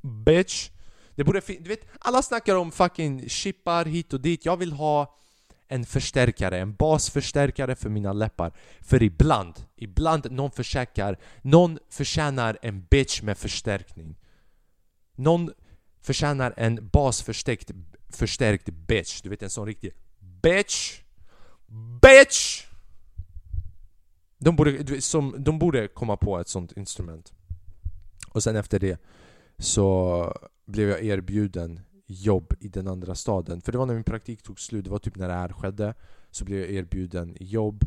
Bitch. 0.00 0.70
Det 1.14 1.24
borde 1.24 1.40
du 1.46 1.68
vet, 1.68 1.86
alla 1.98 2.22
snackar 2.22 2.56
om 2.56 2.72
fucking 2.72 3.28
chippar 3.28 3.84
hit 3.84 4.12
och 4.12 4.20
dit. 4.20 4.44
Jag 4.44 4.56
vill 4.56 4.72
ha 4.72 5.18
en 5.68 5.84
förstärkare, 5.84 6.58
en 6.58 6.74
basförstärkare 6.74 7.76
för 7.76 7.90
mina 7.90 8.12
läppar. 8.12 8.52
För 8.80 9.02
ibland, 9.02 9.54
ibland 9.76 10.30
någon 10.30 10.50
försäkrar, 10.50 11.18
någon 11.42 11.78
förtjänar 11.88 12.58
en 12.62 12.86
bitch 12.90 13.22
med 13.22 13.38
förstärkning. 13.38 14.16
Någon 15.16 15.50
förtjänar 16.00 16.54
en 16.56 16.88
basförstärkt 16.92 17.70
förstärkt 18.08 18.68
bitch. 18.68 19.22
Du 19.22 19.28
vet 19.28 19.42
en 19.42 19.50
sån 19.50 19.66
riktig 19.66 19.92
bitch. 20.18 21.00
Bitch! 22.02 22.66
De 24.38 24.56
borde, 24.56 25.00
som, 25.00 25.34
de 25.38 25.58
borde 25.58 25.88
komma 25.88 26.16
på 26.16 26.38
ett 26.38 26.48
sånt 26.48 26.72
instrument. 26.72 27.32
Och 28.28 28.42
sen 28.42 28.56
efter 28.56 28.78
det 28.78 29.00
så 29.58 30.32
blev 30.66 30.88
jag 30.88 31.04
erbjuden 31.04 31.80
jobb 32.06 32.54
i 32.60 32.68
den 32.68 32.88
andra 32.88 33.14
staden. 33.14 33.60
För 33.60 33.72
det 33.72 33.78
var 33.78 33.86
när 33.86 33.94
min 33.94 34.04
praktik 34.04 34.42
tog 34.42 34.60
slut, 34.60 34.84
det 34.84 34.90
var 34.90 34.98
typ 34.98 35.16
när 35.16 35.28
det 35.28 35.34
här 35.34 35.48
skedde. 35.48 35.94
Så 36.30 36.44
blev 36.44 36.60
jag 36.60 36.70
erbjuden 36.70 37.36
jobb. 37.40 37.84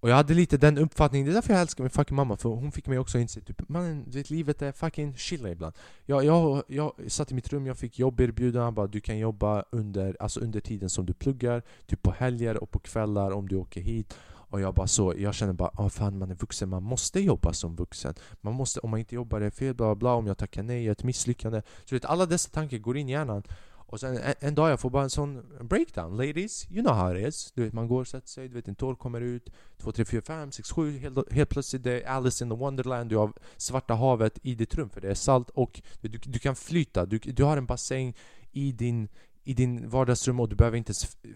Och 0.00 0.10
jag 0.10 0.16
hade 0.16 0.34
lite 0.34 0.56
den 0.56 0.78
uppfattningen, 0.78 1.26
det 1.26 1.32
är 1.32 1.34
därför 1.34 1.52
jag 1.52 1.60
älskar 1.60 1.84
min 1.84 1.90
fucking 1.90 2.16
mamma 2.16 2.36
för 2.36 2.48
hon 2.48 2.72
fick 2.72 2.86
mig 2.86 2.98
också 2.98 3.18
inse 3.18 3.40
typ 3.40 3.68
mannen, 3.68 4.04
vet, 4.10 4.30
livet 4.30 4.62
är 4.62 4.72
fucking 4.72 5.16
chilla 5.16 5.50
ibland. 5.50 5.74
Jag, 6.06 6.24
jag, 6.24 6.62
jag 6.68 6.92
satt 7.06 7.30
i 7.30 7.34
mitt 7.34 7.52
rum, 7.52 7.66
jag 7.66 7.76
fick 7.76 7.98
jobberbjudanden. 7.98 8.74
bara 8.74 8.86
du 8.86 9.00
kan 9.00 9.18
jobba 9.18 9.64
under, 9.70 10.16
alltså 10.20 10.40
under 10.40 10.60
tiden 10.60 10.90
som 10.90 11.06
du 11.06 11.14
pluggar 11.14 11.62
Typ 11.86 12.02
på 12.02 12.10
helger 12.10 12.62
och 12.62 12.70
på 12.70 12.78
kvällar 12.78 13.30
om 13.30 13.48
du 13.48 13.56
åker 13.56 13.80
hit. 13.80 14.14
Och 14.50 14.60
jag 14.60 14.74
bara 14.74 14.86
så, 14.86 15.14
jag 15.16 15.34
känner 15.34 15.52
bara 15.52 15.70
ah, 15.74 15.88
fan 15.88 16.18
man 16.18 16.30
är 16.30 16.34
vuxen, 16.34 16.68
man 16.68 16.82
måste 16.82 17.20
jobba 17.20 17.52
som 17.52 17.76
vuxen. 17.76 18.14
Man 18.40 18.54
måste, 18.54 18.80
om 18.80 18.90
man 18.90 19.00
inte 19.00 19.14
jobbar 19.14 19.40
det 19.40 19.46
är 19.46 19.50
fel, 19.50 19.74
bla 19.74 19.94
bla, 19.94 20.14
om 20.14 20.26
jag 20.26 20.38
tackar 20.38 20.62
nej, 20.62 20.76
jag 20.76 20.86
är 20.86 20.92
ett 20.92 21.04
misslyckande. 21.04 21.62
Så 21.84 21.94
vet, 21.94 22.04
alla 22.04 22.26
dessa 22.26 22.50
tankar 22.50 22.78
går 22.78 22.96
in 22.96 23.08
i 23.08 23.12
hjärnan. 23.12 23.42
Och 23.90 24.00
sen 24.00 24.16
en, 24.16 24.34
en, 24.40 24.54
dag 24.54 24.70
jag 24.70 24.80
får 24.80 24.90
bara 24.90 25.02
en 25.02 25.10
sån 25.10 25.42
breakdown. 25.60 26.16
Ladies, 26.16 26.70
you 26.70 26.82
know 26.82 26.94
how 26.94 27.16
it 27.16 27.28
is. 27.28 27.52
Du 27.54 27.64
vet, 27.64 27.72
man 27.72 27.88
går 27.88 28.00
och 28.00 28.06
sätter 28.06 28.28
sig, 28.28 28.48
du 28.48 28.54
vet 28.54 28.68
en 28.68 28.74
tår 28.74 28.94
kommer 28.94 29.20
ut. 29.20 29.50
2, 29.76 29.92
3, 29.92 30.04
4, 30.04 30.22
5, 30.22 30.52
6, 30.52 30.72
7. 30.72 30.98
Helt, 30.98 31.32
helt 31.32 31.50
plötsligt 31.50 31.82
det 31.82 32.02
är 32.02 32.08
Alice 32.08 32.44
in 32.44 32.50
the 32.50 32.56
Wonderland. 32.56 33.10
Du 33.10 33.16
har 33.16 33.32
Svarta 33.56 33.94
havet 33.94 34.38
i 34.42 34.54
ditt 34.54 34.74
rum 34.74 34.90
för 34.90 35.00
det 35.00 35.10
är 35.10 35.14
salt 35.14 35.50
och 35.50 35.82
du, 36.00 36.08
du 36.08 36.38
kan 36.38 36.56
flyta. 36.56 37.06
Du, 37.06 37.18
du 37.18 37.44
har 37.44 37.56
en 37.56 37.66
bassäng 37.66 38.16
i 38.52 38.72
din, 38.72 39.08
i 39.44 39.54
din 39.54 39.88
vardagsrum 39.88 40.40
och 40.40 40.48
du 40.48 40.56
behöver, 40.56 40.78
inte 40.78 40.92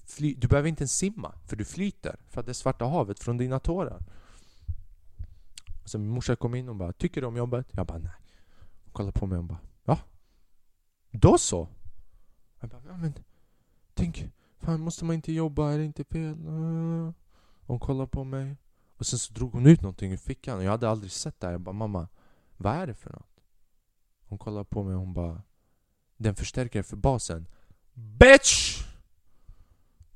fly, 0.07 0.35
du 0.35 0.49
behöver 0.49 0.69
inte 0.69 0.83
ens 0.83 0.97
simma. 0.97 1.35
För 1.47 1.57
du 1.57 1.65
flyter. 1.65 2.21
För 2.29 2.41
att 2.41 2.47
det 2.47 2.53
är 2.53 2.55
Svarta 2.55 2.85
havet 2.85 3.21
från 3.21 3.37
dina 3.37 3.59
tårar. 3.59 4.03
Så 5.85 5.99
min 5.99 6.09
morsa 6.11 6.37
kom 6.37 6.55
in 6.55 6.69
och 6.69 6.77
bara 6.77 6.93
'Tycker 6.93 7.21
du 7.21 7.27
om 7.27 7.37
jobbet?' 7.37 7.67
Jag 7.71 7.87
bara 7.87 7.99
'Nej' 7.99 8.21
Hon 8.85 8.93
kollade 8.93 9.13
på 9.13 9.27
mig 9.27 9.39
och 9.39 9.45
bara 9.45 9.61
'Ja' 9.85 9.99
Då 11.11 11.39
så! 11.39 11.69
Jag 12.63 12.71
bara, 12.71 12.83
ja 12.89 12.97
men 12.97 13.15
tänk, 13.95 14.33
fan 14.61 14.81
måste 14.81 15.05
man 15.05 15.15
inte 15.15 15.33
jobba? 15.33 15.73
Är 15.73 15.79
det 15.79 15.85
inte 15.85 16.05
fel? 16.05 16.49
Ah. 16.49 17.13
Hon 17.67 17.81
kollade 17.81 18.09
på 18.09 18.25
mig 18.25 18.57
och 18.97 19.07
sen 19.07 19.19
så 19.19 19.33
drog 19.33 19.53
hon 19.53 19.67
ut 19.67 19.83
någonting 19.83 20.13
ur 20.13 20.17
fickan 20.17 20.59
och 20.59 20.65
jag 20.65 20.71
hade 20.71 20.89
aldrig 20.89 21.13
sett 21.13 21.41
det 21.41 21.47
här. 21.47 21.53
Jag 21.53 21.61
bara, 21.61 21.73
mamma, 21.73 22.09
vad 22.57 22.75
är 22.75 22.87
det 22.87 22.95
för 22.95 23.11
något? 23.11 23.41
Hon 24.29 24.39
kollade 24.39 24.65
på 24.65 24.83
mig 24.83 24.95
och 24.95 25.01
hon 25.01 25.15
bara, 25.15 25.43
den 26.17 26.35
förstärkare 26.35 26.83
för 26.83 26.97
basen. 26.97 27.47
BITCH! 27.95 28.83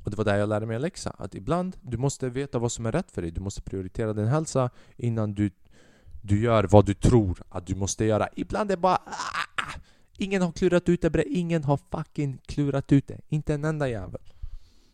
Och 0.05 0.11
det 0.11 0.17
var 0.17 0.25
där 0.25 0.37
jag 0.37 0.49
lärde 0.49 0.67
mig 0.67 0.77
en 0.77 0.83
läxa. 0.83 1.11
Att 1.11 1.35
ibland, 1.35 1.77
du 1.83 1.97
måste 1.97 2.29
veta 2.29 2.59
vad 2.59 2.73
som 2.73 2.87
är 2.87 2.93
rätt 2.93 3.11
för 3.11 3.23
dig. 3.23 3.31
Du 3.31 3.41
måste 3.41 3.63
prioritera 3.63 4.13
din 4.13 4.27
hälsa 4.27 4.71
innan 4.97 5.35
du, 5.35 5.51
du 6.23 6.41
gör 6.41 6.65
vad 6.65 6.87
du 6.87 6.95
tror 6.95 7.43
att 7.49 7.67
du 7.67 7.75
måste 7.75 8.05
göra. 8.05 8.29
Ibland 8.37 8.71
är 8.71 8.77
det 8.77 8.81
bara 8.81 8.97
ah, 8.97 9.46
Ingen 10.19 10.43
har 10.43 10.53
klurat 10.53 10.89
ut 10.89 11.03
det 11.03 11.11
bre. 11.11 11.25
Ingen 11.25 11.65
har 11.65 11.81
fucking 11.91 12.39
klurat 12.47 12.93
ut 12.93 13.07
det. 13.07 13.21
Inte 13.29 13.55
en 13.55 13.65
enda 13.65 13.89
jävel. 13.89 14.21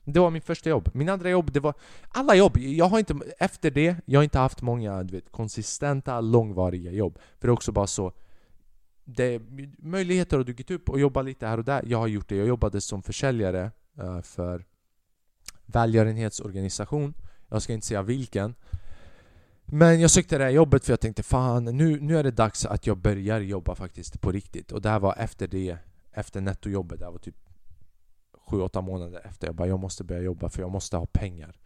Det 0.04 0.20
var 0.20 0.30
min 0.30 0.42
första 0.42 0.70
jobb. 0.70 0.90
Min 0.94 1.08
andra 1.08 1.30
jobb, 1.30 1.52
det 1.52 1.60
var... 1.60 1.74
Alla 2.08 2.34
jobb! 2.34 2.58
Jag 2.58 2.84
har 2.84 2.98
inte... 2.98 3.14
Efter 3.38 3.70
det, 3.70 3.96
jag 4.04 4.18
har 4.18 4.24
inte 4.24 4.38
haft 4.38 4.62
många 4.62 5.02
du 5.02 5.14
vet, 5.14 5.32
konsistenta, 5.32 6.20
långvariga 6.20 6.92
jobb. 6.92 7.18
För 7.38 7.48
det 7.48 7.50
är 7.50 7.52
också 7.52 7.72
bara 7.72 7.86
så... 7.86 8.12
Det, 9.04 9.40
möjligheter 9.78 10.36
har 10.36 10.44
dykt 10.44 10.70
upp 10.70 10.88
och 10.88 11.00
jobba 11.00 11.22
lite 11.22 11.46
här 11.46 11.58
och 11.58 11.64
där. 11.64 11.84
Jag 11.86 11.98
har 11.98 12.06
gjort 12.06 12.28
det. 12.28 12.36
Jag 12.36 12.46
jobbade 12.46 12.80
som 12.80 13.02
försäljare 13.02 13.70
eh, 13.98 14.20
för 14.20 14.64
välgörenhetsorganisation. 15.66 17.14
Jag 17.48 17.62
ska 17.62 17.72
inte 17.72 17.86
säga 17.86 18.02
vilken. 18.02 18.54
Men 19.74 20.00
jag 20.00 20.10
sökte 20.10 20.38
det 20.38 20.44
här 20.44 20.50
jobbet 20.50 20.84
för 20.84 20.92
jag 20.92 21.00
tänkte 21.00 21.22
fan, 21.22 21.64
nu, 21.64 22.00
nu 22.00 22.18
är 22.18 22.22
det 22.22 22.30
dags 22.30 22.66
att 22.66 22.86
jag 22.86 22.98
börjar 22.98 23.40
jobba 23.40 23.74
faktiskt 23.74 24.20
på 24.20 24.32
riktigt. 24.32 24.72
Och 24.72 24.82
det 24.82 24.88
här 24.88 25.00
var 25.00 25.14
efter 25.18 25.46
det, 25.48 25.76
efter 26.12 26.40
nettojobbet. 26.40 26.98
Det 26.98 27.04
här 27.04 27.12
var 27.12 27.18
typ 27.18 27.36
7-8 28.48 28.82
månader 28.82 29.20
efter. 29.24 29.46
Jag 29.46 29.54
bara, 29.54 29.68
jag 29.68 29.80
måste 29.80 30.04
börja 30.04 30.22
jobba 30.22 30.48
för 30.48 30.62
jag 30.62 30.70
måste 30.70 30.96
ha 30.96 31.06
pengar. 31.06 31.56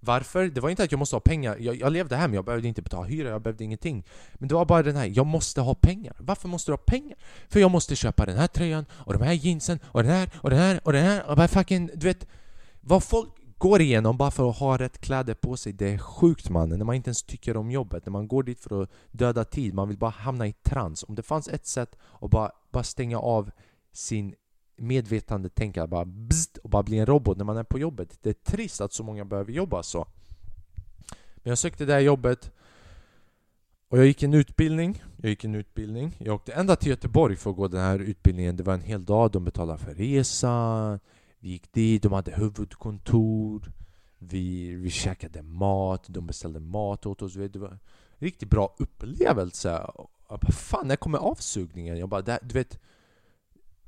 Varför? 0.00 0.48
Det 0.48 0.60
var 0.60 0.70
inte 0.70 0.82
att 0.82 0.92
jag 0.92 0.98
måste 0.98 1.16
ha 1.16 1.20
pengar. 1.20 1.56
Jag, 1.60 1.76
jag 1.76 1.92
levde 1.92 2.16
hem, 2.16 2.34
jag 2.34 2.44
behövde 2.44 2.68
inte 2.68 2.82
betala 2.82 3.06
hyra, 3.06 3.28
jag 3.28 3.42
behövde 3.42 3.64
ingenting. 3.64 4.04
Men 4.34 4.48
det 4.48 4.54
var 4.54 4.64
bara 4.64 4.82
den 4.82 4.96
här, 4.96 5.12
jag 5.14 5.26
måste 5.26 5.60
ha 5.60 5.74
pengar. 5.74 6.16
Varför 6.18 6.48
måste 6.48 6.70
du 6.70 6.72
ha 6.72 6.78
pengar? 6.86 7.18
För 7.48 7.60
jag 7.60 7.70
måste 7.70 7.96
köpa 7.96 8.26
den 8.26 8.36
här 8.36 8.46
tröjan, 8.46 8.86
och 8.92 9.12
de 9.12 9.22
här 9.22 9.32
jeansen, 9.32 9.78
och 9.84 10.02
den 10.02 10.12
här, 10.12 10.30
och 10.34 10.50
den 10.50 10.58
här, 10.58 10.80
och 10.84 10.92
den 10.92 11.04
här. 11.04 11.30
Och 11.30 11.36
bara 11.36 11.48
fucking, 11.48 11.90
du 11.94 12.06
vet. 12.06 12.26
Vad 12.80 13.04
folk 13.04 13.39
går 13.60 13.80
igenom 13.80 14.16
bara 14.16 14.30
för 14.30 14.50
att 14.50 14.56
ha 14.56 14.76
rätt 14.76 14.98
kläder 14.98 15.34
på 15.34 15.56
sig. 15.56 15.72
Det 15.72 15.88
är 15.88 15.98
sjukt 15.98 16.50
mannen, 16.50 16.78
när 16.78 16.84
man 16.86 16.94
inte 16.94 17.08
ens 17.08 17.22
tycker 17.22 17.56
om 17.56 17.70
jobbet. 17.70 18.06
När 18.06 18.10
man 18.10 18.28
går 18.28 18.42
dit 18.42 18.60
för 18.60 18.82
att 18.82 18.90
döda 19.10 19.44
tid, 19.44 19.74
man 19.74 19.88
vill 19.88 19.98
bara 19.98 20.10
hamna 20.10 20.46
i 20.46 20.52
trans. 20.52 21.04
Om 21.08 21.14
det 21.14 21.22
fanns 21.22 21.48
ett 21.48 21.66
sätt 21.66 21.96
att 22.20 22.30
bara, 22.30 22.52
bara 22.70 22.84
stänga 22.84 23.18
av 23.18 23.50
sin 23.92 24.34
medvetande 24.76 25.48
tänka 25.48 25.86
bara 25.86 26.04
bzzt, 26.04 26.58
och 26.58 26.70
bara 26.70 26.82
bli 26.82 26.98
en 26.98 27.06
robot 27.06 27.36
när 27.36 27.44
man 27.44 27.56
är 27.56 27.64
på 27.64 27.78
jobbet. 27.78 28.18
Det 28.22 28.30
är 28.30 28.52
trist 28.52 28.80
att 28.80 28.92
så 28.92 29.02
många 29.02 29.24
behöver 29.24 29.52
jobba 29.52 29.82
så. 29.82 30.06
Men 31.36 31.50
jag 31.50 31.58
sökte 31.58 31.84
det 31.84 31.92
här 31.92 32.00
jobbet 32.00 32.52
och 33.88 33.98
jag 33.98 34.06
gick 34.06 34.22
en 34.22 34.34
utbildning, 34.34 35.02
jag 35.16 35.30
gick 35.30 35.44
en 35.44 35.54
utbildning. 35.54 36.16
Jag 36.18 36.34
åkte 36.34 36.52
ända 36.52 36.76
till 36.76 36.90
Göteborg 36.90 37.36
för 37.36 37.50
att 37.50 37.56
gå 37.56 37.68
den 37.68 37.80
här 37.80 37.98
utbildningen. 37.98 38.56
Det 38.56 38.62
var 38.62 38.74
en 38.74 38.80
hel 38.80 39.04
dag, 39.04 39.30
de 39.30 39.44
betalade 39.44 39.78
för 39.78 39.94
resan 39.94 40.98
vi 41.40 41.48
gick 41.48 41.72
dit, 41.72 42.02
de 42.02 42.12
hade 42.12 42.32
huvudkontor 42.32 43.72
Vi, 44.18 44.74
vi 44.74 44.90
käkade 44.90 45.42
mat, 45.42 46.04
de 46.08 46.26
beställde 46.26 46.60
mat 46.60 47.06
åt 47.06 47.22
oss 47.22 47.34
Det 47.34 47.56
var 47.56 47.68
en 47.68 47.78
riktigt 48.18 48.50
bra 48.50 48.74
upplevelse. 48.78 49.68
Jag 50.28 50.40
bara, 50.40 50.52
Fan, 50.52 50.88
när 50.88 50.96
kommer 50.96 51.18
avsugningen? 51.18 51.98
Jag 51.98 52.08
bara, 52.08 52.22
det, 52.22 52.38
du 52.42 52.54
vet 52.54 52.80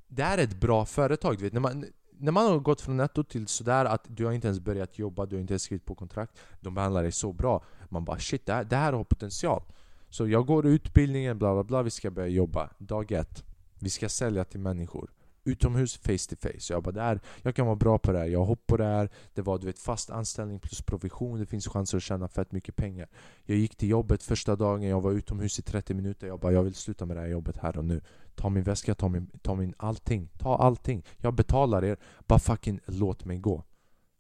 Det 0.08 0.22
här 0.22 0.38
är 0.38 0.42
ett 0.42 0.60
bra 0.60 0.84
företag, 0.84 1.38
du 1.38 1.44
vet 1.44 1.52
när 1.52 1.60
man, 1.60 1.84
när 2.18 2.32
man 2.32 2.46
har 2.46 2.58
gått 2.58 2.80
från 2.80 2.96
netto 2.96 3.24
till 3.24 3.46
sådär 3.48 3.84
att 3.84 4.04
du 4.08 4.24
har 4.24 4.32
inte 4.32 4.46
ens 4.46 4.60
börjat 4.60 4.98
jobba, 4.98 5.26
du 5.26 5.36
har 5.36 5.40
inte 5.40 5.52
ens 5.52 5.62
skrivit 5.62 5.84
på 5.84 5.94
kontrakt 5.94 6.38
De 6.60 6.74
behandlar 6.74 7.02
dig 7.02 7.12
så 7.12 7.32
bra. 7.32 7.64
Man 7.88 8.04
bara 8.04 8.18
shit, 8.18 8.46
det 8.46 8.52
här, 8.52 8.64
det 8.64 8.76
här 8.76 8.92
har 8.92 9.04
potential. 9.04 9.62
Så 10.08 10.28
jag 10.28 10.46
går 10.46 10.66
utbildningen, 10.66 11.38
bla 11.38 11.54
bla 11.54 11.64
bla, 11.64 11.82
vi 11.82 11.90
ska 11.90 12.10
börja 12.10 12.28
jobba. 12.28 12.70
Dag 12.78 13.12
ett. 13.12 13.44
Vi 13.78 13.90
ska 13.90 14.08
sälja 14.08 14.44
till 14.44 14.60
människor 14.60 15.10
utomhus 15.44 15.96
face 15.96 16.28
to 16.28 16.36
face. 16.36 16.72
Jag 16.72 16.82
bara, 16.82 16.92
där, 16.92 17.20
jag 17.42 17.54
kan 17.54 17.66
vara 17.66 17.76
bra 17.76 17.98
på 17.98 18.12
det 18.12 18.18
här, 18.18 18.26
jag 18.26 18.44
hoppar 18.44 18.62
på 18.66 18.76
det 18.76 18.84
här. 18.84 19.10
Det 19.34 19.42
var 19.42 19.58
du 19.58 19.66
vet, 19.66 19.78
fast 19.78 20.10
anställning 20.10 20.60
plus 20.60 20.82
provision, 20.82 21.38
det 21.38 21.46
finns 21.46 21.68
chanser 21.68 21.96
att 21.96 22.02
tjäna 22.02 22.28
fett 22.28 22.52
mycket 22.52 22.76
pengar. 22.76 23.08
Jag 23.44 23.58
gick 23.58 23.76
till 23.76 23.88
jobbet 23.88 24.22
första 24.22 24.56
dagen, 24.56 24.82
jag 24.82 25.00
var 25.00 25.12
utomhus 25.12 25.58
i 25.58 25.62
30 25.62 25.94
minuter. 25.94 26.26
Jag 26.26 26.40
bara, 26.40 26.52
jag 26.52 26.62
vill 26.62 26.74
sluta 26.74 27.06
med 27.06 27.16
det 27.16 27.20
här 27.20 27.28
jobbet 27.28 27.56
här 27.56 27.78
och 27.78 27.84
nu. 27.84 28.00
Ta 28.34 28.48
min 28.48 28.62
väska, 28.62 28.94
ta 28.94 29.08
min, 29.08 29.30
ta 29.42 29.54
min 29.54 29.74
allting. 29.76 30.28
Ta 30.38 30.56
allting. 30.56 31.04
Jag 31.18 31.34
betalar 31.34 31.84
er, 31.84 31.96
bara 32.26 32.38
fucking 32.38 32.80
låt 32.86 33.24
mig 33.24 33.38
gå. 33.38 33.64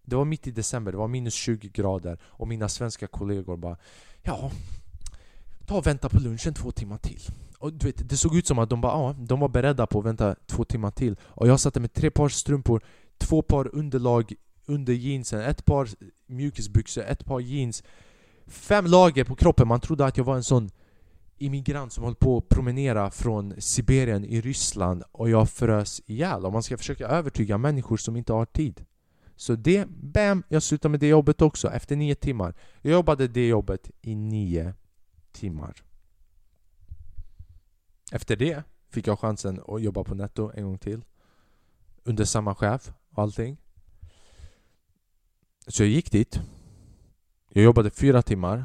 Det 0.04 0.16
var 0.16 0.24
mitt 0.24 0.46
i 0.46 0.50
december, 0.50 0.92
det 0.92 0.98
var 0.98 1.08
minus 1.08 1.34
20 1.34 1.68
grader 1.68 2.18
och 2.24 2.48
mina 2.48 2.68
svenska 2.68 3.06
kollegor 3.06 3.56
bara 3.56 3.76
Ja, 4.22 4.50
ta 5.66 5.76
och 5.78 5.86
vänta 5.86 6.08
på 6.08 6.18
lunchen 6.18 6.54
två 6.54 6.70
timmar 6.70 6.98
till. 6.98 7.20
Och 7.62 7.72
du 7.72 7.86
vet, 7.86 8.08
det 8.08 8.16
såg 8.16 8.36
ut 8.36 8.46
som 8.46 8.58
att 8.58 8.70
de, 8.70 8.80
bara, 8.80 8.92
ah, 8.92 9.12
de 9.12 9.40
var 9.40 9.48
beredda 9.48 9.86
på 9.86 9.98
att 9.98 10.04
vänta 10.04 10.36
två 10.46 10.64
timmar 10.64 10.90
till. 10.90 11.16
Och 11.22 11.48
jag 11.48 11.60
satte 11.60 11.80
med 11.80 11.92
tre 11.92 12.10
par 12.10 12.28
strumpor, 12.28 12.84
två 13.18 13.42
par 13.42 13.74
underlag 13.74 14.32
under 14.66 14.92
jeansen, 14.92 15.40
ett 15.40 15.64
par 15.64 15.88
mjukisbyxor, 16.26 17.04
ett 17.04 17.24
par 17.24 17.40
jeans. 17.40 17.82
Fem 18.46 18.86
lager 18.86 19.24
på 19.24 19.34
kroppen, 19.34 19.68
man 19.68 19.80
trodde 19.80 20.04
att 20.04 20.16
jag 20.16 20.24
var 20.24 20.36
en 20.36 20.44
sån 20.44 20.70
immigrant 21.38 21.92
som 21.92 22.04
höll 22.04 22.14
på 22.14 22.36
att 22.36 22.48
promenera 22.48 23.10
från 23.10 23.54
Sibirien 23.58 24.24
i 24.24 24.40
Ryssland 24.40 25.02
och 25.12 25.30
jag 25.30 25.50
frös 25.50 26.02
ihjäl. 26.06 26.44
Och 26.44 26.52
man 26.52 26.62
ska 26.62 26.78
försöka 26.78 27.06
övertyga 27.08 27.58
människor 27.58 27.96
som 27.96 28.16
inte 28.16 28.32
har 28.32 28.44
tid. 28.44 28.84
Så 29.36 29.54
det, 29.54 29.88
bam! 29.88 30.42
Jag 30.48 30.62
slutade 30.62 30.90
med 30.90 31.00
det 31.00 31.08
jobbet 31.08 31.42
också 31.42 31.70
efter 31.70 31.96
nio 31.96 32.14
timmar. 32.14 32.54
Jag 32.80 32.92
jobbade 32.92 33.28
det 33.28 33.48
jobbet 33.48 33.90
i 34.00 34.14
nio 34.14 34.74
timmar. 35.32 35.74
Efter 38.14 38.36
det 38.36 38.62
fick 38.88 39.06
jag 39.06 39.18
chansen 39.18 39.60
att 39.68 39.82
jobba 39.82 40.04
på 40.04 40.14
Netto 40.14 40.50
en 40.54 40.64
gång 40.64 40.78
till. 40.78 41.04
Under 42.04 42.24
samma 42.24 42.54
chef 42.54 42.92
och 43.10 43.22
allting. 43.22 43.56
Så 45.66 45.82
jag 45.82 45.90
gick 45.90 46.12
dit. 46.12 46.40
Jag 47.48 47.64
jobbade 47.64 47.90
fyra 47.90 48.22
timmar. 48.22 48.64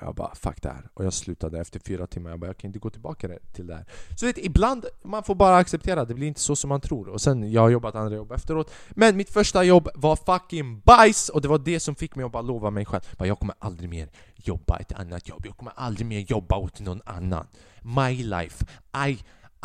Och 0.00 0.06
jag 0.06 0.14
bara 0.14 0.34
fuck 0.34 0.62
det 0.62 0.68
här. 0.68 0.88
Och 0.94 1.04
jag 1.04 1.12
slutade 1.12 1.60
efter 1.60 1.80
fyra 1.80 2.06
timmar. 2.06 2.30
Jag 2.30 2.40
bara 2.40 2.46
jag 2.46 2.56
kan 2.56 2.68
inte 2.68 2.78
gå 2.78 2.90
tillbaka 2.90 3.28
till 3.52 3.66
det 3.66 3.74
här. 3.74 3.84
Så 4.16 4.26
vet, 4.26 4.38
ibland 4.38 4.86
man 5.02 5.22
får 5.22 5.34
bara 5.34 5.56
acceptera. 5.56 6.04
Det 6.04 6.14
blir 6.14 6.28
inte 6.28 6.40
så 6.40 6.56
som 6.56 6.68
man 6.68 6.80
tror. 6.80 7.08
Och 7.08 7.20
sen 7.20 7.52
jag 7.52 7.60
har 7.60 7.68
jobbat 7.68 7.94
andra 7.94 8.16
jobb 8.16 8.32
efteråt. 8.32 8.70
Men 8.90 9.16
mitt 9.16 9.30
första 9.30 9.64
jobb 9.64 9.88
var 9.94 10.16
fucking 10.16 10.80
bajs! 10.80 11.28
Och 11.28 11.40
det 11.40 11.48
var 11.48 11.58
det 11.58 11.80
som 11.80 11.94
fick 11.94 12.14
mig 12.16 12.24
att 12.24 12.32
bara 12.32 12.42
lova 12.42 12.70
mig 12.70 12.84
själv. 12.84 13.02
Bara, 13.18 13.28
jag 13.28 13.38
kommer 13.38 13.54
aldrig 13.58 13.90
mer 13.90 14.08
jobba 14.36 14.76
ett 14.76 14.92
annat 14.92 15.28
jobb. 15.28 15.46
Jag 15.46 15.56
kommer 15.56 15.72
aldrig 15.76 16.06
mer 16.06 16.20
jobba 16.20 16.56
åt 16.56 16.80
någon 16.80 17.02
annan. 17.04 17.46
My 17.82 18.22
life. 18.22 18.66
I, 19.08 19.18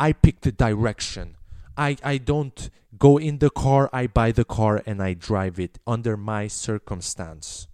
I 0.08 0.14
pick 0.14 0.40
the 0.40 0.50
direction. 0.50 1.36
I, 1.76 1.90
I 1.90 2.18
don't 2.18 2.70
go 2.98 3.20
in 3.20 3.38
the 3.38 3.50
car, 3.50 3.88
I 3.92 4.06
buy 4.06 4.32
the 4.32 4.44
car 4.44 4.82
and 4.86 5.02
I 5.02 5.14
drive 5.14 5.58
it 5.58 5.78
under 5.86 6.16
my 6.16 6.48
circumstance. 6.48 7.68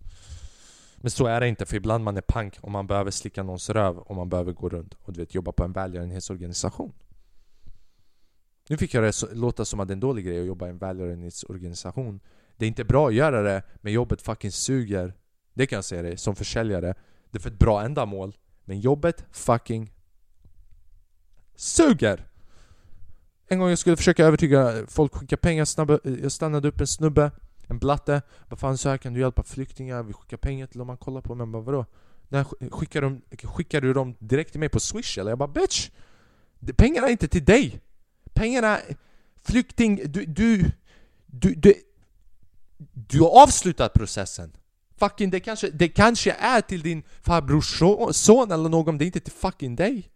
Men 1.03 1.11
så 1.11 1.27
är 1.27 1.41
det 1.41 1.49
inte, 1.49 1.67
för 1.67 1.77
ibland 1.77 2.05
man 2.05 2.17
är 2.17 2.21
pank 2.21 2.59
och 2.61 2.71
man 2.71 2.87
behöver 2.87 3.11
slicka 3.11 3.43
någons 3.43 3.71
röv 3.71 3.99
och 3.99 4.17
man 4.17 4.29
behöver 4.29 4.53
gå 4.53 4.69
runt 4.69 4.95
och 4.95 5.13
du 5.13 5.21
vet, 5.21 5.35
jobba 5.35 5.53
på 5.53 5.65
en 5.65 5.73
välgörenhetsorganisation. 5.73 6.93
Nu 8.69 8.77
fick 8.77 8.95
jag 8.95 9.05
det 9.05 9.33
låta 9.33 9.65
som 9.65 9.81
att 9.81 9.89
det 9.89 9.93
är 9.93 9.97
en 9.97 10.01
dålig 10.01 10.25
grej 10.25 10.41
att 10.41 10.47
jobba 10.47 10.67
i 10.67 10.71
en 10.71 10.79
välgörenhetsorganisation. 10.79 12.21
Det 12.57 12.65
är 12.65 12.69
inte 12.69 12.85
bra 12.85 13.09
att 13.09 13.15
göra 13.15 13.43
det, 13.43 13.63
men 13.81 13.93
jobbet 13.93 14.23
fucking 14.23 14.53
suger. 14.53 15.15
Det 15.55 15.67
kan 15.67 15.77
jag 15.77 15.85
säga 15.85 16.03
dig, 16.03 16.17
som 16.17 16.37
försäljare. 16.37 16.95
Det 17.31 17.39
är 17.39 17.41
för 17.41 17.51
ett 17.51 17.59
bra 17.59 17.83
ändamål. 17.83 18.37
Men 18.65 18.81
jobbet 18.81 19.25
fucking 19.31 19.93
suger! 21.55 22.27
En 23.47 23.59
gång 23.59 23.69
jag 23.69 23.79
skulle 23.79 23.97
försöka 23.97 24.25
övertyga 24.25 24.87
folk 24.89 25.15
skicka 25.15 25.37
pengar, 25.37 25.65
snabba, 25.65 25.99
jag 26.05 26.33
stannade 26.33 26.69
upp 26.69 26.81
en 26.81 26.87
snubbe 26.87 27.31
en 27.71 27.79
blatte. 27.79 28.23
Vad 28.49 28.59
fan 28.59 28.79
så 28.79 28.89
här 28.89 28.97
kan 28.99 29.13
du 29.13 29.21
hjälpa 29.21 29.43
flyktingar? 29.43 30.03
Vi 30.03 30.13
skickar 30.13 30.37
pengar 30.37 30.67
till 30.67 30.79
dem. 30.79 30.87
Man 30.87 30.97
kollar 30.97 31.21
på 31.21 31.35
mig. 31.35 31.47
bara 31.47 31.63
vadå? 31.63 31.87
När 32.29 32.45
skickar, 32.71 33.03
de, 33.03 33.23
skickar 33.43 33.81
du 33.81 33.93
dem 33.93 34.15
direkt 34.19 34.51
till 34.51 34.61
mig 34.61 34.69
på 34.69 34.81
swish 34.81 35.19
eller? 35.19 35.31
Jag 35.31 35.39
bara 35.39 35.49
bitch! 35.49 35.91
Pengarna 36.77 37.07
är 37.07 37.11
inte 37.13 37.29
till 37.29 37.45
dig! 37.45 37.81
Pengarna... 38.33 38.79
Flykting, 39.43 40.01
du, 40.05 40.25
du, 40.25 40.71
du, 41.27 41.55
du, 41.55 41.75
du 42.93 43.21
har 43.21 43.43
avslutat 43.43 43.93
processen. 43.93 44.53
Fucking 44.97 45.31
det 45.31 45.41
kanske, 45.41 45.71
det 45.71 45.89
kanske 45.89 46.33
är 46.33 46.61
till 46.61 46.83
din 46.83 47.03
farbrors 47.23 47.79
son 48.17 48.53
eller 48.53 48.69
någon, 48.69 48.99
det 48.99 49.05
är 49.05 49.07
inte 49.07 49.21
till 49.21 49.33
fucking 49.33 49.77
dig. 49.77 50.10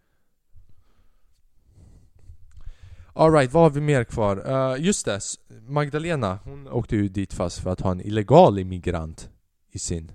Alright, 3.17 3.53
vad 3.53 3.63
har 3.63 3.69
vi 3.69 3.81
mer 3.81 4.03
kvar? 4.03 4.51
Uh, 4.51 4.85
just 4.85 5.05
det, 5.05 5.19
Magdalena, 5.67 6.39
hon 6.43 6.67
åkte 6.67 6.95
ju 6.95 7.09
dit 7.09 7.33
fast 7.33 7.59
för 7.59 7.69
att 7.69 7.81
ha 7.81 7.91
en 7.91 8.01
illegal 8.01 8.59
immigrant 8.59 9.29
i 9.71 9.79
sin... 9.79 10.11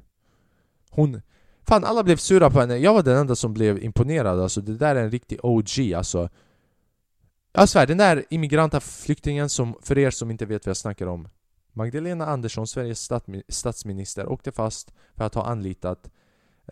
Hon... 0.90 1.22
Fan, 1.68 1.84
alla 1.84 2.02
blev 2.02 2.16
sura 2.16 2.50
på 2.50 2.60
henne. 2.60 2.76
Jag 2.76 2.94
var 2.94 3.02
den 3.02 3.16
enda 3.16 3.36
som 3.36 3.54
blev 3.54 3.84
imponerad. 3.84 4.40
Alltså, 4.40 4.60
det 4.60 4.76
där 4.76 4.96
är 4.96 5.02
en 5.02 5.10
riktig 5.10 5.38
OG. 5.42 5.92
Alltså, 5.96 6.28
jag 7.52 7.68
svär, 7.68 7.86
den 7.86 7.98
där 7.98 8.24
immigranta 8.30 8.80
flyktingen 8.80 9.48
som, 9.48 9.74
för 9.82 9.98
er 9.98 10.10
som 10.10 10.30
inte 10.30 10.46
vet 10.46 10.66
vad 10.66 10.70
jag 10.70 10.76
snackar 10.76 11.06
om. 11.06 11.28
Magdalena 11.72 12.26
Andersson, 12.26 12.66
Sveriges 12.66 13.10
statsminister, 13.48 14.26
åkte 14.26 14.52
fast 14.52 14.92
för 15.16 15.24
att 15.24 15.34
ha 15.34 15.44
anlitat 15.44 16.10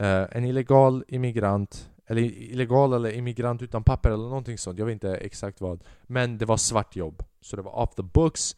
uh, 0.01 0.37
en 0.37 0.45
illegal 0.45 1.05
immigrant 1.09 1.91
eller 2.09 2.22
illegal 2.22 2.92
eller 2.92 3.12
immigrant 3.12 3.62
utan 3.62 3.84
papper 3.84 4.11
eller 4.11 4.28
någonting 4.28 4.59
sånt. 4.59 4.78
Jag 4.78 4.86
vet 4.86 4.92
inte 4.92 5.14
exakt 5.14 5.61
vad. 5.61 5.84
Men 6.02 6.38
det 6.38 6.44
var 6.44 6.56
svart 6.56 6.96
jobb. 6.96 7.24
Så 7.40 7.56
det 7.56 7.62
var 7.62 7.72
off 7.72 7.94
the 7.94 8.02
books. 8.02 8.56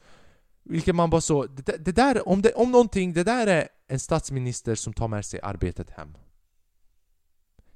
Vilket 0.62 0.94
man 0.94 1.10
bara 1.10 1.20
så, 1.20 1.46
det, 1.46 1.84
det 1.84 1.92
där, 1.92 2.28
om, 2.28 2.42
det, 2.42 2.52
om 2.52 2.70
någonting, 2.70 3.12
det 3.12 3.24
där 3.24 3.46
är 3.46 3.68
en 3.88 3.98
statsminister 3.98 4.74
som 4.74 4.92
tar 4.92 5.08
med 5.08 5.24
sig 5.24 5.40
arbetet 5.42 5.90
hem. 5.90 6.16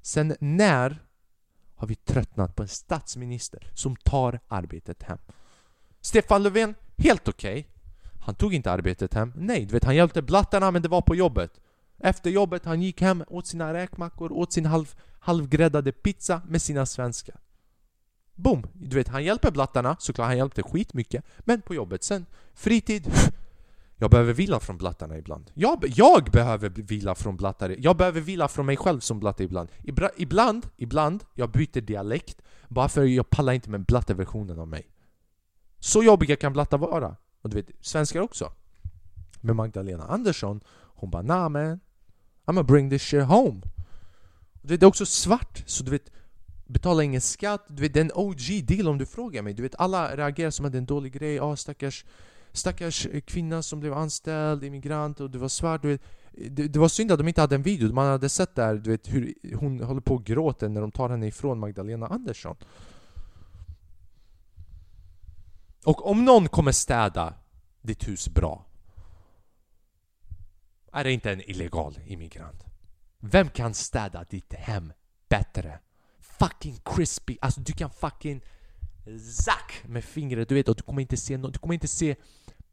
Sen 0.03 0.37
när 0.41 1.03
har 1.75 1.89
vi 1.89 1.95
tröttnat 1.95 2.57
på 2.57 2.63
en 2.63 2.69
statsminister 2.69 3.71
som 3.75 3.97
tar 3.97 4.41
arbetet 4.49 5.03
hem? 5.03 5.19
Stefan 6.01 6.43
Löfven, 6.43 6.75
helt 6.97 7.29
okej. 7.29 7.53
Okay. 7.53 7.65
Han 8.21 8.35
tog 8.35 8.55
inte 8.55 8.71
arbetet 8.71 9.15
hem. 9.15 9.33
Nej, 9.37 9.65
du 9.65 9.73
vet 9.73 9.85
han 9.85 9.97
hjälpte 9.97 10.23
blattarna 10.23 10.71
men 10.71 10.83
det 10.83 10.89
var 10.89 11.01
på 11.01 11.15
jobbet. 11.15 11.61
Efter 11.99 12.31
jobbet 12.31 12.65
han 12.65 12.83
gick 12.83 13.01
hem, 13.01 13.25
åt 13.29 13.47
sina 13.47 13.75
räkmackor, 13.75 14.33
åt 14.33 14.53
sin 14.53 14.67
halv, 14.67 14.95
halvgräddade 15.19 15.93
pizza 15.93 16.43
med 16.49 16.63
sina 16.63 16.87
svenskar. 16.87 17.41
Boom! 18.35 18.67
Du 18.73 18.97
vet, 18.97 19.09
han 19.09 19.25
hjälper 19.25 19.51
blattarna, 19.51 19.97
såklart 19.99 20.27
han 20.27 20.37
hjälpte 20.37 20.63
skitmycket. 20.63 21.25
Men 21.41 21.63
på 21.63 21.75
jobbet 21.75 22.03
sen, 22.05 22.27
fritid. 22.55 23.13
Jag 23.97 24.11
behöver 24.11 24.33
vila 24.33 24.61
från 24.61 24.77
blattarna 24.77 25.19
ibland. 25.19 25.51
Jag, 25.55 25.85
jag 25.97 26.25
behöver 26.33 26.69
vila 26.69 27.15
från 27.15 27.37
blattare. 27.37 27.77
Jag 27.79 27.97
behöver 27.97 28.21
vila 28.21 28.49
från 28.49 28.67
mig 28.67 28.77
själv 28.77 29.01
som 29.01 29.21
blatte 29.21 29.45
ibland. 29.45 29.69
Ibra, 29.83 30.11
ibland, 30.17 30.67
ibland, 30.77 31.25
jag 31.35 31.51
byter 31.51 31.81
dialekt 31.81 32.43
bara 32.69 32.89
för 32.89 33.03
att 33.03 33.11
jag 33.11 33.31
pallar 33.31 33.53
inte 33.53 33.71
med 33.71 33.85
blatteversionen 33.85 34.59
av 34.59 34.69
mig. 34.69 34.87
Så 35.79 36.03
jobbiga 36.03 36.37
kan 36.37 36.53
blattar 36.53 36.79
vara. 36.79 37.17
Och 37.43 37.51
du 37.51 37.57
vet, 37.57 37.71
svenskar 37.81 38.21
också. 38.21 38.53
Med 39.41 39.57
Magdalena 39.57 40.05
Andersson, 40.05 40.61
hon 40.95 41.11
bara 41.11 41.23
nah 41.23 41.49
man, 41.49 41.81
I'm 42.47 42.55
gonna 42.55 42.63
bring 42.63 42.91
this 42.91 43.03
shit 43.03 43.25
home. 43.25 43.61
Du 44.63 44.69
vet, 44.69 44.81
det 44.81 44.85
är 44.87 44.89
också 44.89 45.07
svart, 45.07 45.63
så 45.67 45.85
du 45.85 45.91
vet 45.91 46.11
Betala 46.67 47.03
ingen 47.03 47.21
skatt, 47.21 47.65
du 47.69 47.83
vet 47.83 47.95
det 47.95 48.01
är 48.01 48.05
en 48.05 48.13
OG-deal 48.15 48.89
om 48.89 48.99
du 48.99 49.07
frågar 49.07 49.43
mig. 49.43 49.55
Du 49.55 49.63
vet 49.63 49.75
alla 49.79 50.17
reagerar 50.17 50.51
som 50.51 50.67
att 50.67 50.73
det 50.73 50.77
är 50.77 50.81
en 50.81 50.87
dålig 50.87 51.13
grej, 51.13 51.41
ah, 51.41 51.57
stackars 51.57 52.05
Stackars 52.53 53.07
eh, 53.07 53.21
kvinna 53.21 53.63
som 53.63 53.81
blev 53.81 53.95
anställd, 53.95 54.65
immigrant 54.65 55.21
och 55.21 55.31
du 55.31 55.39
var 55.39 55.49
svart. 55.49 55.83
Du 55.83 55.89
vet, 55.89 56.03
det, 56.33 56.69
det, 56.69 56.79
var 56.79 56.89
synd 56.89 57.13
att 57.13 57.19
de 57.19 57.29
inte 57.29 57.41
hade 57.41 57.55
en 57.55 57.63
video, 57.63 57.93
man 57.93 58.07
hade 58.07 58.29
sett 58.29 58.55
där 58.55 58.75
du 58.75 58.91
vet 58.91 59.15
hur 59.15 59.35
hon 59.57 59.81
håller 59.81 60.01
på 60.01 60.15
och 60.15 60.25
gråter 60.25 60.69
när 60.69 60.81
de 60.81 60.91
tar 60.91 61.09
henne 61.09 61.27
ifrån 61.27 61.59
Magdalena 61.59 62.07
Andersson. 62.07 62.57
Och 65.85 66.11
om 66.11 66.25
någon 66.25 66.49
kommer 66.49 66.73
städa 66.73 67.35
ditt 67.83 68.09
hus 68.09 68.29
bra 68.29 68.65
är 70.95 71.05
det 71.05 71.13
inte 71.13 71.33
en 71.33 71.51
illegal 71.51 71.99
immigrant. 72.07 72.65
Vem 73.21 73.49
kan 73.49 73.75
städa 73.75 74.25
ditt 74.31 74.53
hem 74.53 74.93
bättre? 75.29 75.79
Fucking 76.21 76.79
crispy, 76.85 77.37
alltså 77.41 77.61
du 77.61 77.73
kan 77.73 77.91
fucking 77.91 78.41
zack 79.45 79.83
med 79.85 80.05
fingret, 80.05 80.49
du 80.49 80.55
vet 80.55 80.69
och 80.69 80.77
du 80.77 80.83
kommer 80.83 81.03
inte 81.03 81.17
se 81.17 81.37
något, 81.37 81.53
du 81.53 81.59
kommer 81.59 81.75
inte 81.75 81.89
se 81.89 82.17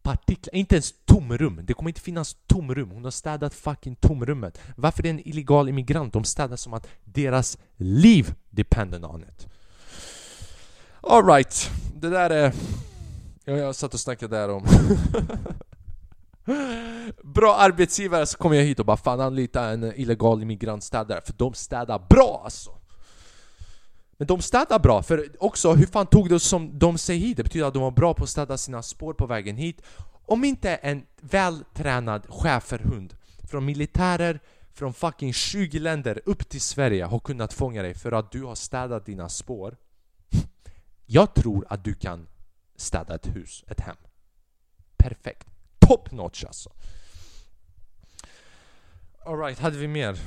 partiklar, 0.02 0.56
inte 0.56 0.76
ens 0.76 0.94
tomrum. 1.06 1.60
Det 1.64 1.74
kommer 1.74 1.90
inte 1.90 2.02
finnas 2.02 2.38
tomrum. 2.48 2.92
Hon 2.92 3.04
har 3.04 3.12
städat 3.12 3.54
fucking 3.54 3.96
tomrummet. 3.96 4.62
Varför 4.76 5.00
är 5.00 5.04
det 5.04 5.10
en 5.10 5.28
illegal 5.28 5.70
immigrant? 5.70 6.14
De 6.14 6.24
städar 6.24 6.56
som 6.56 6.74
att 6.74 6.88
deras 7.04 7.58
liv 7.76 8.34
dependent 8.50 9.06
on 9.06 9.24
it. 9.24 9.48
Alright, 11.02 11.72
det 11.96 12.10
där 12.10 12.30
är... 12.30 12.54
Ja, 13.46 13.54
jag 13.54 13.76
satt 13.76 13.94
och 13.94 14.00
snackade 14.00 14.38
där 14.38 14.50
om... 14.50 14.66
Bra 17.24 17.56
arbetsgivare 17.56 18.26
så 18.26 18.38
kommer 18.38 18.56
jag 18.56 18.64
hit 18.64 18.80
och 18.80 18.86
bara 18.86 18.98
fan 18.98 19.20
anlita 19.20 19.70
en 19.70 19.94
illegal 19.96 20.42
immigrantstädare 20.42 21.22
för 21.26 21.34
de 21.38 21.54
städar 21.54 22.06
bra 22.10 22.42
alltså! 22.44 22.72
Men 24.22 24.28
de 24.28 24.42
städar 24.42 24.80
bra, 24.80 25.04
för 25.04 25.30
också 25.40 25.74
hur 25.74 25.86
fan 25.86 26.08
tog 26.08 26.30
det 26.30 26.40
som 26.40 26.80
de 26.80 26.98
sig 26.98 27.18
hit? 27.18 27.38
Det 27.38 27.44
betyder 27.44 27.66
att 27.66 27.74
de 27.74 27.84
var 27.84 27.92
bra 27.92 28.14
på 28.14 28.24
att 28.24 28.30
städa 28.30 28.58
sina 28.58 28.84
spår 28.84 29.14
på 29.14 29.28
vägen 29.28 29.58
hit 29.58 29.82
Om 30.26 30.44
inte 30.44 30.76
en 30.76 31.04
vältränad 31.22 32.26
schäferhund 32.30 33.16
från 33.50 33.66
militärer 33.66 34.40
från 34.74 34.94
fucking 34.94 35.34
20 35.34 35.80
länder 35.80 36.22
upp 36.26 36.50
till 36.50 36.62
Sverige 36.62 37.06
har 37.06 37.20
kunnat 37.20 37.54
fånga 37.54 37.82
dig 37.82 37.94
för 37.94 38.12
att 38.12 38.32
du 38.32 38.44
har 38.44 38.56
städat 38.56 39.06
dina 39.06 39.30
spår 39.30 39.78
Jag 41.06 41.34
tror 41.34 41.66
att 41.70 41.84
du 41.84 41.94
kan 41.94 42.28
städa 42.76 43.16
ett 43.16 43.36
hus, 43.36 43.64
ett 43.68 43.80
hem 43.80 43.98
Perfekt 44.98 45.51
top 45.88 46.12
notch 46.12 46.44
alltså. 46.44 46.74
Alright, 49.26 49.60
hade 49.60 49.78
vi 49.78 49.88
mer? 49.88 50.20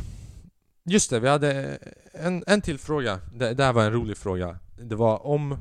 Just 0.85 1.11
det, 1.11 1.21
vi 1.21 1.29
hade 1.29 1.79
en, 2.13 2.45
en 2.47 2.61
till 2.61 2.79
fråga. 2.79 3.21
Det, 3.35 3.55
det 3.55 3.65
här 3.65 3.73
var 3.73 3.85
en 3.85 3.93
rolig 3.93 4.17
fråga. 4.17 4.59
Det 4.77 4.95
var 4.95 5.27
om... 5.27 5.59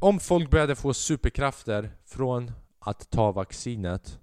Om 0.00 0.20
folk 0.20 0.50
började 0.50 0.74
få 0.74 0.94
superkrafter 0.94 1.90
från 2.04 2.52
att 2.78 3.10
ta 3.10 3.32
vaccinet 3.32 4.18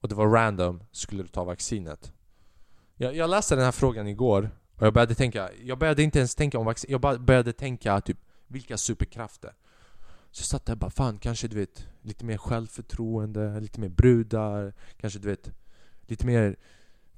och 0.00 0.08
det 0.08 0.14
var 0.14 0.28
random, 0.28 0.82
skulle 0.92 1.22
du 1.22 1.28
ta 1.28 1.44
vaccinet? 1.44 2.12
Jag, 2.94 3.16
jag 3.16 3.30
läste 3.30 3.54
den 3.54 3.64
här 3.64 3.72
frågan 3.72 4.08
igår 4.08 4.50
och 4.76 4.86
jag 4.86 4.94
började 4.94 5.14
tänka, 5.14 5.50
jag 5.62 5.78
började 5.78 6.02
inte 6.02 6.18
ens 6.18 6.34
tänka 6.34 6.58
om 6.58 6.66
vaccin, 6.66 6.90
jag 6.90 7.20
började 7.20 7.52
tänka 7.52 8.00
typ 8.00 8.18
vilka 8.46 8.78
superkrafter? 8.78 9.54
Så 10.38 10.42
jag 10.42 10.46
satt 10.46 10.66
där 10.66 10.72
och 10.72 10.78
bara 10.78 10.90
fan, 10.90 11.18
kanske 11.18 11.48
du 11.48 11.56
vet 11.56 11.86
Lite 12.02 12.24
mer 12.24 12.36
självförtroende, 12.36 13.60
lite 13.60 13.80
mer 13.80 13.88
brudar 13.88 14.72
Kanske 15.00 15.18
du 15.18 15.28
vet 15.28 15.52
Lite 16.06 16.26
mer 16.26 16.56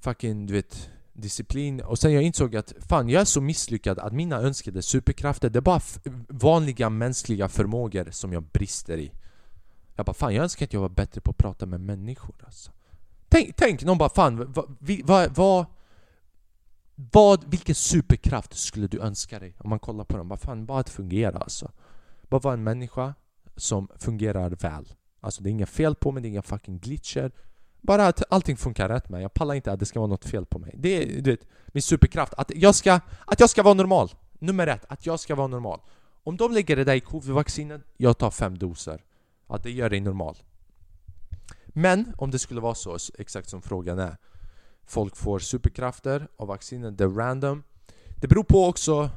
fucking 0.00 0.46
du 0.46 0.52
vet 0.52 0.90
disciplin. 1.12 1.80
Och 1.80 1.98
sen 1.98 2.12
jag 2.12 2.22
insåg 2.22 2.56
att 2.56 2.72
fan 2.78 3.08
jag 3.08 3.20
är 3.20 3.24
så 3.24 3.40
misslyckad 3.40 3.98
att 3.98 4.12
mina 4.12 4.36
önskade 4.36 4.82
superkrafter 4.82 5.50
det 5.50 5.58
är 5.58 5.60
bara 5.60 5.80
vanliga 6.28 6.90
mänskliga 6.90 7.48
förmågor 7.48 8.10
som 8.10 8.32
jag 8.32 8.42
brister 8.42 8.98
i. 8.98 9.12
Jag 9.96 10.06
bara 10.06 10.14
fan 10.14 10.34
jag 10.34 10.42
önskar 10.42 10.66
att 10.66 10.72
jag 10.72 10.80
var 10.80 10.88
bättre 10.88 11.20
på 11.20 11.30
att 11.30 11.36
prata 11.36 11.66
med 11.66 11.80
människor 11.80 12.34
alltså. 12.44 12.70
Tänk, 13.28 13.56
tänk 13.56 13.82
någon 13.82 13.98
bara 13.98 14.08
fan 14.08 14.52
vad, 14.52 14.76
vad, 15.04 15.36
vad, 15.36 15.66
vad, 16.94 17.50
vilken 17.50 17.74
superkraft 17.74 18.54
skulle 18.54 18.86
du 18.86 19.00
önska 19.00 19.38
dig? 19.38 19.54
Om 19.58 19.70
man 19.70 19.78
kollar 19.78 20.04
på 20.04 20.16
dem, 20.16 20.28
bara 20.28 20.38
fan 20.38 20.66
bara 20.66 20.80
att 20.80 20.90
fungera 20.90 21.38
alltså 21.38 21.70
bara 22.30 22.40
vara 22.40 22.54
en 22.54 22.64
människa 22.64 23.14
som 23.56 23.88
fungerar 23.98 24.50
väl. 24.50 24.88
Alltså 25.20 25.42
det 25.42 25.48
är 25.48 25.50
inga 25.50 25.66
fel 25.66 25.94
på 25.94 26.12
mig, 26.12 26.22
det 26.22 26.28
är 26.28 26.30
inga 26.30 26.42
fucking 26.42 26.78
glitcher. 26.78 27.32
Bara 27.80 28.06
att 28.06 28.22
allting 28.30 28.56
funkar 28.56 28.88
rätt 28.88 29.08
med 29.08 29.22
Jag 29.22 29.34
pallar 29.34 29.54
inte 29.54 29.72
att 29.72 29.80
det 29.80 29.86
ska 29.86 30.00
vara 30.00 30.10
något 30.10 30.24
fel 30.24 30.46
på 30.46 30.58
mig. 30.58 30.74
Det 30.78 30.88
är 30.88 31.22
du 31.22 31.30
vet, 31.30 31.46
min 31.66 31.82
superkraft. 31.82 32.34
Att 32.34 32.52
jag, 32.54 32.74
ska, 32.74 33.00
att 33.24 33.40
jag 33.40 33.50
ska 33.50 33.62
vara 33.62 33.74
normal. 33.74 34.10
Nummer 34.38 34.66
ett, 34.66 34.84
att 34.88 35.06
jag 35.06 35.20
ska 35.20 35.34
vara 35.34 35.46
normal. 35.46 35.80
Om 36.22 36.36
de 36.36 36.52
lägger 36.52 36.76
det 36.76 36.84
där 36.84 36.94
i 36.94 37.00
covid-vaccinet, 37.00 37.82
jag 37.96 38.18
tar 38.18 38.30
fem 38.30 38.58
doser. 38.58 39.04
Att 39.46 39.62
det 39.62 39.70
gör 39.70 39.90
dig 39.90 40.00
normal. 40.00 40.36
Men 41.66 42.14
om 42.18 42.30
det 42.30 42.38
skulle 42.38 42.60
vara 42.60 42.74
så, 42.74 42.98
exakt 43.18 43.48
som 43.48 43.62
frågan 43.62 43.98
är. 43.98 44.16
Folk 44.86 45.16
får 45.16 45.38
superkrafter 45.38 46.28
av 46.36 46.48
vaccinet, 46.48 46.98
det 46.98 47.04
är 47.04 47.08
random. 47.08 47.62
Det 48.16 48.28
beror 48.28 48.44
på 48.44 48.66
också 48.66 49.10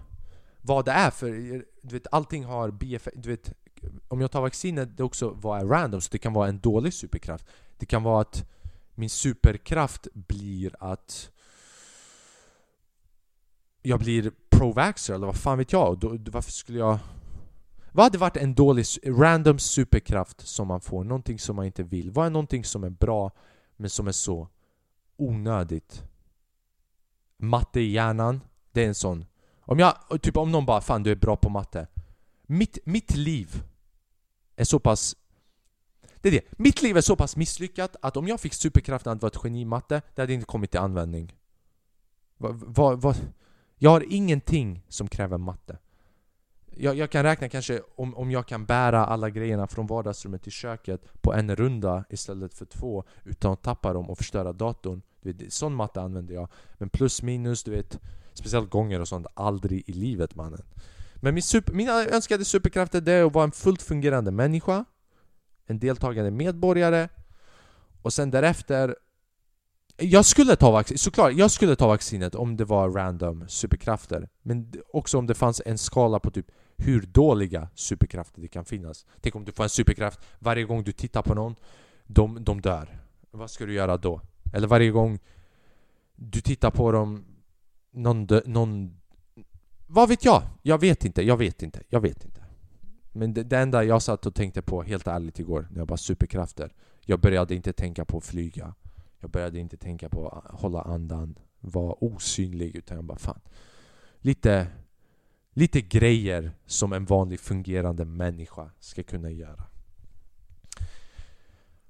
vad 0.62 0.86
det 0.86 0.92
är 0.92 1.12
för... 1.12 1.73
Du 1.86 1.96
vet, 1.96 2.08
allting 2.12 2.46
har 2.46 2.72
bieffekt. 2.72 3.18
Du 3.24 3.30
vet, 3.30 3.54
om 4.08 4.22
jag 4.22 4.32
tar 4.32 4.42
vaccinet, 4.42 4.98
det 4.98 5.04
också 5.04 5.30
vad 5.30 5.62
är 5.62 5.66
random, 5.66 6.02
så 6.02 6.10
det 6.12 6.18
kan 6.18 6.34
vara 6.34 6.48
en 6.48 6.60
dålig 6.60 6.94
superkraft. 6.94 7.46
Det 7.78 7.86
kan 7.86 8.04
vara 8.04 8.22
att 8.22 8.50
min 8.96 9.10
superkraft 9.10 10.08
blir 10.14 10.76
att 10.80 11.32
jag 13.82 14.00
blir 14.00 14.32
pro-vaxxer, 14.50 15.14
eller 15.14 15.26
vad 15.26 15.36
fan 15.36 15.58
vet 15.58 15.72
jag? 15.72 16.00
Då, 16.00 16.18
varför 16.32 16.52
skulle 16.52 16.80
jag... 16.80 17.00
Vad 17.92 18.06
hade 18.06 18.18
varit 18.18 18.38
en 18.38 18.54
dålig, 18.54 18.86
random 19.06 19.60
superkraft 19.60 20.48
som 20.48 20.68
man 20.68 20.82
får? 20.82 21.04
Någonting 21.04 21.40
som 21.40 21.56
man 21.56 21.66
inte 21.66 21.84
vill. 21.84 22.12
Vad 22.12 22.26
är 22.26 22.30
någonting 22.30 22.64
som 22.64 22.84
är 22.84 22.90
bra, 22.90 23.32
men 23.76 23.90
som 23.90 24.08
är 24.08 24.12
så 24.12 24.48
onödigt? 25.18 26.04
Matte 27.38 27.80
i 27.80 27.92
hjärnan, 27.92 28.42
det 28.72 28.84
är 28.84 28.88
en 28.88 28.96
sån 28.96 29.26
om 29.66 29.80
jag, 29.80 30.22
typ 30.22 30.38
om 30.38 30.52
någon 30.52 30.66
bara 30.66 30.82
'Fan 30.82 31.04
du 31.04 31.12
är 31.12 31.16
bra 31.16 31.36
på 31.36 31.50
matte' 31.50 31.88
Mitt, 32.48 32.78
mitt 32.86 33.16
liv 33.16 33.64
är 34.56 34.64
så 34.64 34.80
pass... 34.80 35.16
Det 36.22 36.30
är 36.30 36.32
det. 36.32 36.46
Mitt 36.52 36.82
liv 36.82 36.98
är 36.98 37.02
så 37.02 37.16
pass 37.16 37.36
misslyckat 37.36 37.96
att 38.02 38.18
om 38.18 38.28
jag 38.28 38.40
fick 38.40 38.54
superkraften 38.54 39.14
att 39.14 39.22
vara 39.22 39.32
ett 39.36 39.44
geni 39.44 39.62
i 39.62 39.66
matte, 39.66 40.02
det 40.16 40.22
hade 40.22 40.34
inte 40.34 40.46
kommit 40.46 40.72
till 40.72 40.80
användning. 40.80 41.34
Va, 42.38 42.50
va, 42.52 42.96
va, 42.96 43.16
jag 43.78 43.90
har 43.90 44.06
ingenting 44.10 44.86
som 44.90 45.08
kräver 45.08 45.38
matte. 45.38 45.78
Jag, 46.76 46.96
jag, 46.96 47.10
kan 47.10 47.24
räkna 47.24 47.50
kanske 47.50 47.82
om, 47.96 48.16
om 48.16 48.32
jag 48.32 48.48
kan 48.48 48.66
bära 48.66 49.06
alla 49.06 49.30
grejerna 49.30 49.68
från 49.68 49.88
vardagsrummet 49.88 50.44
till 50.44 50.52
köket 50.52 51.22
på 51.22 51.34
en 51.34 51.56
runda 51.56 52.04
istället 52.10 52.54
för 52.54 52.66
två 52.66 53.04
utan 53.24 53.54
att 53.54 53.62
tappa 53.62 53.94
dem 53.94 54.10
och 54.10 54.18
förstöra 54.18 54.54
datorn. 54.54 55.02
Du 55.22 55.34
vet, 55.34 55.54
sån 55.54 55.74
matte 55.74 56.02
använder 56.02 56.34
jag. 56.34 56.48
Men 56.78 56.90
plus 56.90 57.22
minus, 57.22 57.64
du 57.64 57.72
vet, 57.72 58.00
speciellt 58.34 58.70
gånger 58.70 59.00
och 59.00 59.08
sånt, 59.08 59.28
aldrig 59.34 59.84
i 59.90 59.94
livet 59.94 60.36
mannen. 60.36 60.62
Men 61.16 61.34
min 61.34 61.44
super, 61.44 61.74
mina 61.74 62.06
önskade 62.06 62.46
superkrafter 62.46 63.10
är 63.10 63.24
att 63.24 63.34
vara 63.34 63.44
en 63.44 63.52
fullt 63.52 63.82
fungerande 63.82 64.32
människa, 64.32 64.86
en 65.66 65.80
deltagande 65.80 66.32
medborgare 66.32 67.10
och 68.02 68.14
sen 68.14 68.32
därefter 68.32 68.96
jag 69.98 70.26
skulle 70.26 70.56
ta 70.56 70.72
vaccinet, 70.72 71.02
såklart, 71.02 71.34
jag 71.34 71.52
skulle 71.52 71.76
ta 71.76 71.88
vaccinet 71.88 72.36
om 72.36 72.58
det 72.58 72.66
var 72.66 72.90
random 72.90 73.48
superkrafter 73.48 74.30
Men 74.42 74.74
också 74.94 75.18
om 75.18 75.28
det 75.28 75.34
fanns 75.34 75.62
en 75.66 75.78
skala 75.78 76.20
på 76.20 76.32
typ 76.32 76.46
hur 76.78 77.02
dåliga 77.02 77.68
superkrafter 77.76 78.42
det 78.42 78.48
kan 78.48 78.66
finnas 78.66 79.06
Tänk 79.22 79.36
om 79.36 79.46
du 79.46 79.52
får 79.52 79.64
en 79.64 79.70
superkraft 79.70 80.20
varje 80.40 80.64
gång 80.64 80.84
du 80.84 80.92
tittar 80.92 81.22
på 81.22 81.34
någon 81.34 81.56
De, 82.04 82.44
de 82.44 82.62
dör 82.62 83.02
Vad 83.32 83.52
ska 83.52 83.66
du 83.66 83.74
göra 83.74 83.98
då? 83.98 84.22
Eller 84.54 84.68
varje 84.68 84.92
gång 84.92 85.20
du 86.16 86.42
tittar 86.42 86.72
på 86.72 86.92
dem 86.92 87.26
någon, 87.94 88.26
dö, 88.26 88.42
någon 88.46 89.00
Vad 89.88 90.10
vet 90.10 90.26
jag? 90.26 90.44
Jag 90.62 90.78
vet 90.78 91.06
inte, 91.06 91.22
jag 91.22 91.38
vet 91.38 91.64
inte, 91.64 91.84
jag 91.90 92.02
vet 92.02 92.26
inte 92.26 92.42
Men 93.12 93.34
det, 93.34 93.44
det 93.44 93.58
enda 93.58 93.84
jag 93.84 94.02
satt 94.02 94.26
och 94.26 94.36
tänkte 94.36 94.62
på 94.62 94.84
helt 94.84 95.08
ärligt 95.08 95.40
igår 95.40 95.68
När 95.72 95.78
jag 95.78 95.88
bara 95.88 95.98
superkrafter 95.98 96.74
Jag 97.06 97.20
började 97.20 97.56
inte 97.56 97.74
tänka 97.74 98.06
på 98.06 98.18
att 98.18 98.26
flyga 98.26 98.74
jag 99.24 99.32
började 99.32 99.60
inte 99.60 99.78
tänka 99.78 100.10
på 100.10 100.30
att 100.30 100.60
hålla 100.62 100.82
andan, 100.82 101.36
vara 101.60 101.94
osynlig, 101.94 102.76
utan 102.76 102.96
jag 102.96 103.04
bara 103.04 103.18
fan. 103.18 103.40
Lite, 104.18 104.68
lite 105.54 105.82
grejer 105.82 106.52
som 106.66 106.94
en 106.94 107.06
vanlig 107.06 107.40
fungerande 107.40 108.06
människa 108.06 108.72
ska 108.80 109.04
kunna 109.04 109.32
göra. 109.32 109.64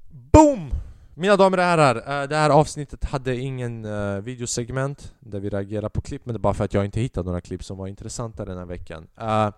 Boom! 0.10 0.70
Mina 1.16 1.38
damer 1.38 1.58
och 1.58 1.64
herrar, 1.64 1.96
eh, 1.96 2.28
det 2.28 2.36
här 2.36 2.50
avsnittet 2.50 3.04
hade 3.04 3.36
ingen 3.36 3.86
eh, 3.86 4.22
videosegment 4.22 5.14
där 5.20 5.40
vi 5.40 5.50
reagerar 5.50 5.90
på 5.90 6.02
klipp, 6.02 6.26
men 6.26 6.34
det 6.34 6.38
är 6.38 6.40
bara 6.40 6.54
för 6.54 6.66
att 6.66 6.74
jag 6.74 6.86
inte 6.86 7.00
hittade 7.00 7.26
några 7.26 7.42
klipp 7.42 7.64
som 7.64 7.78
var 7.78 7.88
intressanta 7.88 8.46
den 8.46 8.58
här 8.58 8.66
veckan. 8.66 9.08
Eh, 9.18 9.50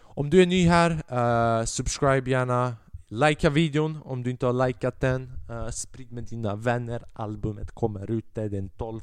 om 0.00 0.30
du 0.30 0.42
är 0.42 0.46
ny 0.46 0.68
här, 0.68 1.64
subscribe 1.64 2.30
gärna, 2.30 2.76
Likea 3.08 3.50
videon 3.50 3.98
om 4.04 4.22
du 4.22 4.30
inte 4.30 4.46
har 4.46 4.66
likat 4.66 5.00
den. 5.00 5.32
Uh, 5.50 5.68
sprid 5.68 6.12
med 6.12 6.24
dina 6.24 6.56
vänner. 6.56 7.04
Albumet 7.12 7.70
kommer 7.70 8.10
ute 8.10 8.48
den 8.48 8.68
12. 8.68 9.00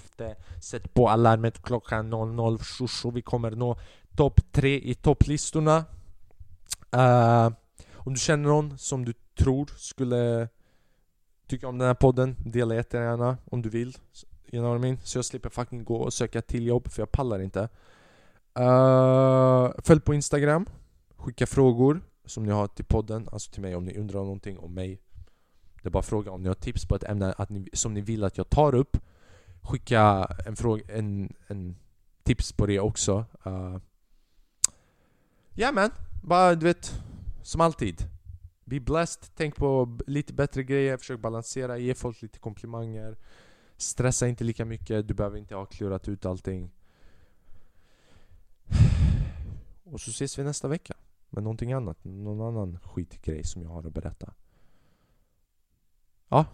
Sätt 0.62 0.94
på 0.94 1.10
alarmet 1.10 1.62
klockan 1.62 2.10
00. 2.10 2.60
shushu, 2.60 3.12
vi 3.12 3.22
kommer 3.22 3.52
nå 3.52 3.80
topp 4.16 4.42
3 4.52 4.80
i 4.80 4.94
topplistorna. 4.94 5.86
Uh, 6.96 7.50
om 7.94 8.14
du 8.14 8.20
känner 8.20 8.50
någon 8.50 8.78
som 8.78 9.06
du 9.06 9.14
tror 9.40 9.70
skulle 9.78 10.50
Tycker 11.50 11.68
om 11.68 11.78
den 11.78 11.88
här 11.88 11.94
podden, 11.94 12.36
dela 12.46 12.76
jättegärna 12.76 13.38
om 13.46 13.62
du 13.62 13.70
vill. 13.70 13.98
You 14.52 14.64
know 14.64 14.70
what 14.70 14.80
I 14.80 14.82
mean? 14.82 14.98
Så 15.04 15.18
jag 15.18 15.26
slipper 15.26 15.50
fucking 15.50 15.84
gå 15.84 15.96
och 15.96 16.14
söka 16.14 16.42
till 16.42 16.68
jobb, 16.68 16.88
för 16.92 17.02
jag 17.02 17.12
pallar 17.12 17.40
inte. 17.40 17.70
Uh, 18.60 19.72
följ 19.78 20.02
på 20.02 20.14
Instagram, 20.14 20.66
skicka 21.16 21.46
frågor 21.48 22.02
som 22.26 22.44
ni 22.44 22.52
har 22.52 22.68
till 22.68 22.86
podden, 22.86 23.30
alltså 23.32 23.52
till 23.52 23.62
mig 23.62 23.76
om 23.76 23.86
ni 23.86 23.98
undrar 23.98 24.20
någonting 24.20 24.60
om 24.60 24.74
mig. 24.74 25.02
Det 25.82 25.90
är 25.90 25.92
bara 25.92 26.04
fråga 26.04 26.32
om 26.32 26.42
ni 26.42 26.48
har 26.48 26.56
tips 26.56 26.86
på 26.86 26.96
ett 26.96 27.04
ämne 27.04 27.34
att 27.38 27.50
ni, 27.50 27.70
som 27.74 27.94
ni 27.94 28.02
vill 28.02 28.24
att 28.24 28.38
jag 28.38 28.50
tar 28.50 28.76
upp. 28.76 28.98
Skicka 29.62 30.28
en, 30.46 30.56
fråga, 30.56 30.84
en, 30.88 31.34
en 31.48 31.76
tips 32.24 32.52
på 32.52 32.66
det 32.66 32.80
också. 32.80 33.26
Eh, 33.46 33.54
uh, 33.54 33.80
yeah, 35.56 35.74
men, 35.74 35.92
bara 36.24 36.56
du 36.56 36.66
vet, 36.66 37.02
som 37.44 37.62
alltid. 37.62 38.19
Be 38.70 38.80
blessed, 38.80 39.36
tänk 39.36 39.56
på 39.56 39.98
lite 40.08 40.34
bättre 40.34 40.64
grejer, 40.64 40.98
försök 40.98 41.20
balansera, 41.20 41.78
ge 41.78 41.94
folk 41.94 42.22
lite 42.22 42.40
komplimanger. 42.40 43.18
Stressa 43.78 44.28
inte 44.28 44.44
lika 44.44 44.66
mycket, 44.66 45.08
du 45.08 45.14
behöver 45.14 45.38
inte 45.38 45.56
ha 45.56 45.66
klurat 45.66 46.08
ut 46.08 46.26
allting. 46.26 46.72
Och 49.84 50.02
så 50.02 50.12
ses 50.12 50.40
vi 50.40 50.44
nästa 50.44 50.68
vecka. 50.68 50.96
med 51.30 51.44
någonting 51.44 51.74
annat, 51.74 52.04
någon 52.04 52.42
annan 52.42 52.80
skitgrej 52.80 53.44
som 53.44 53.62
jag 53.62 53.70
har 53.70 53.88
att 53.88 53.94
berätta. 53.94 54.34
Ja, 56.30 56.46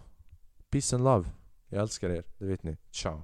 peace 0.70 0.96
and 0.96 1.04
love. 1.04 1.28
Jag 1.68 1.82
älskar 1.82 2.10
er, 2.10 2.24
det 2.38 2.46
vet 2.46 2.62
ni. 2.62 2.76
Ciao. 2.90 3.22